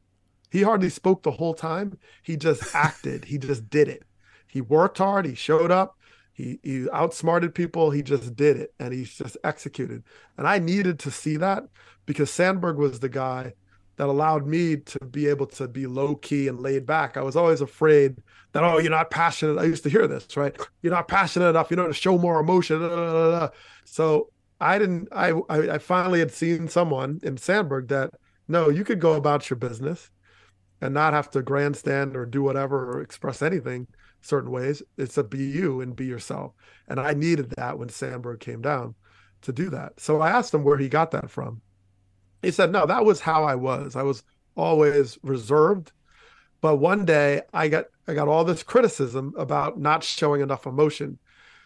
[0.51, 1.99] He hardly spoke the whole time.
[2.23, 3.25] He just acted.
[3.25, 4.03] He just did it.
[4.49, 5.25] He worked hard.
[5.25, 5.97] He showed up.
[6.35, 7.91] He he outsmarted people.
[7.93, 10.03] He just did it, and he just executed.
[10.37, 11.65] And I needed to see that
[12.07, 13.55] because Sandberg was the guy
[13.97, 17.17] that allowed me to be able to be low key and laid back.
[17.17, 18.17] I was always afraid
[18.53, 19.59] that oh, you're not passionate.
[19.61, 20.57] I used to hear this, right?
[20.83, 21.71] You're not passionate enough.
[21.71, 22.81] You know to show more emotion.
[23.85, 24.31] So
[24.61, 25.09] I didn't.
[25.13, 28.11] I I finally had seen someone in Sandberg that
[28.49, 30.11] no, you could go about your business
[30.81, 33.87] and not have to grandstand or do whatever or express anything
[34.25, 34.83] certain ways.
[34.97, 36.53] It's a be you and be yourself.
[36.89, 38.95] And I needed that when Sandberg came down
[39.43, 40.01] to do that.
[40.01, 41.61] So I asked him where he got that from.
[42.43, 43.97] He said, No, that was how I was.
[43.97, 44.23] I was
[44.57, 45.93] always reserved.
[46.61, 51.19] But one day I got I got all this criticism about not showing enough emotion.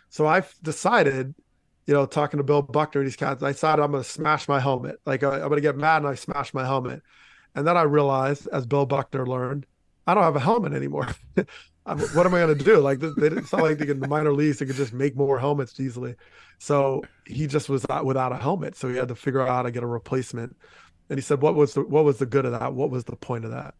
[0.09, 1.35] So I decided,
[1.87, 4.49] you know, talking to Bill Buckner and these guys, I decided I'm going to smash
[4.49, 4.97] my helmet.
[5.05, 7.03] Like I'm going to get mad and I smash my helmet.
[7.55, 9.67] And then I realized, as Bill Buckner learned,
[10.07, 11.09] I don't have a helmet anymore.
[11.97, 12.79] what am I going to do?
[12.79, 15.79] Like, they, didn't sound like they can minor leagues, they could just make more helmets
[15.81, 16.15] easily.
[16.59, 18.77] So he just was without a helmet.
[18.77, 20.57] So he had to figure out how to get a replacement.
[21.09, 22.75] And he said, what was the, what was the good of that?
[22.75, 23.75] What was the point of that?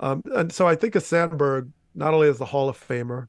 [0.00, 3.28] Um, and so I think of Sandberg, not only as the Hall of Famer,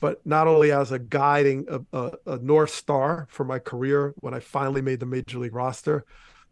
[0.00, 4.34] but not only as a guiding, a, a, a North Star for my career when
[4.34, 6.04] I finally made the major league roster,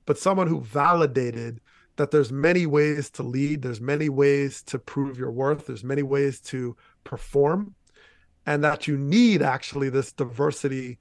[0.07, 1.61] but someone who validated
[1.97, 6.03] that there's many ways to lead there's many ways to prove your worth there's many
[6.03, 7.75] ways to perform
[8.47, 10.99] and that you need actually this diversity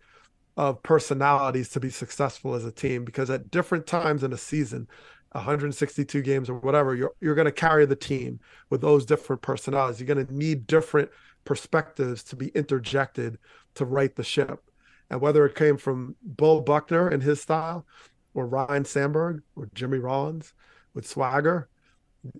[0.57, 4.87] of personalities to be successful as a team because at different times in a season
[5.31, 9.99] 162 games or whatever you're you're going to carry the team with those different personalities.
[9.99, 11.09] You're going to need different
[11.45, 13.37] perspectives to be interjected
[13.75, 14.61] to right the ship.
[15.09, 17.85] And whether it came from Bill Buckner and his style
[18.33, 20.53] or Ryne Sandberg or Jimmy Rollins
[20.93, 21.69] with swagger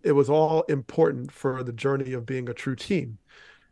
[0.04, 3.18] it was all important for the journey of being a true team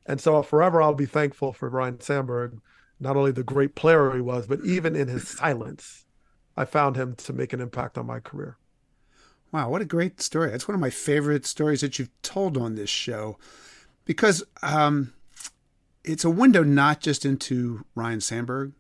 [0.10, 2.60] and so forever I'll be thankful for Ryne Sandberg
[2.99, 6.06] not only the great player he was but even in his silence
[6.57, 8.57] I found him to make an impact on my career
[9.52, 10.52] Wow, what a great story.
[10.52, 13.38] That's one of my favorite stories that you've told on this show
[14.06, 15.14] because um,
[16.03, 18.73] it's a window not just into Ryne Sandberg,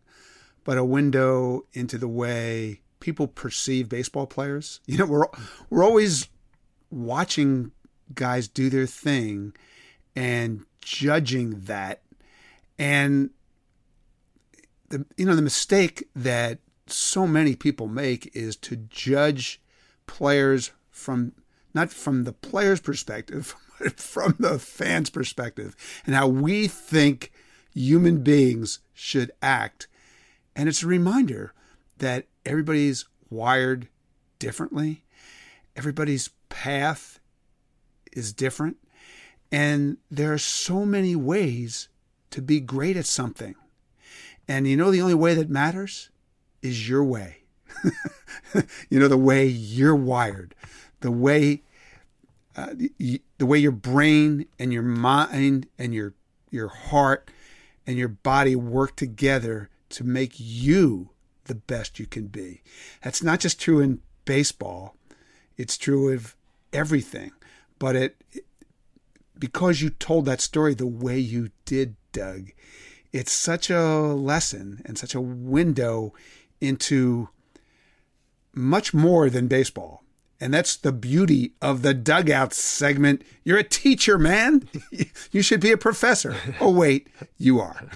[0.63, 4.79] but a window into the way people perceive baseball players.
[4.85, 5.25] You know, we're
[5.69, 6.27] we're always
[6.91, 7.71] watching
[8.13, 9.53] guys do their thing
[10.15, 12.01] and judging that.
[12.79, 13.29] And
[14.89, 19.61] the you know the mistake that so many people make is to judge
[20.07, 21.33] players from
[21.75, 25.75] not from the player's perspective, but from the fan's perspective
[26.05, 27.31] and how we think
[27.73, 29.87] human beings should act.
[30.55, 31.53] And it's a reminder
[31.99, 33.87] that everybody's wired
[34.39, 35.03] differently,
[35.75, 37.19] everybody's path
[38.11, 38.77] is different,
[39.51, 41.89] and there are so many ways
[42.31, 43.55] to be great at something.
[44.47, 46.09] And you know, the only way that matters
[46.61, 47.43] is your way.
[48.89, 50.55] you know, the way you're wired,
[51.01, 51.63] the way
[52.55, 56.13] uh, the, the way your brain and your mind and your
[56.49, 57.29] your heart
[57.85, 61.09] and your body work together to make you
[61.45, 62.61] the best you can be.
[63.03, 64.95] That's not just true in baseball;
[65.57, 66.35] it's true of
[66.73, 67.31] everything.
[67.77, 68.17] But it
[69.39, 72.51] because you told that story the way you did, Doug,
[73.11, 76.13] it's such a lesson and such a window
[76.61, 77.29] into
[78.53, 80.03] much more than baseball.
[80.41, 83.23] And that's the beauty of the dugout segment.
[83.43, 84.67] You're a teacher, man.
[85.31, 86.35] You should be a professor.
[86.59, 87.07] Oh, wait,
[87.37, 87.87] you are.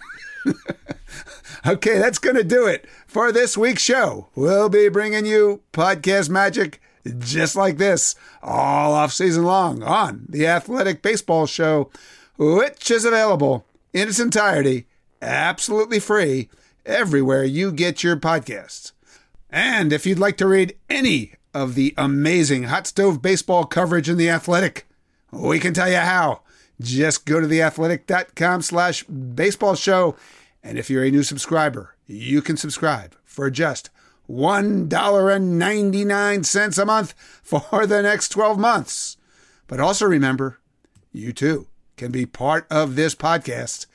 [1.65, 4.27] okay, that's going to do it for this week's show.
[4.35, 6.79] We'll be bringing you podcast magic
[7.19, 11.89] just like this all off season long on the Athletic Baseball Show,
[12.37, 14.87] which is available in its entirety,
[15.21, 16.49] absolutely free,
[16.85, 18.91] everywhere you get your podcasts.
[19.49, 24.17] And if you'd like to read any of the amazing hot stove baseball coverage in
[24.17, 24.87] The Athletic,
[25.31, 26.41] we can tell you how.
[26.81, 30.15] Just go to theathletic.com slash baseball show.
[30.63, 33.89] And if you're a new subscriber, you can subscribe for just
[34.29, 37.13] $1.99 a month
[37.43, 39.17] for the next 12 months.
[39.67, 40.59] But also remember,
[41.11, 41.67] you too
[41.97, 43.85] can be part of this podcast.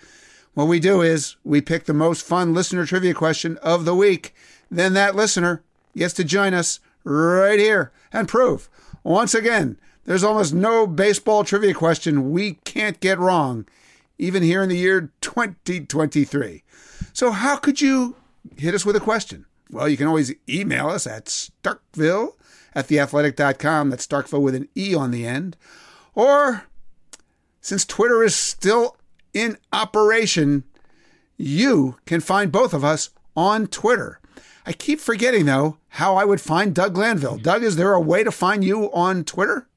[0.55, 4.35] What we do is we pick the most fun listener trivia question of the week
[4.71, 5.63] then that listener
[5.97, 8.69] gets to join us right here and prove
[9.03, 9.79] once again
[10.09, 13.69] there's almost no baseball trivia question we can't get wrong,
[14.17, 16.65] even here in the year 2023.
[17.13, 18.17] So, how could you
[18.57, 19.45] hit us with a question?
[19.70, 22.32] Well, you can always email us at starkville
[22.74, 23.90] at theathletic.com.
[23.90, 25.57] That's Starkville with an E on the end.
[26.15, 26.65] Or,
[27.61, 28.97] since Twitter is still
[29.35, 30.65] in operation,
[31.36, 34.20] you can find both of us on Twitter.
[34.66, 37.35] I keep forgetting, though, how I would find Doug Glanville.
[37.35, 37.43] Mm-hmm.
[37.43, 39.69] Doug, is there a way to find you on Twitter?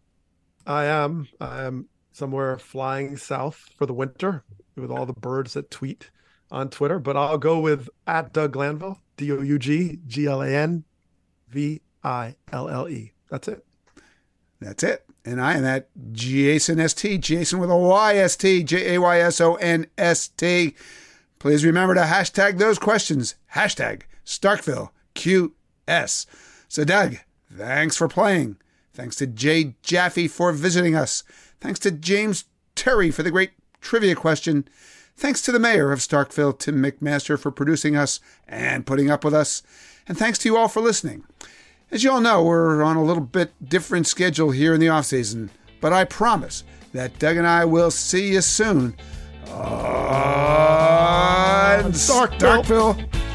[0.66, 1.28] I am.
[1.40, 4.44] I am somewhere flying south for the winter
[4.76, 6.12] with all the birds that tweet
[6.52, 10.42] on Twitter, but I'll go with at Doug Glanville, D O U G G L
[10.42, 10.84] A N
[11.48, 13.14] V I L L E.
[13.30, 13.64] That's it.
[14.60, 15.06] That's it.
[15.24, 19.02] And I am at Jayson S T, Jayson with a Y S T, J A
[19.02, 20.76] Y S O N S T.
[21.38, 23.36] Please remember to hashtag those questions.
[23.54, 26.26] Hashtag Starkville QS.
[26.68, 27.18] So, Doug,
[27.52, 28.58] thanks for playing.
[28.94, 31.24] Thanks to Jay Jaffe for visiting us.
[31.60, 32.46] Thanks to James
[32.76, 34.68] Terry for the great trivia question.
[35.22, 39.36] Thanks to the mayor of Starkville, Tim McMaster, for producing us and putting up with
[39.36, 39.62] us.
[40.08, 41.24] And thanks to you all for listening.
[41.92, 45.06] As you all know, we're on a little bit different schedule here in the off
[45.06, 48.96] season, but I promise that Doug and I will see you soon
[49.52, 49.54] on
[51.94, 52.64] Starkville.
[52.64, 53.31] Starkville.